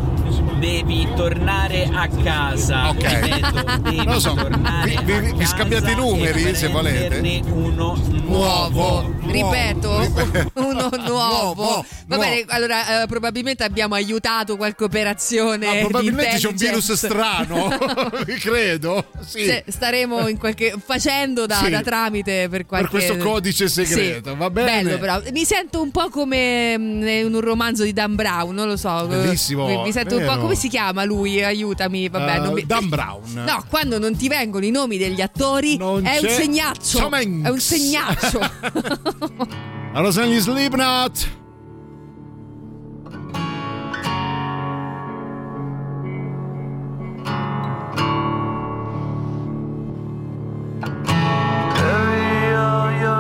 devi 0.60 1.07
tornare 1.15 1.88
a 1.94 2.07
casa. 2.23 2.89
Ok. 2.89 3.03
Ripeto, 3.03 3.80
devi 3.81 3.95
Non 3.98 4.06
lo 4.14 4.19
so, 4.19 4.34
vi- 4.34 4.99
vi- 5.03 5.34
vi 5.34 5.45
scambiate 5.45 5.91
i 5.91 5.95
numeri, 5.95 6.56
se 6.56 6.68
volete. 6.68 7.41
uno 7.52 7.95
Nuovo, 8.27 9.14
ripeto, 9.26 9.99
Ripeto. 10.02 10.52
uno 10.61 10.89
nuovo. 11.06 11.06
Nuovo, 11.07 11.64
Va 12.07 12.15
nuovo. 12.15 12.22
bene, 12.23 12.44
allora 12.48 13.03
eh, 13.03 13.07
probabilmente 13.07 13.64
abbiamo 13.64 13.94
aiutato 13.94 14.06
qualche 14.58 14.84
operazione. 14.84 15.68
Ah, 15.68 15.74
di 15.74 15.80
probabilmente 15.80 16.38
c'è 16.38 16.48
un 16.48 16.56
virus 16.56 16.92
strano, 16.94 17.70
credo. 18.40 19.06
Sì. 19.26 19.46
Se- 19.46 19.64
staremo 19.68 20.28
in 20.28 20.38
qualche, 20.38 20.76
facendo 20.84 21.46
da, 21.46 21.56
Sì. 21.64 21.70
da 21.70 21.82
tramite 21.82 22.48
per 22.50 22.66
qualche 22.66 22.90
questo 22.90 23.18
codice 23.18 23.68
segreto, 23.68 24.32
Sì. 24.32 24.36
va 24.38 24.50
bene? 24.50 24.84
Bello 24.84 24.98
però. 24.98 25.22
Mi 25.32 25.46
sento 25.46 25.82
un 25.82 25.92
po' 25.92 26.10
come 26.10 26.78
mm, 26.78 27.08
in 27.08 27.34
un 27.34 27.42
romanzo 27.42 27.84
di 27.84 27.94
Dan 27.94 28.16
Brown, 28.16 28.54
non 28.54 28.68
lo 28.68 28.78
so. 28.78 29.06
Bellissimo, 29.08 29.68
Mi, 29.68 29.82
mi 29.84 29.92
sento 29.92 30.16
un 30.16 30.22
po' 30.24 30.30
vero. 30.30 30.42
come 30.42 30.56
si 30.56 30.68
chiama 30.70 31.04
lui? 31.04 31.44
Aiutami, 31.44 32.10
vabbè, 32.10 32.40
Uh, 32.40 32.44
non 32.44 32.54
mi- 32.54 32.66
Dan 32.66 32.90
Brown. 32.90 33.22
No, 33.34 33.64
quando 33.70 34.00
non 34.00 34.16
ti 34.16 34.28
vengono 34.28 34.66
i 34.66 34.72
nomi 34.72 34.98
degli 34.98 35.22
attori 35.22 35.78
è 35.78 35.82
un 35.84 36.02
c'è- 36.04 36.30
segnaccio. 36.30 37.00
Tom 37.00 37.14
Hanks. 37.14 37.46
È 37.48 37.50
un 37.50 37.60
segnaccio. 37.60 38.40
Allora 39.94 40.12
sono 40.12 40.28
gli 40.28 40.38
Slipknot. 40.40 41.28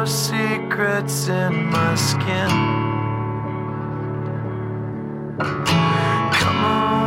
Secrets 0.07 1.27
in 1.27 1.65
my 1.69 1.95
skin. 1.95 2.49
Come 6.41 6.63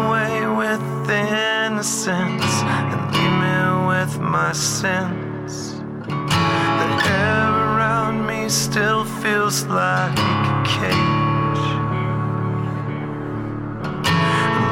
away 0.06 0.46
with 0.46 1.10
innocence 1.10 2.62
and 2.62 3.14
leave 3.14 3.32
me 3.42 3.58
with 3.88 4.20
my 4.20 4.52
sins. 4.52 5.80
The 6.06 6.88
air 7.08 7.48
around 7.48 8.26
me 8.26 8.48
still 8.48 9.04
feels 9.04 9.64
like 9.64 10.18
a 10.18 10.62
cage. 10.66 11.66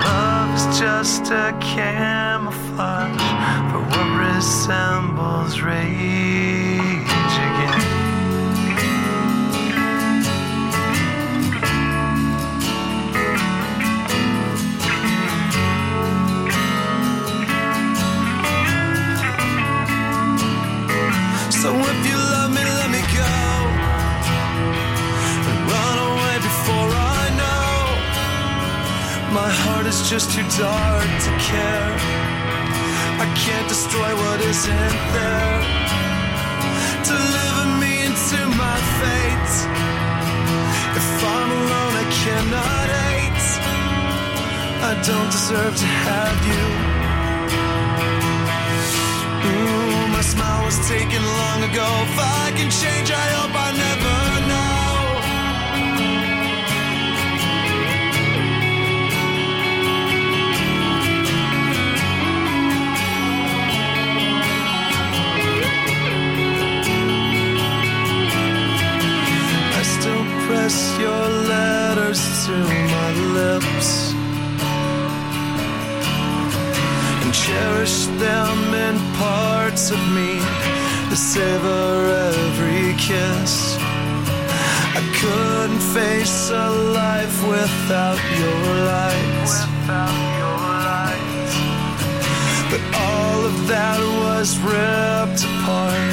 Love 0.05 0.51
is 0.55 0.67
just 0.79 1.31
a 1.31 1.57
camouflage 1.61 3.29
for 3.71 3.81
what 3.91 4.09
resembles 4.35 5.61
rage 5.63 7.09
again. 7.49 7.78
So 21.69 21.75
if 21.75 22.01
you 22.09 22.17
love 22.17 22.51
me, 22.57 22.65
let 22.81 22.91
me 22.97 23.03
go. 23.13 23.35
And 25.49 25.59
run 25.73 25.97
away 26.11 26.37
before 26.49 26.91
I 27.21 27.25
know. 27.41 27.75
My 29.37 29.51
heart 29.61 29.85
is 29.85 30.01
just 30.09 30.33
too 30.33 30.47
dark 30.57 31.11
to 31.27 31.33
care. 31.51 31.93
I 33.25 33.27
can't 33.45 33.69
destroy 33.69 34.11
what 34.23 34.41
isn't 34.53 34.97
there. 35.17 35.57
Deliver 37.13 37.67
me 37.83 37.93
into 38.09 38.41
my 38.65 38.79
fate. 39.01 39.55
If 41.01 41.09
I'm 41.37 41.51
alone, 41.61 41.95
I 42.05 42.07
cannot 42.23 42.87
hate. 42.97 43.49
I 44.91 44.93
don't 45.09 45.31
deserve 45.37 45.77
to 45.77 45.89
have 46.09 46.39
you. 46.49 46.88
My 50.19 50.25
smile 50.25 50.65
was 50.65 50.79
taken 50.89 51.23
long 51.23 51.63
ago. 51.63 51.89
If 52.09 52.19
I 52.19 52.51
can 52.59 52.71
change, 52.83 53.09
I 53.25 53.27
hope 53.39 53.55
I 53.55 53.71
never 53.87 54.17
know. 54.51 54.79
I 69.79 69.83
still 69.97 70.25
press 70.47 70.77
your 70.99 71.25
letters 71.55 72.21
to 72.47 72.57
my 72.97 73.11
lips 73.39 73.91
and 77.23 77.33
cherish 77.33 78.07
them 78.25 78.75
in 78.75 79.08
parts 79.19 79.91
of 79.91 79.99
me 80.15 80.39
to 81.11 81.17
savor 81.17 81.91
every 82.31 82.95
kiss. 82.95 83.77
I 85.01 85.03
couldn't 85.21 85.83
face 85.99 86.51
a 86.51 86.71
life 87.03 87.37
without 87.55 88.21
your 88.41 88.63
light. 88.95 89.49
But 92.71 92.83
all 93.07 93.41
of 93.51 93.57
that 93.67 93.99
was 94.25 94.49
ripped 94.59 95.43
apart 95.51 96.13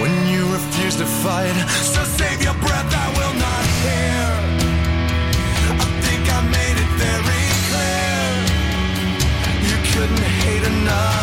when 0.00 0.14
you 0.32 0.40
refused 0.58 0.98
to 0.98 1.06
fight. 1.06 1.56
So 1.94 2.02
save 2.18 2.42
your 2.42 2.56
breath, 2.64 2.90
I 3.04 3.08
will 3.18 3.36
not 3.46 3.64
hear. 3.84 4.26
I 5.84 5.86
think 6.04 6.22
I 6.38 6.40
made 6.58 6.76
it 6.84 6.90
very 7.06 7.46
clear. 7.68 8.22
You 9.68 9.76
couldn't 9.92 10.26
hate 10.42 10.64
enough 10.74 11.19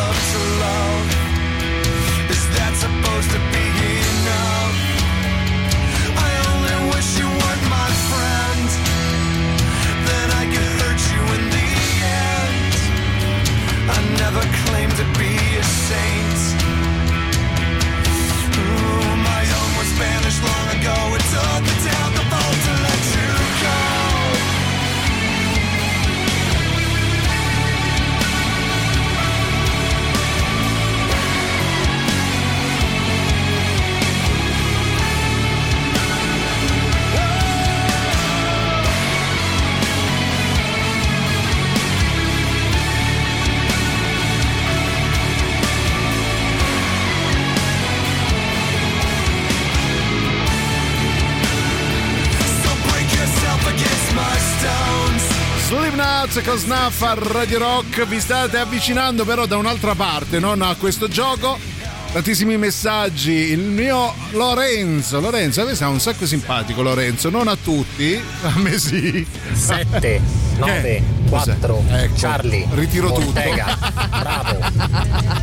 claimed 14.67 14.95
to 15.01 15.05
be 15.19 15.33
a 15.57 15.65
saint. 15.87 16.39
Ooh, 18.59 19.15
my 19.31 19.43
own 19.59 19.71
was 19.79 19.91
banished 19.99 20.41
long 20.49 20.67
ago. 20.77 20.97
It 21.17 21.23
took 21.33 21.61
the 21.69 21.75
downfall 21.85 22.06
Slipknot 56.27 56.43
con 56.43 56.57
Snuff 56.57 57.01
a 57.03 57.13
Radio 57.15 57.59
Rock. 57.59 58.05
Vi 58.05 58.19
state 58.19 58.57
avvicinando 58.57 59.23
però 59.23 59.45
da 59.45 59.57
un'altra 59.57 59.95
parte, 59.95 60.39
non 60.39 60.61
a 60.61 60.75
questo 60.75 61.07
gioco. 61.07 61.57
Tantissimi 62.11 62.57
messaggi. 62.57 63.31
Il 63.31 63.59
mio 63.59 64.13
Lorenzo, 64.31 65.19
Lorenzo, 65.19 65.61
a 65.61 65.65
me 65.65 65.75
sta 65.75 65.87
un 65.87 65.99
sacco 65.99 66.25
simpatico 66.25 66.81
Lorenzo, 66.81 67.29
non 67.29 67.47
a 67.47 67.55
tutti, 67.55 68.19
a 68.43 68.53
me 68.57 68.77
sì. 68.77 69.25
7, 69.53 70.21
9, 70.57 71.03
4, 71.29 71.83
Charlie, 72.15 72.67
Ritiro 72.71 73.13
Ortega, 73.13 73.77
bravo, 74.19 74.59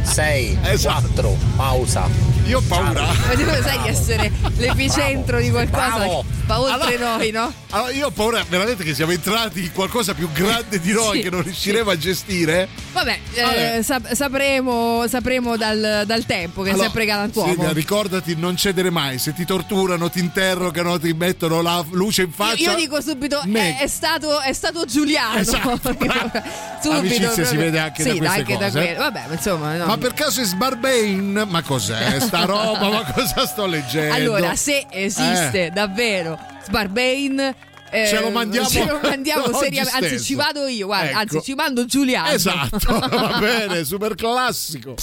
6, 0.03 0.59
4, 0.83 1.37
pausa. 1.57 2.09
Io 2.47 2.59
ho 2.59 2.63
paura. 2.67 3.07
Ma 3.07 3.35
tu 3.35 3.45
lo 3.45 3.63
sai 3.63 3.81
di 3.83 3.89
essere 3.89 4.31
l'epicentro 4.57 5.41
di 5.41 5.51
qualcosa 5.51 5.97
Bravo. 5.97 6.25
Fa 6.47 6.61
oltre 6.61 6.95
Allora- 6.97 7.17
noi, 7.17 7.31
no? 7.31 7.53
Allora, 7.71 7.91
io 7.93 8.07
ho 8.07 8.11
paura 8.11 8.45
veramente 8.49 8.85
che 8.85 8.95
siamo 8.95 9.13
entrati 9.13 9.61
in 9.65 9.73
qualcosa 9.73 10.15
più 10.15 10.31
grande 10.33 10.79
di 10.81 10.93
noi 10.93 11.17
Sì, 11.17 11.23
che 11.23 11.31
non 11.31 11.43
riusciremo 11.43 11.91
a 11.91 11.97
gestire. 11.99 12.69
Vabbè, 12.93 13.19
eh, 13.33 13.43
Vabbè. 13.43 13.83
sap- 13.83 14.13
sapremo, 14.13 15.05
sapremo 15.09 15.57
dal, 15.57 16.05
dal 16.07 16.25
tempo 16.27 16.63
che 16.63 16.69
è 16.69 16.73
Allora, 16.73 16.85
sempre 16.87 17.05
galantuomo. 17.07 17.51
Silvia, 17.53 17.73
ricordati, 17.73 18.37
non 18.37 18.57
cedere 18.57 18.91
mai. 18.91 19.19
Se 19.19 19.33
ti 19.33 19.45
torturano, 19.45 20.09
ti 20.11 20.21
interrogano, 20.21 20.99
ti 21.01 21.13
mettono 21.13 21.61
la 21.63 21.85
luce 21.91 22.23
in 22.23 22.31
faccia. 22.33 22.71
Io 22.71 22.75
dico 22.77 23.01
subito: 23.01 23.41
è, 23.41 23.79
è 23.81 23.87
stato, 23.89 24.41
è 24.41 24.53
stato 24.53 24.85
Giuliano. 24.85 25.39
Esatto, 25.39 25.81
Subito. 26.81 26.89
L'amicizia 26.95 27.31
si 27.31 27.41
proprio- 27.41 27.59
vede 27.61 27.79
anche 27.81 28.03
da 28.05 28.11
sì, 28.13 28.19
queste 28.19 28.39
anche 28.39 28.57
da 28.57 28.71
quello. 28.71 28.99
Vabbè, 28.99 29.25
ma 29.27 29.33
insomma, 29.33 29.77
no. 29.77 29.87
Ma 29.87 29.97
per 29.99 30.13
caso 30.15 30.41
è 30.41 30.45
Sbarbain? 30.45 31.47
Ma 31.49 31.63
cos'è 31.63 32.21
sta 32.21 32.45
roba? 32.45 32.89
Ma 32.89 33.05
cosa 33.13 33.47
sto 33.47 33.67
leggendo? 33.67 34.15
Allora, 34.15 34.55
se 34.55 34.87
esiste 34.91 35.67
Eh. 35.67 35.71
davvero 35.71 36.39
Sbarbain. 36.67 37.55
eh, 37.91 38.07
Ce 38.09 38.21
lo 38.21 38.31
mandiamo 38.31 38.69
ce 38.69 38.85
lo 38.85 38.99
mandiamo 39.03 39.53
seriamente. 39.59 40.07
Anzi, 40.07 40.21
ci 40.21 40.35
vado 40.35 40.67
io, 40.67 40.87
guarda, 40.87 41.11
Ecco. 41.11 41.19
anzi, 41.19 41.43
ci 41.43 41.55
mando 41.55 41.85
Giuliano. 41.85 42.29
Esatto, 42.31 42.99
va 42.99 43.37
bene, 43.39 43.85
super 43.85 44.15
classico. 44.15 44.95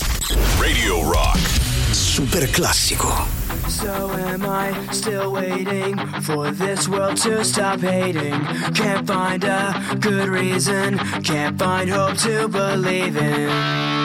Radio 0.59 1.01
Rock. 1.09 1.39
Super 1.91 2.49
classico. 2.49 3.27
So 3.67 4.09
am 4.11 4.43
I 4.45 4.73
still 4.93 5.31
waiting 5.31 5.97
for 6.21 6.51
this 6.51 6.87
world 6.87 7.17
to 7.21 7.43
stop 7.43 7.79
hating? 7.81 8.39
Can't 8.73 9.05
find 9.05 9.43
a 9.43 9.73
good 9.99 10.27
reason, 10.27 10.97
can't 11.23 11.57
find 11.57 11.89
hope 11.89 12.15
to 12.19 12.47
believe 12.47 13.15
in. 13.17 14.00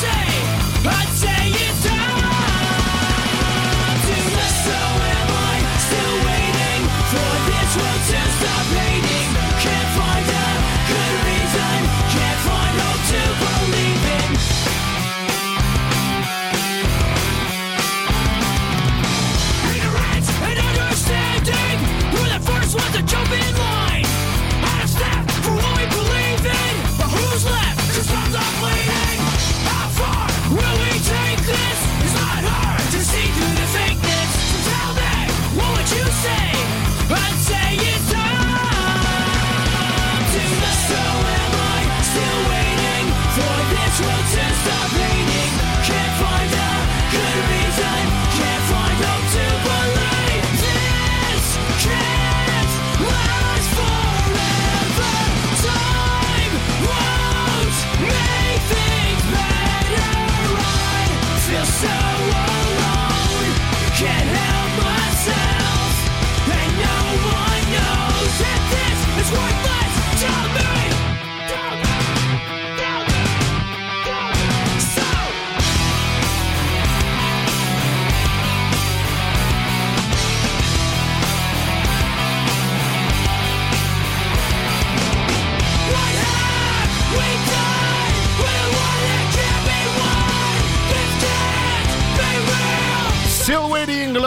Say? 0.00 0.27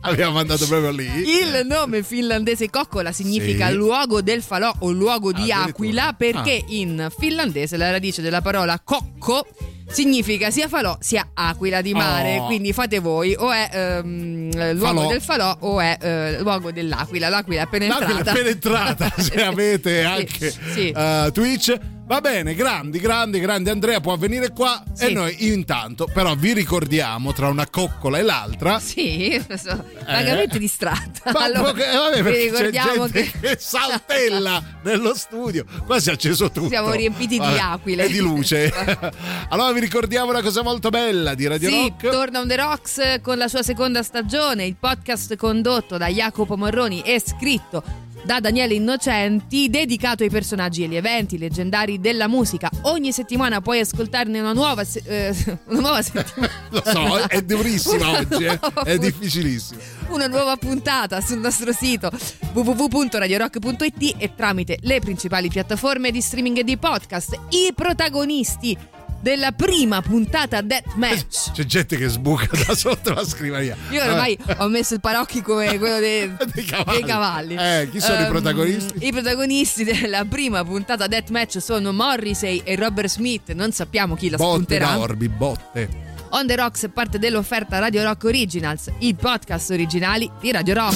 abbiamo 0.01 0.33
mandato 0.33 0.67
proprio 0.67 0.91
lì. 0.91 1.05
Il 1.05 1.61
nome 1.65 2.03
finlandese 2.03 2.69
coccola 2.69 3.13
significa 3.13 3.69
Sì. 3.69 3.75
luogo 3.75 4.21
del 4.21 4.41
falò 4.41 4.69
o 4.79 4.91
luogo 4.91 5.31
di 5.31 5.49
aquila 5.49 6.11
perché 6.11 6.61
in 6.67 7.07
finlandese 7.17 7.77
la 7.77 7.89
radice 7.89 8.21
della 8.21 8.41
parola 8.41 8.77
cocco 8.83 9.47
significa 9.91 10.51
sia 10.51 10.67
falò 10.67 10.97
sia 10.99 11.29
aquila 11.33 11.81
di 11.81 11.93
mare. 11.93 12.39
Oh. 12.39 12.45
Quindi 12.45 12.73
fate 12.73 12.99
voi 12.99 13.35
o 13.37 13.51
è 13.51 13.69
ehm, 13.71 14.73
luogo 14.75 14.99
Falò. 14.99 15.07
del 15.07 15.21
falò 15.21 15.57
o 15.59 15.79
è 15.79 15.97
eh, 15.99 16.39
luogo 16.41 16.71
dell'aquila. 16.71 17.29
L'aquila 17.29 17.61
è 17.61 17.63
appena 17.63 17.87
L'aquila 17.87 18.17
entrata. 18.19 18.31
è 18.31 18.43
penetrata 18.43 19.11
se 19.21 19.43
avete 19.43 20.03
anche 20.03 20.51
sì. 20.51 20.89
eh, 20.89 21.29
Twitch. 21.33 21.79
Va 22.09 22.21
bene, 22.21 22.55
grandi, 22.55 22.97
grandi, 22.97 23.39
grandi. 23.39 23.69
Andrea 23.69 23.99
può 23.99 24.17
venire 24.17 24.49
qua 24.49 24.81
e 24.97 25.05
Sì. 25.09 25.13
noi 25.13 25.45
intanto, 25.53 26.09
però 26.11 26.33
vi 26.33 26.53
ricordiamo 26.53 27.33
tra 27.33 27.49
una 27.49 27.67
coccola 27.69 28.17
e 28.17 28.23
l'altra. 28.23 28.79
Sì, 28.79 29.39
sono 29.55 29.85
vagamente 30.07 30.57
distratta. 30.57 31.29
Eh. 31.29 31.31
Ma 31.31 31.43
allora, 31.43 31.69
eh, 31.69 31.95
vabbè, 31.95 32.23
vi 32.23 32.31
ricordiamo 32.49 33.05
che 33.05 33.31
che... 33.39 33.57
saltella 33.59 34.59
nello 34.81 35.13
studio. 35.13 35.63
Qua 35.85 35.99
si 35.99 36.09
è 36.09 36.13
acceso 36.13 36.49
tutto. 36.49 36.69
Siamo 36.69 36.91
riempiti 36.93 37.35
di 37.35 37.37
Vabbè, 37.37 37.59
aquile. 37.59 38.05
E 38.05 38.09
di 38.09 38.17
luce. 38.21 38.73
allora 39.49 39.71
vi 39.71 39.79
ricordiamo 39.79 40.31
una 40.31 40.41
cosa 40.41 40.63
molto 40.63 40.89
bella 40.89 41.35
di 41.35 41.45
Radio 41.45 41.69
Sì, 41.69 41.89
Rock. 41.89 42.09
torna 42.09 42.39
on 42.39 42.47
the 42.47 42.55
Rocks 42.55 43.19
con 43.21 43.37
la 43.37 43.47
sua 43.47 43.61
seconda 43.61 44.01
stagione, 44.01 44.65
il 44.65 44.77
podcast 44.79 45.35
condotto 45.35 45.97
da 45.97 46.07
Jacopo 46.07 46.57
Morroni 46.57 47.01
e 47.01 47.21
scritto 47.23 47.83
da 48.23 48.39
Daniele 48.39 48.73
Innocenti, 48.73 49.69
dedicato 49.69 50.23
ai 50.23 50.29
personaggi 50.29 50.81
e 50.81 50.85
agli 50.85 50.95
eventi 50.95 51.37
leggendari 51.37 51.99
della 51.99 52.27
musica. 52.27 52.69
Ogni 52.81 53.11
settimana 53.11 53.61
puoi 53.61 53.79
ascoltarne 53.79 54.39
una 54.39 54.53
nuova, 54.53 54.83
se- 54.83 55.03
eh, 55.05 55.35
una 55.65 55.79
nuova 55.79 56.01
settimana. 56.01 56.51
Lo 56.69 56.81
so, 56.85 57.17
è 57.27 57.41
durissima 57.41 58.19
oggi, 58.19 58.43
eh. 58.45 58.59
è 58.83 58.97
difficilissimo. 58.97 59.79
una 60.09 60.27
nuova 60.27 60.55
puntata 60.57 61.21
sul 61.21 61.39
nostro 61.39 61.71
sito 61.71 62.11
www.radiorock.it 62.53 64.15
e 64.17 64.35
tramite 64.35 64.77
le 64.81 64.99
principali 64.99 65.49
piattaforme 65.49 66.11
di 66.11 66.21
streaming 66.21 66.57
e 66.57 66.63
di 66.63 66.77
podcast. 66.77 67.37
I 67.49 67.71
protagonisti 67.73 68.77
della 69.21 69.51
prima 69.51 70.01
puntata 70.01 70.61
Deathmatch. 70.61 71.51
C'è 71.53 71.65
gente 71.65 71.97
che 71.97 72.07
sbuca 72.07 72.47
da 72.65 72.73
sotto 72.75 73.13
la 73.13 73.25
scrivania. 73.25 73.75
Io 73.89 74.03
ormai 74.03 74.37
ho 74.57 74.67
messo 74.67 74.93
il 74.95 74.99
parocchi 74.99 75.41
come 75.41 75.77
quello 75.77 75.99
dei, 75.99 76.31
dei 76.53 76.65
cavalli. 76.65 77.03
cavalli. 77.03 77.55
Eh, 77.55 77.89
chi 77.91 77.99
sono 77.99 78.19
i 78.19 78.23
Ehm, 78.23 78.29
protagonisti? 78.29 79.05
I 79.07 79.11
protagonisti 79.11 79.83
della 79.83 80.25
prima 80.25 80.63
puntata 80.63 81.07
Deathmatch 81.07 81.61
sono 81.61 81.91
Morrissey 81.93 82.61
e 82.63 82.75
Robert 82.75 83.09
Smith. 83.09 83.51
Non 83.53 83.71
sappiamo 83.71 84.15
chi 84.15 84.29
la 84.29 84.37
Botte 84.37 84.53
spunterà. 84.53 84.97
Orbi, 84.99 85.27
botte. 85.29 86.07
On 86.31 86.45
the 86.45 86.55
Rocks 86.55 86.83
è 86.83 86.89
parte 86.89 87.17
dell'offerta 87.17 87.79
Radio 87.79 88.03
Rock 88.03 88.25
Originals, 88.25 88.91
i 88.99 89.15
podcast 89.15 89.71
originali 89.71 90.29
di 90.39 90.51
Radio 90.51 90.73
Rock. 90.75 90.95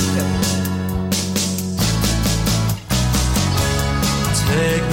Take 4.46 4.93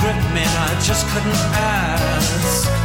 gripped 0.00 0.28
me, 0.34 0.42
and 0.42 0.58
I 0.58 0.80
just 0.80 1.06
couldn't 1.08 1.36
ask. 1.54 2.81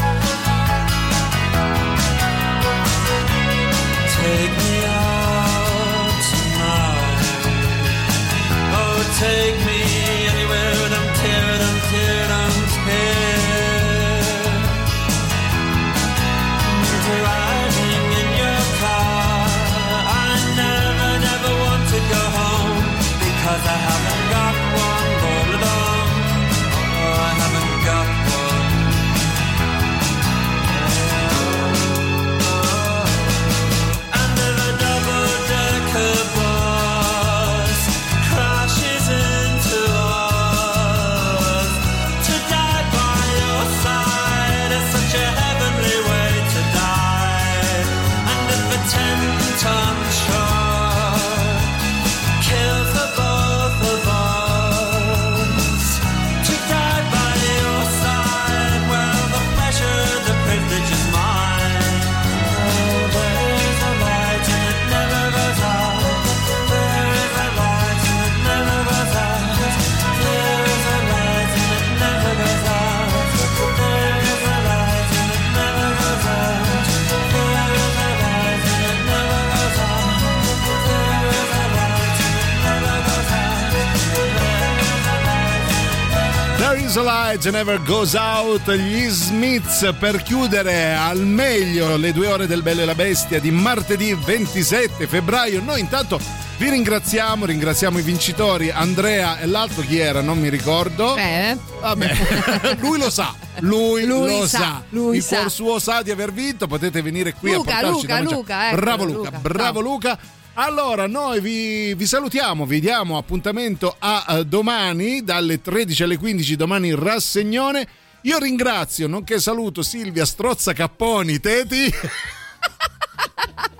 There 86.97 87.05
is 87.05 87.11
a 87.11 87.13
light 87.13 87.41
that 87.41 87.51
never 87.51 87.79
goes 87.83 88.15
out. 88.15 88.71
Gli 88.73 89.07
Smiths 89.07 89.87
per 89.99 90.23
chiudere 90.23 90.95
al 90.95 91.19
meglio 91.19 91.95
le 91.95 92.11
due 92.11 92.25
ore 92.25 92.47
del 92.47 92.63
Bello 92.63 92.81
e 92.81 92.85
la 92.85 92.95
Bestia 92.95 93.39
di 93.39 93.51
martedì 93.51 94.15
27 94.15 95.05
febbraio. 95.05 95.61
Noi 95.61 95.79
intanto 95.79 96.19
vi 96.57 96.71
ringraziamo, 96.71 97.45
ringraziamo 97.45 97.99
i 97.99 98.01
vincitori 98.01 98.71
Andrea 98.71 99.37
e 99.37 99.45
l'altro 99.45 99.83
chi 99.83 99.99
era, 99.99 100.21
non 100.21 100.39
mi 100.39 100.49
ricordo. 100.49 101.15
Eh? 101.17 101.55
Vabbè, 101.81 102.77
lui 102.81 102.97
lo 102.97 103.11
sa, 103.11 103.31
lui, 103.59 104.03
Lui 104.03 104.39
lo 104.39 104.47
sa, 104.47 104.57
sa, 104.57 104.83
lui 104.89 105.17
il 105.17 105.23
sa. 105.23 105.49
suo 105.49 105.77
sa 105.77 106.01
di 106.01 106.09
aver 106.09 106.33
vinto, 106.33 106.65
potete 106.65 107.03
venire 107.03 107.33
qui 107.33 107.53
Luca, 107.53 107.77
a 107.77 107.81
portarci 107.81 108.07
Luca. 108.07 108.21
Luca, 108.21 108.67
ecco, 108.69 108.75
bravo 108.75 109.03
Luca, 109.03 109.29
Luca, 109.29 109.37
bravo 109.37 109.79
Luca. 109.81 110.19
Allora, 110.59 111.05
noi 111.05 111.39
vi, 111.39 111.93
vi 111.93 112.07
salutiamo, 112.07 112.65
vi 112.65 112.79
diamo 112.79 113.17
appuntamento 113.17 113.95
a 113.99 114.25
eh, 114.27 114.43
domani 114.45 115.23
dalle 115.23 115.61
13 115.61 116.01
alle 116.01 116.17
15, 116.17 116.55
domani 116.55 116.87
in 116.87 116.99
rassegnone. 116.99 117.87
Io 118.21 118.39
ringrazio, 118.39 119.07
nonché 119.07 119.39
saluto 119.39 119.83
Silvia 119.83 120.25
Strozza 120.25 120.73
Capponi, 120.73 121.39
Teti. 121.39 121.93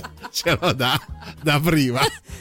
ce 0.30 0.58
l'ho 0.60 0.72
da, 0.72 1.00
da 1.42 1.60
prima. 1.60 2.00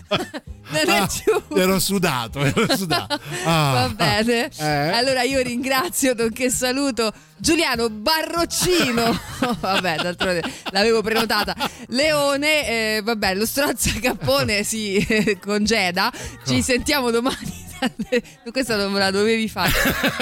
Non 0.69 0.81
è 0.89 0.97
Ah, 0.99 1.05
giusto. 1.07 1.55
ero 1.55 1.79
sudato, 1.79 2.43
ero 2.43 2.65
sudato. 2.75 3.17
Ah. 3.45 3.87
Va 3.87 3.89
bene. 3.95 4.49
Eh? 4.57 4.89
Allora 4.89 5.21
io 5.21 5.41
ringrazio, 5.41 6.13
nonché 6.13 6.49
saluto 6.49 7.09
Giuliano 7.37 7.89
Barroccino. 7.89 9.17
vabbè, 9.61 9.95
d'altronde 9.95 10.41
l'avevo 10.71 11.01
prenotata. 11.01 11.55
Leone, 11.87 12.67
eh, 12.97 13.01
vabbè, 13.01 13.35
lo 13.35 13.45
stronzo 13.45 13.91
cappone 14.01 14.63
si 14.63 14.97
eh, 14.97 15.39
congeda. 15.39 16.11
Ci 16.45 16.61
sentiamo 16.61 17.11
domani. 17.11 17.65
dalle- 17.95 18.23
Questa 18.51 18.75
non 18.75 18.91
me 18.91 18.99
la 18.99 19.11
dovevi 19.11 19.47
fare. 19.49 19.71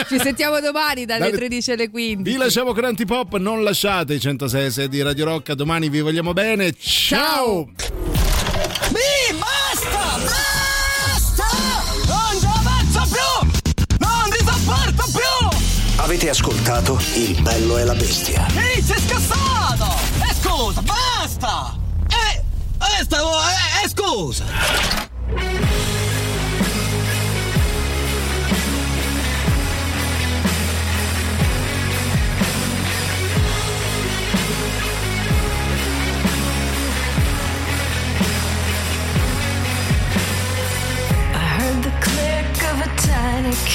Ci 0.07 0.19
sentiamo 0.19 0.59
domani 0.59 1.05
dalle 1.05 1.25
Dalle- 1.25 1.35
13 1.37 1.71
alle 1.71 1.89
15. 1.89 2.31
Vi 2.31 2.37
lasciamo 2.37 2.73
con 2.73 2.83
Antipop, 2.85 3.37
non 3.37 3.63
lasciate 3.63 4.13
i 4.15 4.19
106 4.19 4.65
e 4.65 4.69
6 4.71 4.89
di 4.89 5.01
Radio 5.01 5.25
Rock. 5.25 5.53
Domani 5.53 5.89
vi 5.89 6.01
vogliamo 6.01 6.33
bene. 6.33 6.73
Ciao. 6.77 7.67
Mi 8.89 9.37
basta! 9.37 10.17
Basta! 10.23 11.45
Non 12.05 12.39
ci 12.39 12.45
avanzo 12.45 13.01
più! 13.11 13.47
Non 13.99 14.29
ti 14.29 14.45
sopporto 14.45 15.03
più! 15.11 15.47
Avete 15.97 16.29
ascoltato 16.29 16.99
Il 17.15 17.41
bello 17.41 17.77
e 17.77 17.83
la 17.85 17.95
bestia. 17.95 18.45
Ehi, 18.55 18.81
sei 18.81 18.99
scassato! 18.99 19.85
E 20.29 20.33
scusa, 20.41 20.81
basta! 20.81 21.77
Eh, 22.09 22.41
eh, 22.99 23.03
stavo, 23.03 23.31
eh, 23.39 23.85
eh, 23.85 23.89
scusa! 23.89 24.43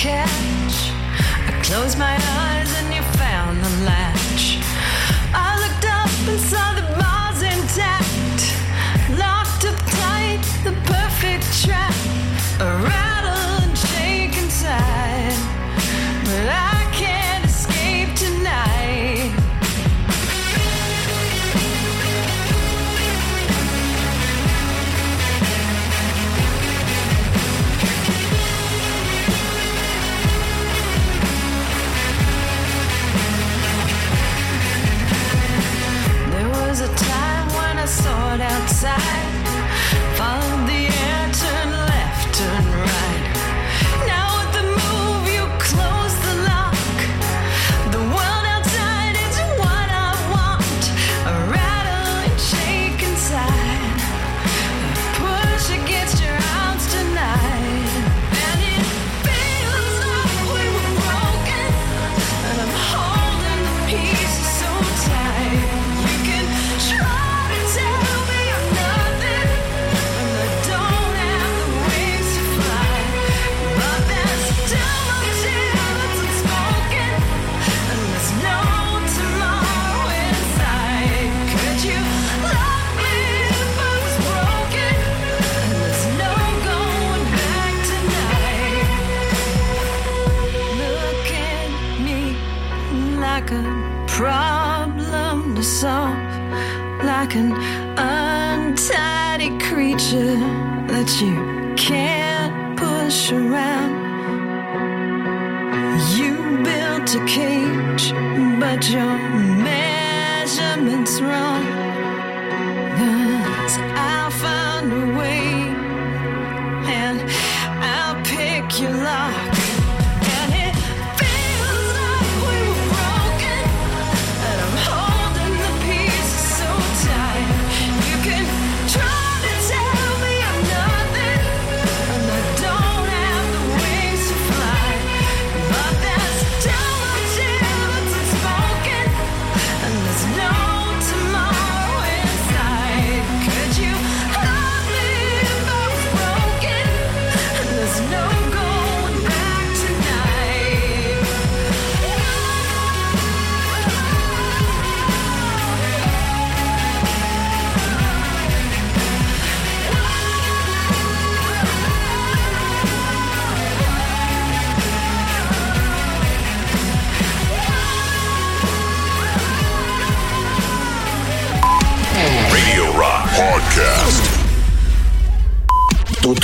care. 0.01 0.50